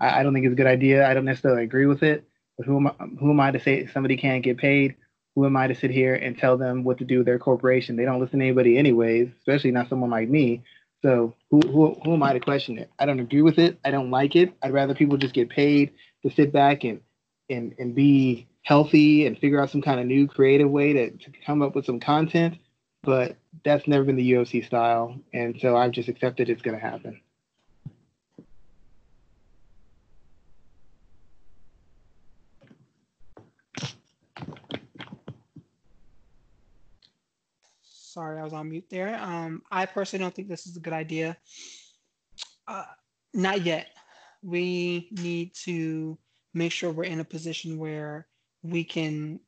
I, 0.00 0.22
don't 0.22 0.32
think 0.32 0.46
it's 0.46 0.52
a 0.52 0.56
good 0.56 0.66
idea. 0.66 1.06
I 1.06 1.12
don't 1.12 1.24
necessarily 1.24 1.64
agree 1.64 1.86
with 1.86 2.02
it. 2.02 2.27
Who 2.64 2.76
am 2.76 2.86
I, 2.88 2.92
who 3.20 3.30
am 3.30 3.40
I 3.40 3.50
to 3.50 3.60
say 3.60 3.86
somebody 3.86 4.16
can't 4.16 4.42
get 4.42 4.58
paid? 4.58 4.96
Who 5.34 5.46
am 5.46 5.56
I 5.56 5.68
to 5.68 5.74
sit 5.74 5.90
here 5.90 6.14
and 6.14 6.36
tell 6.36 6.56
them 6.56 6.82
what 6.82 6.98
to 6.98 7.04
do 7.04 7.18
with 7.18 7.26
their 7.26 7.38
corporation? 7.38 7.96
They 7.96 8.04
don't 8.04 8.20
listen 8.20 8.40
to 8.40 8.44
anybody 8.44 8.76
anyways, 8.76 9.28
especially 9.38 9.70
not 9.70 9.88
someone 9.88 10.10
like 10.10 10.28
me. 10.28 10.64
So 11.02 11.34
who, 11.50 11.60
who, 11.60 11.94
who 12.04 12.14
am 12.14 12.22
I 12.22 12.32
to 12.32 12.40
question 12.40 12.78
it? 12.78 12.90
I 12.98 13.06
don't 13.06 13.20
agree 13.20 13.42
with 13.42 13.58
it. 13.58 13.78
I 13.84 13.92
don't 13.92 14.10
like 14.10 14.34
it. 14.34 14.52
I'd 14.62 14.72
rather 14.72 14.94
people 14.94 15.16
just 15.16 15.34
get 15.34 15.48
paid 15.48 15.92
to 16.22 16.30
sit 16.30 16.52
back 16.52 16.84
and 16.84 17.00
and 17.50 17.74
and 17.78 17.94
be 17.94 18.46
healthy 18.62 19.26
and 19.26 19.38
figure 19.38 19.60
out 19.60 19.70
some 19.70 19.80
kind 19.80 20.00
of 20.00 20.06
new 20.06 20.26
creative 20.26 20.70
way 20.70 20.92
to, 20.92 21.10
to 21.10 21.30
come 21.46 21.62
up 21.62 21.74
with 21.74 21.86
some 21.86 22.00
content. 22.00 22.58
But 23.02 23.36
that's 23.64 23.86
never 23.86 24.04
been 24.04 24.16
the 24.16 24.32
UFC 24.32 24.64
style, 24.66 25.18
and 25.32 25.58
so 25.60 25.76
I've 25.76 25.92
just 25.92 26.08
accepted 26.08 26.50
it's 26.50 26.62
going 26.62 26.78
to 26.78 26.84
happen. 26.84 27.20
Sorry, 38.18 38.40
I 38.40 38.42
was 38.42 38.52
on 38.52 38.68
mute 38.68 38.90
there. 38.90 39.16
Um, 39.22 39.62
I 39.70 39.86
personally 39.86 40.24
don't 40.24 40.34
think 40.34 40.48
this 40.48 40.66
is 40.66 40.76
a 40.76 40.80
good 40.80 40.92
idea. 40.92 41.36
Uh, 42.66 42.82
not 43.32 43.64
yet. 43.64 43.90
We 44.42 45.06
need 45.12 45.54
to 45.66 46.18
make 46.52 46.72
sure 46.72 46.90
we're 46.90 47.04
in 47.04 47.20
a 47.20 47.24
position 47.24 47.78
where 47.78 48.26
we 48.64 48.82
can 48.82 49.38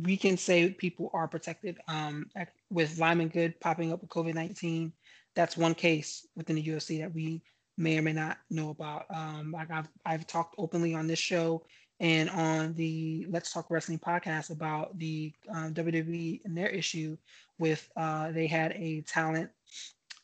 we 0.00 0.16
can 0.16 0.36
say 0.36 0.70
people 0.70 1.10
are 1.12 1.26
protected. 1.26 1.80
Um, 1.88 2.30
with 2.70 3.00
Lyman 3.00 3.30
Good 3.30 3.58
popping 3.58 3.92
up 3.92 4.00
with 4.00 4.10
COVID 4.10 4.34
nineteen, 4.34 4.92
that's 5.34 5.56
one 5.56 5.74
case 5.74 6.24
within 6.36 6.54
the 6.54 6.62
UFC 6.62 7.00
that 7.00 7.12
we 7.12 7.42
may 7.76 7.98
or 7.98 8.02
may 8.02 8.12
not 8.12 8.38
know 8.48 8.70
about. 8.70 9.06
Um, 9.12 9.50
like 9.50 9.72
I've 9.72 9.88
I've 10.04 10.28
talked 10.28 10.54
openly 10.56 10.94
on 10.94 11.08
this 11.08 11.18
show 11.18 11.64
and 12.00 12.28
on 12.30 12.74
the 12.74 13.26
Let's 13.30 13.52
Talk 13.52 13.70
Wrestling 13.70 13.98
podcast 13.98 14.50
about 14.50 14.98
the 14.98 15.32
um, 15.48 15.72
WWE 15.74 16.44
and 16.44 16.56
their 16.56 16.68
issue 16.68 17.16
with 17.58 17.88
uh, 17.96 18.32
they 18.32 18.46
had 18.46 18.72
a 18.72 19.00
talent 19.02 19.50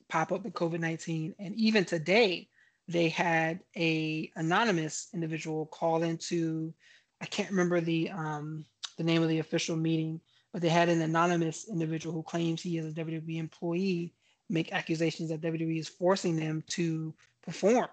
pop 0.09 0.33
up 0.33 0.45
with 0.45 0.53
COVID 0.53 0.81
nineteen, 0.81 1.35
and 1.39 1.55
even 1.55 1.85
today 1.85 2.49
they 2.89 3.09
had 3.09 3.61
a 3.77 4.31
anonymous 4.37 5.09
individual 5.15 5.67
call 5.67 6.03
into 6.03 6.73
I 7.21 7.27
can't 7.27 7.51
remember 7.51 7.81
the 7.81 8.11
um, 8.11 8.65
the 8.99 9.05
name 9.05 9.23
of 9.23 9.29
the 9.29 9.39
official 9.39 9.77
meeting, 9.77 10.21
but 10.53 10.61
they 10.61 10.69
had 10.69 10.89
an 10.89 11.01
anonymous 11.01 11.69
individual 11.69 12.15
who 12.15 12.23
claims 12.23 12.61
he 12.61 12.79
is 12.79 12.87
a 12.87 13.05
WWE 13.05 13.39
employee 13.39 14.13
make 14.51 14.73
accusations 14.73 15.31
that 15.31 15.41
WWE 15.41 15.79
is 15.79 15.89
forcing 15.89 16.37
them 16.37 16.63
to 16.69 17.15
perform 17.43 17.89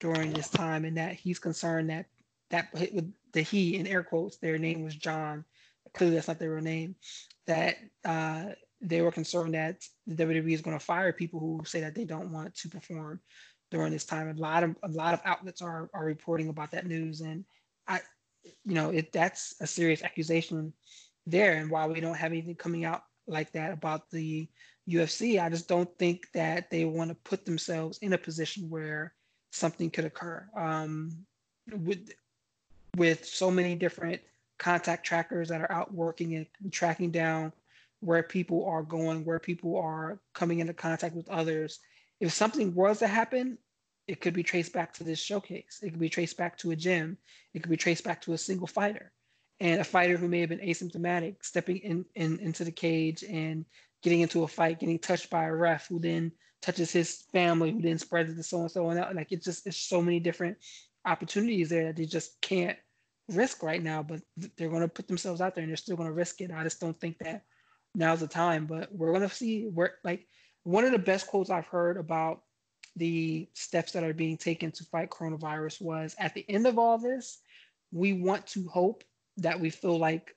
during 0.00 0.32
this 0.32 0.48
time, 0.48 0.84
and 0.84 0.96
that 0.96 1.14
he's 1.14 1.38
concerned 1.38 1.90
that 1.90 2.06
that 2.50 2.68
the 3.32 3.42
he 3.42 3.76
in 3.76 3.86
air 3.86 4.02
quotes 4.02 4.38
their 4.38 4.58
name 4.58 4.82
was 4.82 4.94
John. 4.94 5.44
Clearly, 5.94 6.14
that's 6.14 6.28
not 6.28 6.38
their 6.38 6.52
real 6.52 6.62
name. 6.62 6.94
That 7.46 7.76
uh, 8.04 8.46
they 8.80 9.02
were 9.02 9.12
concerned 9.12 9.54
that 9.54 9.82
the 10.06 10.24
WWE 10.24 10.52
is 10.52 10.62
going 10.62 10.78
to 10.78 10.84
fire 10.84 11.12
people 11.12 11.40
who 11.40 11.60
say 11.64 11.80
that 11.80 11.94
they 11.94 12.04
don't 12.04 12.32
want 12.32 12.54
to 12.56 12.68
perform 12.68 13.20
during 13.70 13.92
this 13.92 14.04
time. 14.04 14.28
A 14.28 14.40
lot 14.40 14.62
of 14.62 14.76
a 14.82 14.88
lot 14.88 15.14
of 15.14 15.20
outlets 15.24 15.62
are 15.62 15.90
are 15.94 16.04
reporting 16.04 16.48
about 16.48 16.70
that 16.72 16.86
news, 16.86 17.20
and 17.20 17.44
I, 17.86 18.00
you 18.44 18.74
know, 18.74 18.90
it 18.90 19.12
that's 19.12 19.54
a 19.60 19.66
serious 19.66 20.02
accusation 20.02 20.72
there. 21.26 21.54
And 21.54 21.70
while 21.70 21.88
we 21.88 22.00
don't 22.00 22.16
have 22.16 22.32
anything 22.32 22.56
coming 22.56 22.84
out 22.84 23.02
like 23.26 23.52
that 23.52 23.72
about 23.72 24.10
the 24.10 24.48
UFC, 24.88 25.40
I 25.40 25.48
just 25.48 25.68
don't 25.68 25.90
think 25.98 26.26
that 26.34 26.70
they 26.70 26.84
want 26.84 27.10
to 27.10 27.16
put 27.24 27.44
themselves 27.44 27.98
in 27.98 28.12
a 28.12 28.18
position 28.18 28.68
where 28.70 29.14
something 29.52 29.90
could 29.90 30.04
occur. 30.04 30.48
Um, 30.56 31.26
with 31.72 32.10
with 32.96 33.24
so 33.24 33.50
many 33.50 33.74
different 33.74 34.20
contact 34.58 35.04
trackers 35.04 35.48
that 35.48 35.60
are 35.60 35.72
out 35.72 35.92
working 35.92 36.34
and 36.36 36.72
tracking 36.72 37.10
down 37.10 37.52
where 38.00 38.22
people 38.22 38.64
are 38.66 38.82
going, 38.82 39.24
where 39.24 39.38
people 39.38 39.76
are 39.76 40.18
coming 40.34 40.60
into 40.60 40.72
contact 40.72 41.14
with 41.14 41.28
others, 41.28 41.80
if 42.20 42.32
something 42.32 42.74
was 42.74 42.98
to 42.98 43.06
happen, 43.06 43.58
it 44.06 44.20
could 44.20 44.34
be 44.34 44.42
traced 44.42 44.72
back 44.72 44.92
to 44.94 45.04
this 45.04 45.18
showcase. 45.18 45.80
It 45.82 45.90
could 45.90 46.00
be 46.00 46.08
traced 46.08 46.36
back 46.36 46.58
to 46.58 46.72
a 46.72 46.76
gym. 46.76 47.16
It 47.54 47.62
could 47.62 47.70
be 47.70 47.76
traced 47.76 48.04
back 48.04 48.20
to 48.22 48.32
a 48.32 48.38
single 48.38 48.66
fighter. 48.66 49.12
And 49.60 49.80
a 49.80 49.84
fighter 49.84 50.16
who 50.16 50.28
may 50.28 50.40
have 50.40 50.48
been 50.48 50.58
asymptomatic 50.58 51.36
stepping 51.42 51.78
in, 51.78 52.04
in 52.14 52.38
into 52.40 52.64
the 52.64 52.72
cage 52.72 53.22
and 53.22 53.64
getting 54.02 54.20
into 54.20 54.42
a 54.42 54.48
fight, 54.48 54.80
getting 54.80 54.98
touched 54.98 55.28
by 55.28 55.44
a 55.44 55.54
ref 55.54 55.86
who 55.86 55.98
then 55.98 56.32
touches 56.62 56.90
his 56.90 57.22
family, 57.32 57.70
who 57.70 57.82
then 57.82 57.98
spreads 57.98 58.32
it 58.32 58.36
to 58.36 58.42
so 58.42 58.62
and 58.62 58.70
so 58.70 58.88
and. 58.88 59.16
Like 59.16 59.32
it's 59.32 59.44
just 59.44 59.66
it's 59.66 59.76
so 59.76 60.00
many 60.00 60.18
different 60.18 60.56
opportunities 61.04 61.68
there 61.68 61.86
that 61.86 61.96
they 61.96 62.06
just 62.06 62.40
can't 62.40 62.76
risk 63.28 63.62
right 63.62 63.82
now. 63.82 64.02
But 64.02 64.20
they're 64.56 64.68
going 64.68 64.82
to 64.82 64.88
put 64.88 65.08
themselves 65.08 65.40
out 65.40 65.54
there 65.54 65.62
and 65.62 65.70
they're 65.70 65.76
still 65.76 65.96
going 65.96 66.08
to 66.08 66.14
risk 66.14 66.40
it. 66.40 66.50
I 66.50 66.62
just 66.62 66.80
don't 66.80 66.98
think 67.00 67.18
that 67.18 67.44
now's 67.94 68.20
the 68.20 68.28
time. 68.28 68.66
But 68.66 68.94
we're 68.94 69.12
going 69.12 69.28
to 69.28 69.34
see 69.34 69.68
where 69.72 69.94
like 70.04 70.26
one 70.64 70.84
of 70.84 70.92
the 70.92 70.98
best 70.98 71.26
quotes 71.26 71.50
I've 71.50 71.66
heard 71.66 71.96
about 71.96 72.42
the 72.96 73.48
steps 73.54 73.92
that 73.92 74.04
are 74.04 74.14
being 74.14 74.36
taken 74.36 74.72
to 74.72 74.84
fight 74.84 75.10
coronavirus 75.10 75.80
was 75.80 76.14
at 76.18 76.34
the 76.34 76.44
end 76.48 76.66
of 76.66 76.78
all 76.78 76.98
this, 76.98 77.38
we 77.92 78.12
want 78.12 78.46
to 78.48 78.68
hope 78.68 79.04
that 79.38 79.58
we 79.58 79.70
feel 79.70 79.98
like 79.98 80.34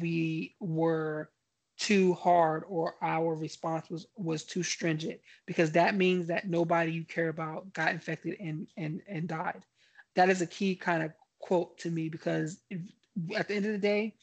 we 0.00 0.56
were 0.60 1.30
too 1.78 2.12
hard 2.14 2.62
or 2.68 2.96
our 3.00 3.34
response 3.34 3.88
was 3.88 4.06
was 4.16 4.44
too 4.44 4.62
stringent 4.62 5.18
because 5.46 5.72
that 5.72 5.96
means 5.96 6.26
that 6.26 6.46
nobody 6.46 6.92
you 6.92 7.04
care 7.04 7.30
about 7.30 7.72
got 7.72 7.92
infected 7.92 8.36
and 8.38 8.66
and 8.76 9.00
and 9.08 9.26
died 9.26 9.64
that 10.16 10.28
is 10.28 10.42
a 10.42 10.46
key 10.46 10.74
kind 10.74 11.02
of 11.02 11.12
quote 11.40 11.78
to 11.78 11.90
me 11.90 12.08
because 12.08 12.60
at 13.36 13.48
the 13.48 13.54
end 13.54 13.66
of 13.66 13.72
the 13.72 13.78
day, 13.78 14.14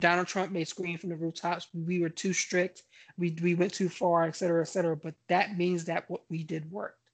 Donald 0.00 0.28
Trump 0.28 0.52
may 0.52 0.64
scream 0.64 0.96
from 0.96 1.10
the 1.10 1.16
rooftops, 1.16 1.66
we 1.74 1.98
were 1.98 2.08
too 2.08 2.32
strict, 2.32 2.84
we, 3.16 3.36
we 3.42 3.54
went 3.54 3.74
too 3.74 3.88
far, 3.88 4.24
et 4.24 4.36
cetera, 4.36 4.62
et 4.62 4.68
cetera. 4.68 4.96
But 4.96 5.14
that 5.28 5.58
means 5.58 5.84
that 5.86 6.08
what 6.08 6.22
we 6.30 6.44
did 6.44 6.70
worked, 6.70 7.10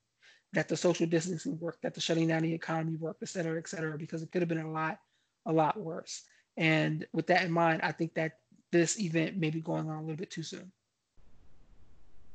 that 0.52 0.68
the 0.68 0.76
social 0.76 1.06
distancing 1.06 1.58
worked, 1.58 1.82
that 1.82 1.94
the 1.94 2.00
shutting 2.00 2.28
down 2.28 2.42
the 2.42 2.52
economy 2.52 2.96
worked, 2.96 3.22
et 3.22 3.30
cetera, 3.30 3.58
et 3.58 3.68
cetera, 3.68 3.96
because 3.96 4.22
it 4.22 4.30
could 4.30 4.42
have 4.42 4.50
been 4.50 4.58
a 4.58 4.70
lot, 4.70 4.98
a 5.46 5.52
lot 5.52 5.80
worse. 5.80 6.22
And 6.56 7.06
with 7.12 7.26
that 7.28 7.44
in 7.44 7.50
mind, 7.50 7.80
I 7.82 7.92
think 7.92 8.14
that 8.14 8.38
this 8.70 9.00
event 9.00 9.38
may 9.38 9.50
be 9.50 9.60
going 9.60 9.88
on 9.88 9.96
a 9.96 10.00
little 10.00 10.16
bit 10.16 10.30
too 10.30 10.42
soon. 10.42 10.70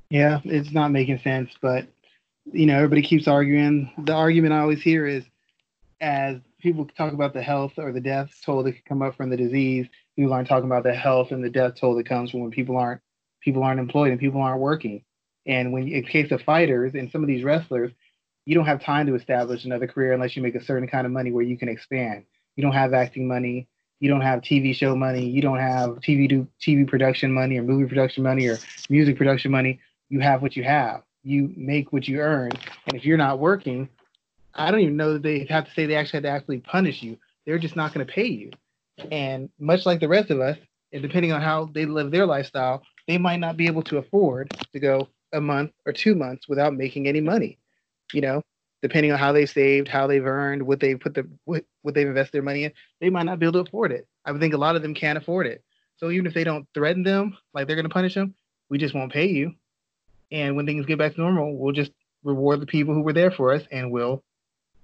Yeah, 0.10 0.40
it's 0.44 0.72
not 0.72 0.90
making 0.92 1.20
sense, 1.20 1.52
but 1.62 1.88
you 2.46 2.66
know, 2.66 2.76
everybody 2.76 3.02
keeps 3.02 3.28
arguing. 3.28 3.92
The 3.98 4.14
argument 4.14 4.54
I 4.54 4.60
always 4.60 4.82
hear 4.82 5.06
is 5.06 5.26
as 6.02 6.38
people 6.62 6.86
talk 6.98 7.14
about 7.14 7.34
the 7.34 7.42
health 7.42 7.74
or 7.78 7.92
the 7.92 8.02
death 8.02 8.30
toll 8.44 8.64
that 8.64 8.74
could 8.74 8.86
come 8.86 9.02
up 9.02 9.16
from 9.16 9.30
the 9.30 9.38
disease, 9.38 9.88
people 10.16 10.34
aren't 10.34 10.48
talking 10.48 10.70
about 10.70 10.84
the 10.84 10.94
health 10.94 11.32
and 11.32 11.44
the 11.44 11.50
death 11.50 11.76
toll 11.76 11.96
that 11.96 12.08
comes 12.08 12.32
from 12.32 12.42
when 12.42 12.52
people 12.52 12.78
aren't 12.78 13.02
people 13.42 13.64
aren't 13.64 13.80
employed 13.80 14.12
and 14.12 14.20
people 14.20 14.42
aren't 14.42 14.62
working. 14.62 15.04
And 15.46 15.72
when 15.72 15.88
in 15.88 16.04
case 16.04 16.32
of 16.32 16.42
fighters 16.42 16.94
and 16.94 17.12
some 17.12 17.24
of 17.24 17.28
these 17.28 17.44
wrestlers, 17.44 17.92
you 18.46 18.56
don't 18.56 18.66
have 18.66 18.84
time 18.84 19.08
to 19.08 19.16
establish 19.16 19.66
another 19.66 19.88
career 19.88 20.14
unless 20.14 20.36
you 20.36 20.42
make 20.42 20.56
a 20.56 20.64
certain 20.64 20.88
kind 20.88 21.06
of 21.06 21.14
money 21.14 21.32
where 21.32 21.44
you 21.44 21.58
can 21.58 21.70
expand. 21.70 22.26
You 22.56 22.64
don't 22.64 22.74
have 22.74 22.94
acting 22.94 23.28
money, 23.28 23.68
you 24.00 24.10
don't 24.10 24.22
have 24.22 24.42
TV 24.42 24.74
show 24.74 24.96
money, 24.96 25.26
you 25.26 25.42
don't 25.42 25.60
have 25.60 25.90
TV 26.00 26.28
do 26.28 26.48
TV 26.62 26.88
production 26.88 27.32
money 27.32 27.58
or 27.58 27.64
movie 27.64 27.88
production 27.88 28.24
money 28.24 28.48
or 28.48 28.58
music 28.90 29.18
production 29.18 29.52
money. 29.52 29.80
You 30.10 30.20
have 30.20 30.42
what 30.42 30.56
you 30.56 30.64
have. 30.64 31.04
You 31.24 31.54
make 31.56 31.92
what 31.92 32.08
you 32.08 32.20
earn. 32.20 32.52
And 32.88 32.96
if 32.96 33.06
you're 33.06 33.18
not 33.18 33.40
working, 33.40 33.90
I 34.54 34.72
don't 34.72 34.80
even 34.82 34.98
know 34.98 35.14
that 35.14 35.24
they 35.24 35.46
have 35.50 35.66
to 35.66 35.72
say 35.72 35.86
they 35.86 35.96
actually 35.96 36.18
had 36.18 36.24
to 36.24 36.30
actually 36.30 36.60
punish 36.60 37.02
you. 37.02 37.18
They're 37.46 37.60
just 37.60 37.76
not 37.76 37.94
going 37.94 38.06
to 38.06 38.12
pay 38.12 38.28
you. 38.28 38.52
And 39.12 39.50
much 39.60 39.86
like 39.86 40.00
the 40.00 40.08
rest 40.08 40.30
of 40.30 40.40
us, 40.40 40.58
and 40.92 41.02
depending 41.02 41.32
on 41.32 41.42
how 41.42 41.70
they 41.74 41.86
live 41.86 42.12
their 42.12 42.26
lifestyle, 42.26 42.84
they 43.08 43.18
might 43.18 43.40
not 43.40 43.58
be 43.58 43.68
able 43.68 43.84
to 43.84 43.98
afford 43.98 44.52
to 44.74 44.80
go 44.80 45.08
a 45.34 45.42
month 45.42 45.72
or 45.86 45.94
two 45.94 46.16
months 46.16 46.48
without 46.48 46.74
making 46.74 47.08
any 47.08 47.22
money. 47.22 47.58
You 48.14 48.22
know, 48.22 48.42
depending 48.82 49.12
on 49.12 49.20
how 49.20 49.32
they 49.32 49.46
saved, 49.46 49.88
how 49.88 50.08
they've 50.08 50.26
earned, 50.26 50.64
what 50.64 50.80
they 50.80 50.96
put 50.96 51.14
the 51.14 51.30
what, 51.46 51.64
what 51.84 51.94
they've 51.94 52.08
invested 52.08 52.34
their 52.34 52.42
money 52.42 52.64
in, 52.64 52.72
they 53.00 53.10
might 53.10 53.24
not 53.24 53.40
be 53.40 53.46
able 53.46 53.64
to 53.64 53.68
afford 53.68 53.92
it. 53.92 54.08
I 54.26 54.32
would 54.32 54.42
think 54.42 54.54
a 54.54 54.58
lot 54.58 54.76
of 54.76 54.82
them 54.82 54.94
can't 54.94 55.18
afford 55.18 55.48
it. 55.48 55.64
So 55.98 56.12
even 56.12 56.26
if 56.26 56.34
they 56.34 56.44
don't 56.44 56.68
threaten 56.74 57.04
them, 57.04 57.38
like 57.54 57.68
they're 57.68 57.76
going 57.76 57.88
to 57.88 57.94
punish 57.94 58.16
them, 58.16 58.34
we 58.70 58.78
just 58.78 58.96
won't 58.96 59.12
pay 59.12 59.28
you. 59.28 59.54
And 60.32 60.56
when 60.56 60.66
things 60.66 60.86
get 60.86 60.98
back 60.98 61.16
to 61.16 61.22
normal, 61.22 61.58
we'll 61.58 61.74
just 61.74 61.92
reward 62.24 62.60
the 62.60 62.66
people 62.66 62.94
who 62.94 63.02
were 63.02 63.14
there 63.14 63.32
for 63.32 63.54
us, 63.54 63.64
and 63.72 63.92
we'll, 63.92 64.24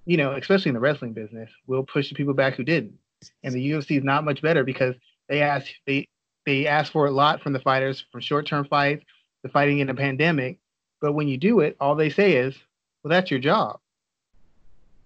you 0.04 0.16
know, 0.16 0.32
especially 0.32 0.70
in 0.70 0.74
the 0.74 0.80
wrestling 0.80 1.12
business, 1.12 1.50
we'll 1.66 1.84
push 1.84 2.08
the 2.08 2.14
people 2.14 2.34
back 2.34 2.54
who 2.54 2.64
didn't. 2.64 2.98
And 3.42 3.54
the 3.54 3.70
UFC 3.70 3.98
is 3.98 4.04
not 4.04 4.24
much 4.24 4.42
better 4.42 4.64
because 4.64 4.94
they 5.28 5.42
ask 5.42 5.66
they 5.86 6.08
they 6.44 6.66
ask 6.66 6.92
for 6.92 7.06
a 7.06 7.10
lot 7.10 7.42
from 7.42 7.52
the 7.52 7.60
fighters, 7.60 8.04
from 8.12 8.20
short-term 8.20 8.66
fights 8.66 9.04
to 9.42 9.48
fighting 9.50 9.80
in 9.80 9.88
a 9.88 9.94
pandemic. 9.94 10.58
But 11.00 11.12
when 11.12 11.28
you 11.28 11.36
do 11.36 11.60
it, 11.60 11.76
all 11.80 11.94
they 11.94 12.10
say 12.10 12.36
is, 12.36 12.56
"Well, 13.02 13.10
that's 13.10 13.30
your 13.30 13.40
job. 13.40 13.80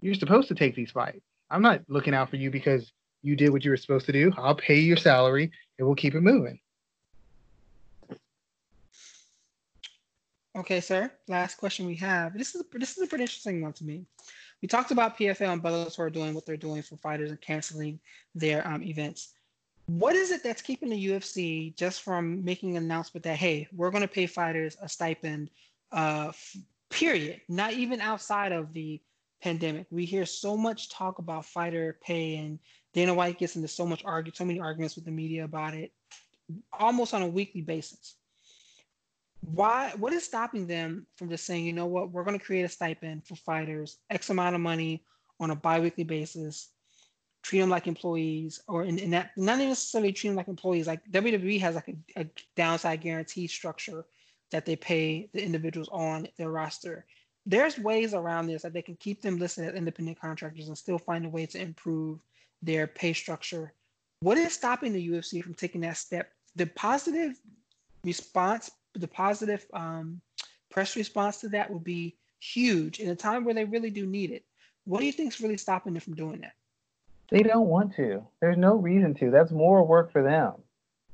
You're 0.01 0.15
supposed 0.15 0.49
to 0.49 0.55
take 0.55 0.75
these 0.75 0.91
fights. 0.91 1.21
I'm 1.51 1.63
not 1.63 1.83
looking 1.89 2.15
out 2.15 2.31
for 2.31 2.37
you 2.37 2.51
because 2.51 2.93
you 3.23 3.37
did 3.37 3.51
what 3.51 3.65
you 3.65 3.71
were 3.71 3.77
supposed 3.77 4.07
to 4.07 4.13
do. 4.13 4.33
I'll 4.37 4.55
pay 4.55 4.79
your 4.79 4.97
salary, 4.97 5.51
and 5.79 5.87
we'll 5.87 5.97
keep 5.97 6.15
it 6.15 6.21
moving." 6.21 6.61
Okay, 10.57 10.81
sir. 10.81 11.11
Last 11.29 11.57
question 11.57 11.87
we 11.87 11.95
have. 11.97 12.37
This 12.37 12.55
is 12.55 12.65
this 12.73 12.97
is 12.97 13.05
a 13.05 13.07
pretty 13.07 13.25
interesting 13.25 13.63
one 13.63 13.73
to 13.75 13.85
me. 13.85 14.05
We 14.61 14.69
talked 14.69 14.91
about 14.91 15.17
PFL 15.17 15.53
and 15.53 15.63
Bellator 15.63 16.13
doing 16.13 16.35
what 16.35 16.45
they're 16.45 16.57
doing 16.57 16.83
for 16.83 16.97
fighters 16.97 17.31
and 17.31 17.41
canceling 17.41 18.01
their 18.35 18.67
um, 18.67 18.83
events 18.83 19.35
what 19.99 20.15
is 20.15 20.31
it 20.31 20.45
that's 20.45 20.63
keeping 20.63 20.91
the 20.91 21.07
UFC 21.09 21.75
just 21.75 22.03
from 22.03 22.45
making 22.45 22.77
an 22.77 22.85
announcement 22.85 23.25
that 23.25 23.37
hey, 23.37 23.67
we're 23.75 23.91
going 23.91 24.03
to 24.03 24.09
pay 24.09 24.27
fighters 24.27 24.77
a 24.81 24.89
stipend, 24.89 25.51
uh, 25.91 26.27
f- 26.29 26.57
period, 26.91 27.41
not 27.49 27.73
even 27.73 28.01
outside 28.01 28.53
of 28.53 28.73
the 28.73 29.01
pandemic. 29.43 29.87
We 29.91 30.05
hear 30.05 30.27
so 30.27 30.57
much 30.57 30.91
talk 30.91 31.19
about 31.19 31.45
fighter 31.45 31.99
pay, 32.03 32.37
and 32.37 32.59
Dana 32.93 33.15
White 33.15 33.39
gets 33.39 33.57
into 33.57 33.67
so 33.67 33.85
much 33.85 34.05
argue, 34.05 34.33
so 34.33 34.45
many 34.45 34.61
arguments 34.61 34.95
with 34.95 35.07
the 35.07 35.11
media 35.11 35.45
about 35.45 35.75
it, 35.75 35.93
almost 36.79 37.13
on 37.13 37.23
a 37.23 37.29
weekly 37.29 37.63
basis. 37.63 38.15
Why? 39.41 39.93
What 39.97 40.13
is 40.13 40.25
stopping 40.25 40.67
them 40.67 41.07
from 41.17 41.29
just 41.29 41.45
saying, 41.45 41.65
you 41.65 41.73
know 41.73 41.87
what, 41.87 42.11
we're 42.11 42.25
going 42.25 42.39
to 42.39 42.45
create 42.45 42.63
a 42.63 42.69
stipend 42.69 43.27
for 43.27 43.37
fighters, 43.37 43.99
X 44.11 44.31
amount 44.31 44.55
of 44.55 44.61
money 44.61 45.05
on 45.39 45.51
a 45.51 45.57
biweekly 45.57 46.05
basis 46.05 46.69
treat 47.43 47.61
them 47.61 47.71
like 47.71 47.87
employees, 47.87 48.61
or 48.69 48.85
in, 48.85 48.99
in 48.99 49.11
that 49.11 49.31
not 49.37 49.59
necessarily 49.59 50.13
treat 50.13 50.31
them 50.31 50.37
like 50.37 50.49
employees. 50.49 50.87
Like 50.87 51.01
WWE 51.11 51.61
has 51.61 51.75
like 51.75 51.89
a, 51.89 52.21
a 52.21 52.27
downside 52.57 53.01
guarantee 53.01 53.47
structure 53.47 54.05
that 54.51 54.67
they 54.67 54.77
pay 54.77 55.29
the 55.33 55.43
individuals 55.43 55.89
on 55.93 56.29
their 56.37 56.51
roster. 56.51 57.07
There's 57.47 57.79
ways 57.79 58.15
around 58.15 58.47
this 58.47 58.63
that 58.63 58.73
they 58.73 58.83
can 58.83 58.97
keep 58.97 59.23
them 59.23 59.39
listed 59.39 59.65
as 59.65 59.75
independent 59.75 60.21
contractors 60.21 60.69
and 60.69 60.77
still 60.77 60.99
find 60.99 61.25
a 61.25 61.29
way 61.29 61.47
to 61.47 61.61
improve 61.61 62.19
their 62.63 62.87
pay 62.87 63.13
structure. 63.13 63.73
What 64.21 64.37
is 64.37 64.53
stopping 64.53 64.93
the 64.93 65.09
UFC 65.09 65.43
from 65.43 65.55
taking 65.55 65.81
that 65.83 65.97
step? 65.97 66.33
The 66.57 66.67
positive 66.67 67.41
response, 68.05 68.71
the 68.95 69.09
positive 69.09 69.65
um, 69.73 70.21
press 70.71 70.97
response 70.97 71.39
to 71.39 71.49
that 71.51 71.71
would 71.71 71.85
be 71.85 72.17
huge 72.41 73.01
in 73.01 73.11
a 73.11 73.17
time 73.17 73.45
where 73.45 73.55
they 73.55 73.65
really 73.65 73.91
do 73.91 74.07
need 74.07 74.31
it. 74.31 74.45
What 74.85 75.01
do 75.01 75.07
you 75.07 75.13
think 75.13 75.33
is 75.33 75.41
really 75.41 75.57
stopping 75.57 75.93
them 75.93 76.01
from 76.01 76.15
doing 76.15 76.41
that? 76.41 76.53
They 77.31 77.43
don't 77.43 77.69
want 77.69 77.95
to. 77.97 78.27
There's 78.41 78.57
no 78.57 78.75
reason 78.75 79.15
to. 79.15 79.31
That's 79.31 79.53
more 79.53 79.87
work 79.87 80.11
for 80.11 80.23
them. 80.23 80.55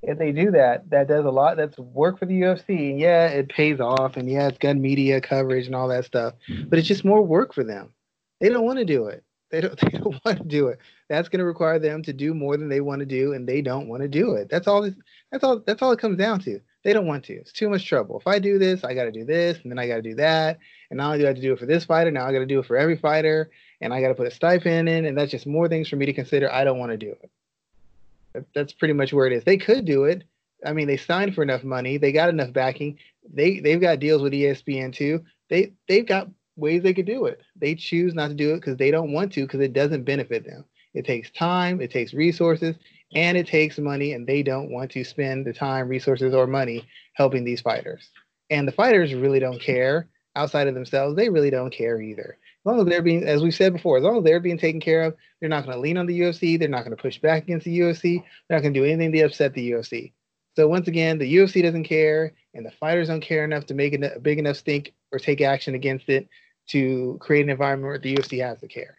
If 0.03 0.19
they 0.19 0.33
do 0.33 0.51
that, 0.53 0.89
that 0.91 1.09
does 1.09 1.25
a 1.25 1.31
lot. 1.31 1.57
That's 1.57 1.77
work 1.79 2.19
for 2.19 2.27
the 2.27 2.41
UFC. 2.41 2.91
And 2.91 3.01
yeah, 3.01 3.27
it 3.29 3.49
pays 3.49 3.81
off. 3.81 4.17
And 4.17 4.31
yeah, 4.31 4.49
it's 4.49 4.59
got 4.59 4.77
media 4.77 5.21
coverage 5.21 5.67
and 5.67 5.75
all 5.75 5.89
that 5.89 6.05
stuff. 6.05 6.35
But 6.69 6.79
it's 6.79 6.89
just 6.89 7.05
more 7.05 7.23
work 7.23 7.53
for 7.53 7.65
them. 7.65 7.93
They 8.41 8.49
don't 8.49 8.65
want 8.65 8.79
to 8.79 8.85
do 8.85 9.07
it. 9.07 9.25
They 9.51 9.61
don't. 9.61 9.79
They 9.81 9.99
don't 9.99 10.25
want 10.25 10.39
to 10.39 10.45
do 10.45 10.69
it. 10.69 10.79
That's 11.09 11.29
going 11.29 11.39
to 11.39 11.45
require 11.45 11.79
them 11.79 12.03
to 12.03 12.13
do 12.13 12.35
more 12.35 12.57
than 12.57 12.69
they 12.69 12.81
want 12.81 13.01
to 13.01 13.07
do, 13.07 13.33
and 13.33 13.49
they 13.49 13.63
don't 13.63 13.89
want 13.89 14.03
to 14.03 14.09
do 14.09 14.35
it. 14.35 14.49
That's 14.49 14.67
all. 14.67 14.91
That's 15.31 15.45
all. 15.45 15.61
That's 15.61 15.83
all 15.83 15.93
it 15.93 16.01
comes 16.01 16.19
down 16.19 16.41
to. 16.41 16.61
They 16.87 16.93
don't 16.93 17.09
want 17.09 17.25
to. 17.25 17.33
It's 17.33 17.51
too 17.51 17.69
much 17.69 17.85
trouble. 17.85 18.17
If 18.17 18.29
I 18.29 18.39
do 18.39 18.61
this, 18.61 18.85
I 18.85 18.95
got 18.95 19.07
to 19.07 19.11
do 19.11 19.25
this, 19.25 19.59
and 19.61 19.73
then 19.73 19.77
I 19.77 19.89
got 19.89 19.97
to 19.97 20.03
do 20.03 20.15
that, 20.15 20.61
and 20.89 20.99
now 20.99 21.11
I 21.11 21.19
have 21.19 21.35
to 21.35 21.43
do 21.43 21.53
it 21.53 21.59
for 21.59 21.67
this 21.67 21.85
fighter, 21.85 22.13
now 22.13 22.25
I 22.25 22.33
got 22.33 22.39
to 22.39 22.47
do 22.47 22.61
it 22.61 22.67
for 22.67 22.77
every 22.77 22.97
fighter, 22.97 23.51
and 23.81 23.93
I 23.93 24.01
got 24.01 24.07
to 24.07 24.15
put 24.15 24.29
a 24.29 24.31
stipend 24.31 24.89
in, 24.89 25.05
and 25.05 25.19
that's 25.19 25.33
just 25.33 25.49
more 25.49 25.69
things 25.69 25.89
for 25.89 25.97
me 25.97 26.07
to 26.07 26.13
consider. 26.13 26.49
I 26.49 26.63
don't 26.63 26.79
want 26.79 26.93
to 26.93 26.97
do 26.97 27.17
it. 27.21 28.47
That's 28.55 28.73
pretty 28.73 28.95
much 28.95 29.13
where 29.13 29.27
it 29.27 29.33
is. 29.33 29.43
They 29.43 29.57
could 29.57 29.85
do 29.85 30.05
it. 30.05 30.23
I 30.65 30.75
mean, 30.75 30.87
they 30.87 30.97
signed 30.97 31.35
for 31.35 31.43
enough 31.43 31.65
money. 31.65 31.97
They 31.97 32.13
got 32.13 32.29
enough 32.29 32.53
backing. 32.53 33.01
They 33.35 33.59
they've 33.59 33.81
got 33.81 33.99
deals 33.99 34.23
with 34.23 34.33
ESPN 34.33 34.95
too. 34.95 35.25
They 35.51 35.73
they've 35.89 36.07
got 36.07 36.29
ways 36.55 36.85
they 36.85 36.95
could 36.95 37.07
do 37.07 37.27
it. 37.27 37.41
They 37.57 37.75
choose 37.75 38.15
not 38.15 38.29
to 38.29 38.35
do 38.35 38.53
it 38.53 38.59
because 38.59 38.77
they 38.77 38.93
don't 38.93 39.13
want 39.13 39.33
to 39.33 39.43
because 39.43 39.59
it 39.59 39.73
doesn't 39.73 40.05
benefit 40.05 40.47
them. 40.47 40.65
It 40.95 41.05
takes 41.05 41.33
time, 41.33 41.81
it 41.81 41.91
takes 41.91 42.15
resources, 42.15 42.77
and 43.15 43.37
it 43.37 43.47
takes 43.47 43.79
money, 43.79 44.13
and 44.13 44.27
they 44.27 44.43
don't 44.43 44.71
want 44.71 44.91
to 44.93 45.05
spend 45.05 45.47
the 45.47 45.53
time, 45.53 45.89
resources, 45.89 46.35
or 46.35 46.47
money 46.47 46.87
helping 47.15 47.45
these 47.45 47.61
fighters. 47.61 48.11
And 48.51 48.67
the 48.67 48.73
fighters 48.73 49.15
really 49.15 49.41
don't 49.41 49.61
care 49.61 50.09
outside 50.35 50.69
of 50.69 50.75
themselves. 50.75 51.17
They 51.17 51.29
really 51.29 51.51
don't 51.51 51.73
care 51.73 52.01
either 52.01 52.39
As 52.39 52.67
long 52.67 52.81
as 52.81 52.87
they're 52.87 53.03
being, 53.03 53.25
as 53.25 53.43
we've 53.43 53.55
said 53.55 53.73
before, 53.73 53.97
as 53.97 54.05
long 54.05 54.19
as 54.19 54.25
they're 54.25 54.41
being 54.41 54.59
taken 54.59 54.81
care 54.81 55.03
of, 55.03 55.17
they're 55.41 55.49
not 55.49 55.65
going 55.65 55.75
to 55.75 55.81
lean 55.81 55.97
on 55.97 56.07
the 56.07 56.21
UFC. 56.21 56.59
They're 56.59 56.69
not 56.69 56.85
going 56.85 56.97
to 56.97 57.03
push 57.03 57.19
back 57.19 57.45
against 57.45 57.65
the 57.65 57.79
UFC. 57.81 58.23
They're 58.49 58.59
not 58.59 58.63
going 58.63 58.75
to 58.75 58.81
do 58.81 58.87
anything 58.87 59.13
to 59.13 59.23
upset 59.23 59.55
the 59.55 59.71
UFC. 59.73 60.13
So 60.55 60.69
once 60.69 60.89
again, 60.89 61.19
the 61.19 61.37
UFC 61.37 61.63
doesn't 61.63 61.85
care, 61.85 62.33
and 62.55 62.65
the 62.65 62.71
fighters 62.71 63.09
don't 63.09 63.21
care 63.21 63.45
enough 63.45 63.67
to 63.67 63.75
make 63.75 63.93
a 63.95 64.19
big 64.21 64.39
enough 64.39 64.57
stink 64.57 64.95
or 65.13 65.19
take 65.19 65.41
action 65.41 65.75
against 65.75 66.09
it 66.09 66.29
to 66.69 67.19
create 67.21 67.43
an 67.43 67.51
environment 67.51 67.89
where 67.89 67.99
the 67.99 68.15
UFC 68.17 68.43
has 68.43 68.61
to 68.61 68.69
care. 68.69 68.97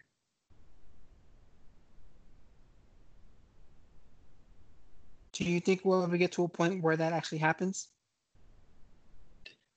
Do 5.38 5.44
you 5.44 5.60
think 5.60 5.84
we'll 5.84 6.02
ever 6.02 6.16
get 6.16 6.32
to 6.32 6.42
a 6.42 6.48
point 6.48 6.82
where 6.82 6.96
that 6.96 7.12
actually 7.12 7.38
happens? 7.38 7.86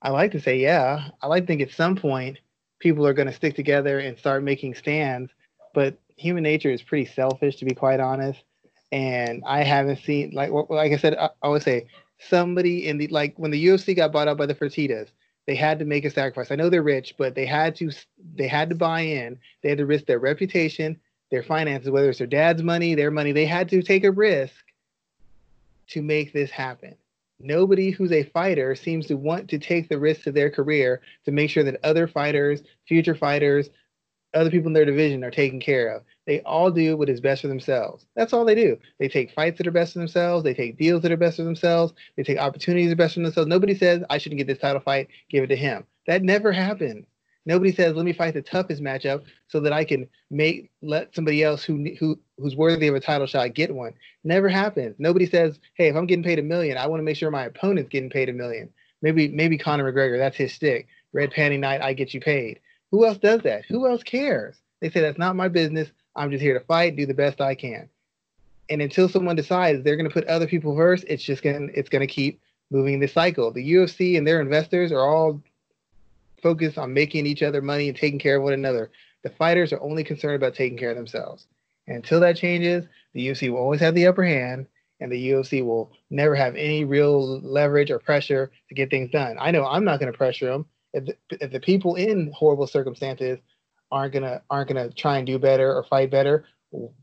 I 0.01 0.09
like 0.09 0.31
to 0.31 0.41
say 0.41 0.57
yeah. 0.57 1.09
I 1.21 1.27
like 1.27 1.43
to 1.43 1.47
think 1.47 1.61
at 1.61 1.69
some 1.69 1.95
point 1.95 2.39
people 2.79 3.05
are 3.05 3.13
going 3.13 3.27
to 3.27 3.33
stick 3.33 3.55
together 3.55 3.99
and 3.99 4.17
start 4.17 4.41
making 4.41 4.73
stands. 4.73 5.29
But 5.75 5.99
human 6.17 6.41
nature 6.41 6.71
is 6.71 6.81
pretty 6.81 7.05
selfish, 7.05 7.57
to 7.57 7.65
be 7.65 7.75
quite 7.75 7.99
honest. 7.99 8.41
And 8.91 9.43
I 9.45 9.61
haven't 9.61 9.99
seen 9.99 10.31
like 10.31 10.49
like 10.51 10.93
I 10.93 10.97
said, 10.97 11.15
I, 11.15 11.29
always 11.43 11.63
say 11.63 11.85
somebody 12.17 12.87
in 12.87 12.97
the 12.97 13.07
like 13.09 13.35
when 13.37 13.51
the 13.51 13.63
UFC 13.63 13.95
got 13.95 14.11
bought 14.11 14.27
out 14.27 14.37
by 14.37 14.47
the 14.47 14.55
Fertitas, 14.55 15.09
they 15.45 15.53
had 15.53 15.77
to 15.77 15.85
make 15.85 16.05
a 16.05 16.09
sacrifice. 16.09 16.49
I 16.49 16.55
know 16.55 16.71
they're 16.71 16.81
rich, 16.81 17.13
but 17.19 17.35
they 17.35 17.45
had 17.45 17.75
to 17.75 17.91
they 18.33 18.47
had 18.47 18.69
to 18.69 18.75
buy 18.75 19.01
in. 19.01 19.37
They 19.61 19.69
had 19.69 19.77
to 19.77 19.85
risk 19.85 20.07
their 20.07 20.17
reputation, 20.17 20.99
their 21.29 21.43
finances, 21.43 21.91
whether 21.91 22.09
it's 22.09 22.17
their 22.17 22.25
dad's 22.25 22.63
money, 22.63 22.95
their 22.95 23.11
money. 23.11 23.31
They 23.31 23.45
had 23.45 23.69
to 23.69 23.83
take 23.83 24.03
a 24.03 24.11
risk 24.11 24.55
to 25.91 26.01
make 26.01 26.33
this 26.33 26.51
happen 26.51 26.95
nobody 27.43 27.91
who's 27.91 28.11
a 28.11 28.23
fighter 28.23 28.75
seems 28.75 29.07
to 29.07 29.15
want 29.15 29.49
to 29.49 29.59
take 29.59 29.89
the 29.89 29.99
risk 29.99 30.27
of 30.27 30.33
their 30.33 30.49
career 30.49 31.01
to 31.25 31.31
make 31.31 31.49
sure 31.49 31.63
that 31.63 31.79
other 31.83 32.07
fighters, 32.07 32.61
future 32.87 33.15
fighters, 33.15 33.69
other 34.33 34.49
people 34.49 34.67
in 34.67 34.73
their 34.73 34.85
division 34.85 35.23
are 35.23 35.31
taken 35.31 35.59
care 35.59 35.93
of. 35.93 36.03
They 36.25 36.39
all 36.41 36.71
do 36.71 36.95
what 36.95 37.09
is 37.09 37.19
best 37.19 37.41
for 37.41 37.49
themselves. 37.49 38.05
That's 38.15 38.31
all 38.31 38.45
they 38.45 38.55
do. 38.55 38.77
They 38.97 39.09
take 39.09 39.31
fights 39.31 39.57
that 39.57 39.67
are 39.67 39.71
best 39.71 39.93
for 39.93 39.99
themselves. 39.99 40.43
They 40.43 40.53
take 40.53 40.77
deals 40.77 41.01
that 41.01 41.11
are 41.11 41.17
best 41.17 41.37
for 41.37 41.43
themselves. 41.43 41.93
They 42.15 42.23
take 42.23 42.37
opportunities 42.37 42.87
that 42.87 42.93
are 42.93 42.95
best 42.95 43.15
for 43.15 43.21
themselves. 43.21 43.49
Nobody 43.49 43.75
says 43.75 44.03
I 44.09 44.17
shouldn't 44.17 44.37
get 44.37 44.47
this 44.47 44.59
title 44.59 44.81
fight. 44.81 45.09
Give 45.29 45.43
it 45.43 45.47
to 45.47 45.55
him. 45.57 45.85
That 46.07 46.23
never 46.23 46.51
happened. 46.51 47.05
Nobody 47.45 47.71
says 47.71 47.95
let 47.95 48.05
me 48.05 48.13
fight 48.13 48.33
the 48.33 48.41
toughest 48.41 48.81
matchup 48.81 49.23
so 49.47 49.59
that 49.61 49.73
I 49.73 49.83
can 49.83 50.07
make 50.29 50.71
let 50.81 51.15
somebody 51.15 51.43
else 51.43 51.63
who 51.63 51.83
who 51.99 52.19
who's 52.37 52.55
worthy 52.55 52.87
of 52.87 52.95
a 52.95 52.99
title 52.99 53.27
shot 53.27 53.53
get 53.53 53.73
one. 53.73 53.93
Never 54.23 54.47
happens. 54.47 54.95
Nobody 54.99 55.25
says 55.25 55.59
hey 55.73 55.87
if 55.87 55.95
I'm 55.95 56.05
getting 56.05 56.23
paid 56.23 56.39
a 56.39 56.43
million 56.43 56.77
I 56.77 56.87
want 56.87 56.99
to 56.99 57.03
make 57.03 57.17
sure 57.17 57.31
my 57.31 57.45
opponent's 57.45 57.89
getting 57.89 58.09
paid 58.09 58.29
a 58.29 58.33
million. 58.33 58.69
Maybe 59.01 59.27
maybe 59.27 59.57
Conor 59.57 59.91
McGregor 59.91 60.19
that's 60.19 60.37
his 60.37 60.53
stick. 60.53 60.87
Red 61.13 61.31
panty 61.31 61.59
night 61.59 61.81
I 61.81 61.93
get 61.93 62.13
you 62.13 62.21
paid. 62.21 62.59
Who 62.91 63.05
else 63.05 63.17
does 63.17 63.41
that? 63.41 63.65
Who 63.65 63.87
else 63.87 64.03
cares? 64.03 64.57
They 64.79 64.89
say 64.89 65.01
that's 65.01 65.17
not 65.17 65.35
my 65.35 65.47
business. 65.47 65.89
I'm 66.15 66.31
just 66.31 66.43
here 66.43 66.57
to 66.57 66.65
fight, 66.65 66.95
do 66.95 67.05
the 67.05 67.13
best 67.13 67.39
I 67.39 67.55
can. 67.55 67.89
And 68.69 68.81
until 68.81 69.09
someone 69.09 69.35
decides 69.35 69.83
they're 69.83 69.95
going 69.95 70.09
to 70.09 70.13
put 70.13 70.27
other 70.27 70.47
people 70.47 70.75
first, 70.75 71.05
it's 71.07 71.23
just 71.23 71.43
going 71.43 71.67
to 71.67 71.79
it's 71.79 71.89
going 71.89 72.05
to 72.05 72.13
keep 72.13 72.39
moving 72.69 72.99
this 72.99 73.13
cycle. 73.13 73.51
The 73.51 73.73
UFC 73.73 74.17
and 74.17 74.25
their 74.25 74.41
investors 74.41 74.91
are 74.91 75.05
all 75.05 75.41
focused 76.41 76.77
on 76.77 76.93
making 76.93 77.25
each 77.25 77.43
other 77.43 77.61
money 77.61 77.87
and 77.87 77.97
taking 77.97 78.19
care 78.19 78.37
of 78.37 78.43
one 78.43 78.53
another. 78.53 78.91
The 79.23 79.29
fighters 79.29 79.71
are 79.71 79.81
only 79.81 80.03
concerned 80.03 80.35
about 80.35 80.55
taking 80.55 80.77
care 80.77 80.91
of 80.91 80.97
themselves. 80.97 81.47
And 81.87 81.97
until 81.97 82.19
that 82.21 82.37
changes, 82.37 82.85
the 83.13 83.27
UFC 83.27 83.51
will 83.51 83.59
always 83.59 83.81
have 83.81 83.95
the 83.95 84.07
upper 84.07 84.23
hand, 84.23 84.67
and 84.99 85.11
the 85.11 85.31
UFC 85.31 85.65
will 85.65 85.91
never 86.09 86.35
have 86.35 86.55
any 86.55 86.85
real 86.85 87.39
leverage 87.41 87.91
or 87.91 87.99
pressure 87.99 88.51
to 88.69 88.75
get 88.75 88.89
things 88.89 89.11
done. 89.11 89.37
I 89.39 89.51
know 89.51 89.65
I'm 89.65 89.83
not 89.83 89.99
going 89.99 90.11
to 90.11 90.17
pressure 90.17 90.47
them. 90.47 90.65
If 90.93 91.05
the, 91.05 91.15
if 91.29 91.51
the 91.51 91.59
people 91.59 91.95
in 91.95 92.31
horrible 92.35 92.67
circumstances 92.67 93.39
aren't 93.91 94.13
gonna 94.13 94.41
aren't 94.49 94.69
gonna 94.69 94.89
try 94.89 95.17
and 95.17 95.27
do 95.27 95.37
better 95.37 95.73
or 95.73 95.83
fight 95.83 96.11
better, 96.11 96.45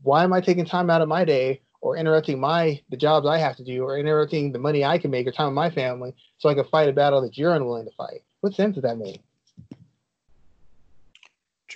why 0.01 0.23
am 0.23 0.33
I 0.33 0.41
taking 0.41 0.65
time 0.65 0.89
out 0.89 1.01
of 1.01 1.07
my 1.07 1.23
day 1.25 1.61
or 1.81 1.97
interrupting 1.97 2.39
my 2.39 2.81
the 2.89 2.97
jobs 2.97 3.27
I 3.27 3.37
have 3.37 3.55
to 3.57 3.63
do 3.63 3.83
or 3.83 3.97
interrupting 3.97 4.51
the 4.51 4.59
money 4.59 4.83
I 4.83 4.97
can 4.97 5.11
make 5.11 5.27
or 5.27 5.31
time 5.31 5.47
with 5.47 5.55
my 5.55 5.69
family 5.69 6.15
so 6.37 6.49
I 6.49 6.55
can 6.55 6.65
fight 6.65 6.89
a 6.89 6.93
battle 6.93 7.21
that 7.21 7.37
you're 7.37 7.53
unwilling 7.53 7.85
to 7.85 7.91
fight? 7.95 8.21
What 8.41 8.53
sense 8.53 8.75
does 8.75 8.83
that 8.83 8.97
make? 8.97 9.21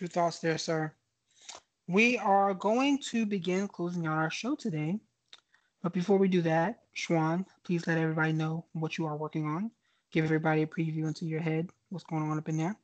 Thoughts 0.07 0.39
there, 0.39 0.57
sir. 0.57 0.91
We 1.87 2.17
are 2.17 2.53
going 2.53 2.99
to 3.09 3.25
begin 3.25 3.67
closing 3.67 4.07
out 4.07 4.17
our 4.17 4.31
show 4.31 4.55
today. 4.55 4.99
But 5.81 5.93
before 5.93 6.17
we 6.17 6.29
do 6.29 6.41
that, 6.43 6.83
Schwan, 6.95 7.45
please 7.63 7.85
let 7.87 7.97
everybody 7.97 8.31
know 8.31 8.65
what 8.73 8.97
you 8.97 9.05
are 9.05 9.17
working 9.17 9.45
on. 9.45 9.71
Give 10.11 10.23
everybody 10.23 10.61
a 10.61 10.67
preview 10.67 11.07
into 11.07 11.25
your 11.25 11.41
head. 11.41 11.69
What's 11.89 12.05
going 12.05 12.23
on 12.23 12.37
up 12.37 12.47
in 12.47 12.57
there? 12.57 12.75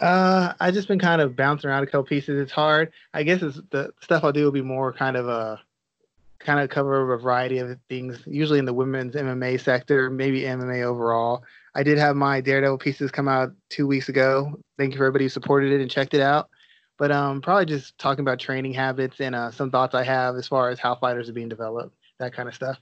Uh, 0.00 0.54
I 0.58 0.70
just 0.72 0.88
been 0.88 0.98
kind 0.98 1.20
of 1.20 1.36
bouncing 1.36 1.70
around 1.70 1.84
a 1.84 1.86
couple 1.86 2.04
pieces. 2.04 2.40
It's 2.40 2.50
hard. 2.50 2.92
I 3.12 3.22
guess 3.22 3.42
it's 3.42 3.60
the 3.70 3.92
stuff 4.00 4.24
I'll 4.24 4.32
do 4.32 4.44
will 4.44 4.50
be 4.50 4.62
more 4.62 4.92
kind 4.92 5.16
of 5.16 5.28
a 5.28 5.60
kind 6.44 6.60
of 6.60 6.68
cover 6.68 7.12
a 7.12 7.18
variety 7.18 7.58
of 7.58 7.78
things, 7.88 8.22
usually 8.26 8.58
in 8.58 8.64
the 8.64 8.72
women's 8.72 9.14
MMA 9.14 9.60
sector, 9.60 10.10
maybe 10.10 10.42
MMA 10.42 10.82
overall. 10.82 11.42
I 11.74 11.82
did 11.82 11.98
have 11.98 12.16
my 12.16 12.40
Daredevil 12.40 12.78
pieces 12.78 13.10
come 13.10 13.28
out 13.28 13.52
two 13.70 13.86
weeks 13.86 14.08
ago. 14.08 14.54
Thank 14.78 14.92
you 14.92 14.98
for 14.98 15.04
everybody 15.04 15.24
who 15.24 15.30
supported 15.30 15.72
it 15.72 15.80
and 15.80 15.90
checked 15.90 16.14
it 16.14 16.20
out. 16.20 16.50
But 16.98 17.10
um, 17.10 17.40
probably 17.40 17.66
just 17.66 17.98
talking 17.98 18.20
about 18.22 18.38
training 18.38 18.74
habits 18.74 19.20
and 19.20 19.34
uh, 19.34 19.50
some 19.50 19.70
thoughts 19.70 19.94
I 19.94 20.04
have 20.04 20.36
as 20.36 20.46
far 20.46 20.68
as 20.68 20.78
how 20.78 20.94
fighters 20.94 21.28
are 21.28 21.32
being 21.32 21.48
developed, 21.48 21.96
that 22.18 22.32
kind 22.32 22.48
of 22.48 22.54
stuff. 22.54 22.78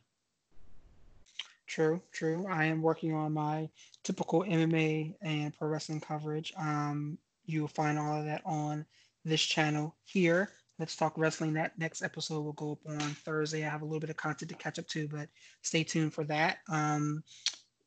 True, 1.67 2.03
true. 2.13 2.47
I 2.51 2.67
am 2.67 2.83
working 2.83 3.15
on 3.15 3.33
my 3.33 3.71
typical 4.03 4.43
MMA 4.43 5.15
and 5.23 5.57
pro 5.57 5.69
wrestling 5.69 6.01
coverage. 6.01 6.53
Um, 6.59 7.17
you'll 7.47 7.69
find 7.69 7.99
all 7.99 8.19
of 8.19 8.27
that 8.27 8.43
on 8.45 8.85
this 9.25 9.41
channel 9.41 9.95
here. 10.05 10.51
Let's 10.79 10.97
talk 10.97 11.17
wrestling. 11.17 11.55
That 11.55 11.79
next 11.79 12.03
episode 12.03 12.41
will 12.41 12.55
go 12.55 12.73
up 12.73 12.79
on 12.89 12.99
Thursday. 12.99 13.65
I 13.65 13.69
have 13.69 13.83
a 13.83 13.85
little 13.85 14.01
bit 14.01 14.11
of 14.11 14.17
content 14.17 14.51
to 14.51 14.57
catch 14.57 14.79
up 14.79 14.89
to, 14.89 15.09
but 15.09 15.29
stay 15.63 15.85
tuned 15.85 16.15
for 16.15 16.25
that. 16.25 16.59
Um, 16.69 17.23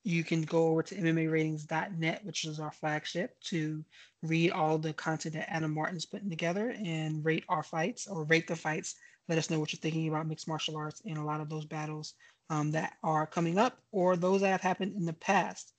you 0.03 0.23
can 0.23 0.43
go 0.43 0.67
over 0.67 0.83
to 0.83 0.95
MMAratings.net, 0.95 2.23
which 2.23 2.45
is 2.45 2.59
our 2.59 2.71
flagship, 2.71 3.39
to 3.45 3.83
read 4.21 4.51
all 4.51 4.77
the 4.77 4.93
content 4.93 5.33
that 5.33 5.51
Adam 5.51 5.73
Martin's 5.73 6.05
putting 6.05 6.29
together 6.29 6.75
and 6.77 7.25
rate 7.25 7.43
our 7.49 7.63
fights 7.63 8.07
or 8.07 8.23
rate 8.25 8.47
the 8.47 8.55
fights. 8.55 8.95
Let 9.27 9.39
us 9.39 9.49
know 9.49 9.59
what 9.59 9.73
you're 9.73 9.79
thinking 9.79 10.07
about 10.07 10.27
mixed 10.27 10.47
martial 10.47 10.77
arts 10.77 11.01
and 11.05 11.17
a 11.17 11.23
lot 11.23 11.41
of 11.41 11.49
those 11.49 11.65
battles 11.65 12.13
um, 12.51 12.71
that 12.71 12.93
are 13.03 13.25
coming 13.25 13.57
up 13.57 13.79
or 13.91 14.15
those 14.15 14.41
that 14.41 14.49
have 14.49 14.61
happened 14.61 14.95
in 14.95 15.05
the 15.05 15.13
past. 15.13 15.73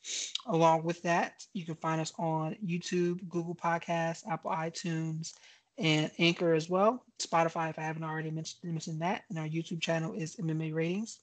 Along 0.46 0.82
with 0.82 1.00
that, 1.02 1.44
you 1.52 1.64
can 1.64 1.76
find 1.76 2.00
us 2.00 2.12
on 2.18 2.56
YouTube, 2.64 3.28
Google 3.28 3.54
Podcasts, 3.54 4.26
Apple 4.28 4.50
iTunes, 4.50 5.34
and 5.78 6.10
Anchor 6.18 6.54
as 6.54 6.68
well. 6.68 7.04
Spotify, 7.18 7.70
if 7.70 7.78
I 7.78 7.82
haven't 7.82 8.04
already 8.04 8.30
mentioned, 8.30 8.72
mentioned 8.72 9.02
that. 9.02 9.24
And 9.28 9.38
our 9.38 9.46
YouTube 9.46 9.80
channel 9.80 10.14
is 10.14 10.36
MMA 10.36 10.74
Ratings. 10.74 11.18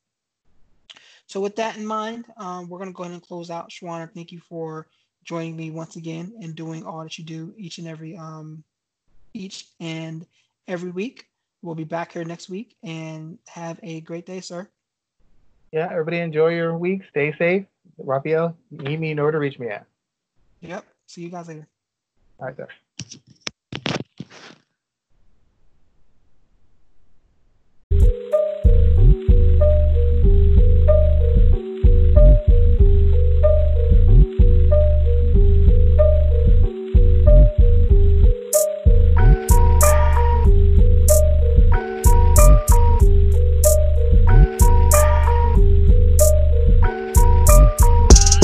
So 1.27 1.39
with 1.39 1.55
that 1.55 1.77
in 1.77 1.85
mind, 1.85 2.25
um, 2.37 2.69
we're 2.69 2.77
going 2.77 2.89
to 2.89 2.93
go 2.93 3.03
ahead 3.03 3.13
and 3.13 3.23
close 3.23 3.49
out. 3.49 3.69
Shawana, 3.69 4.11
thank 4.13 4.31
you 4.31 4.39
for 4.39 4.87
joining 5.23 5.55
me 5.55 5.71
once 5.71 5.95
again 5.95 6.33
and 6.41 6.53
doing 6.55 6.85
all 6.85 7.01
that 7.03 7.17
you 7.17 7.23
do 7.23 7.53
each 7.57 7.77
and 7.77 7.87
every 7.87 8.17
um, 8.17 8.63
each 9.33 9.67
and 9.79 10.25
every 10.67 10.91
week. 10.91 11.27
We'll 11.61 11.75
be 11.75 11.85
back 11.85 12.11
here 12.11 12.25
next 12.25 12.49
week 12.49 12.75
and 12.83 13.37
have 13.47 13.79
a 13.83 14.01
great 14.01 14.25
day, 14.25 14.41
sir. 14.41 14.67
Yeah, 15.71 15.87
everybody 15.89 16.19
enjoy 16.19 16.49
your 16.49 16.77
week. 16.77 17.01
Stay 17.09 17.33
safe. 17.37 17.65
Raphael, 17.97 18.55
meet 18.69 18.99
me 18.99 19.11
in 19.11 19.19
order 19.19 19.33
to 19.33 19.39
reach 19.39 19.57
me 19.59 19.69
at. 19.69 19.85
Yep. 20.61 20.85
See 21.07 21.21
you 21.21 21.29
guys 21.29 21.47
later. 21.47 21.67
All 22.39 22.47
right, 22.47 22.57
sir. 22.57 22.67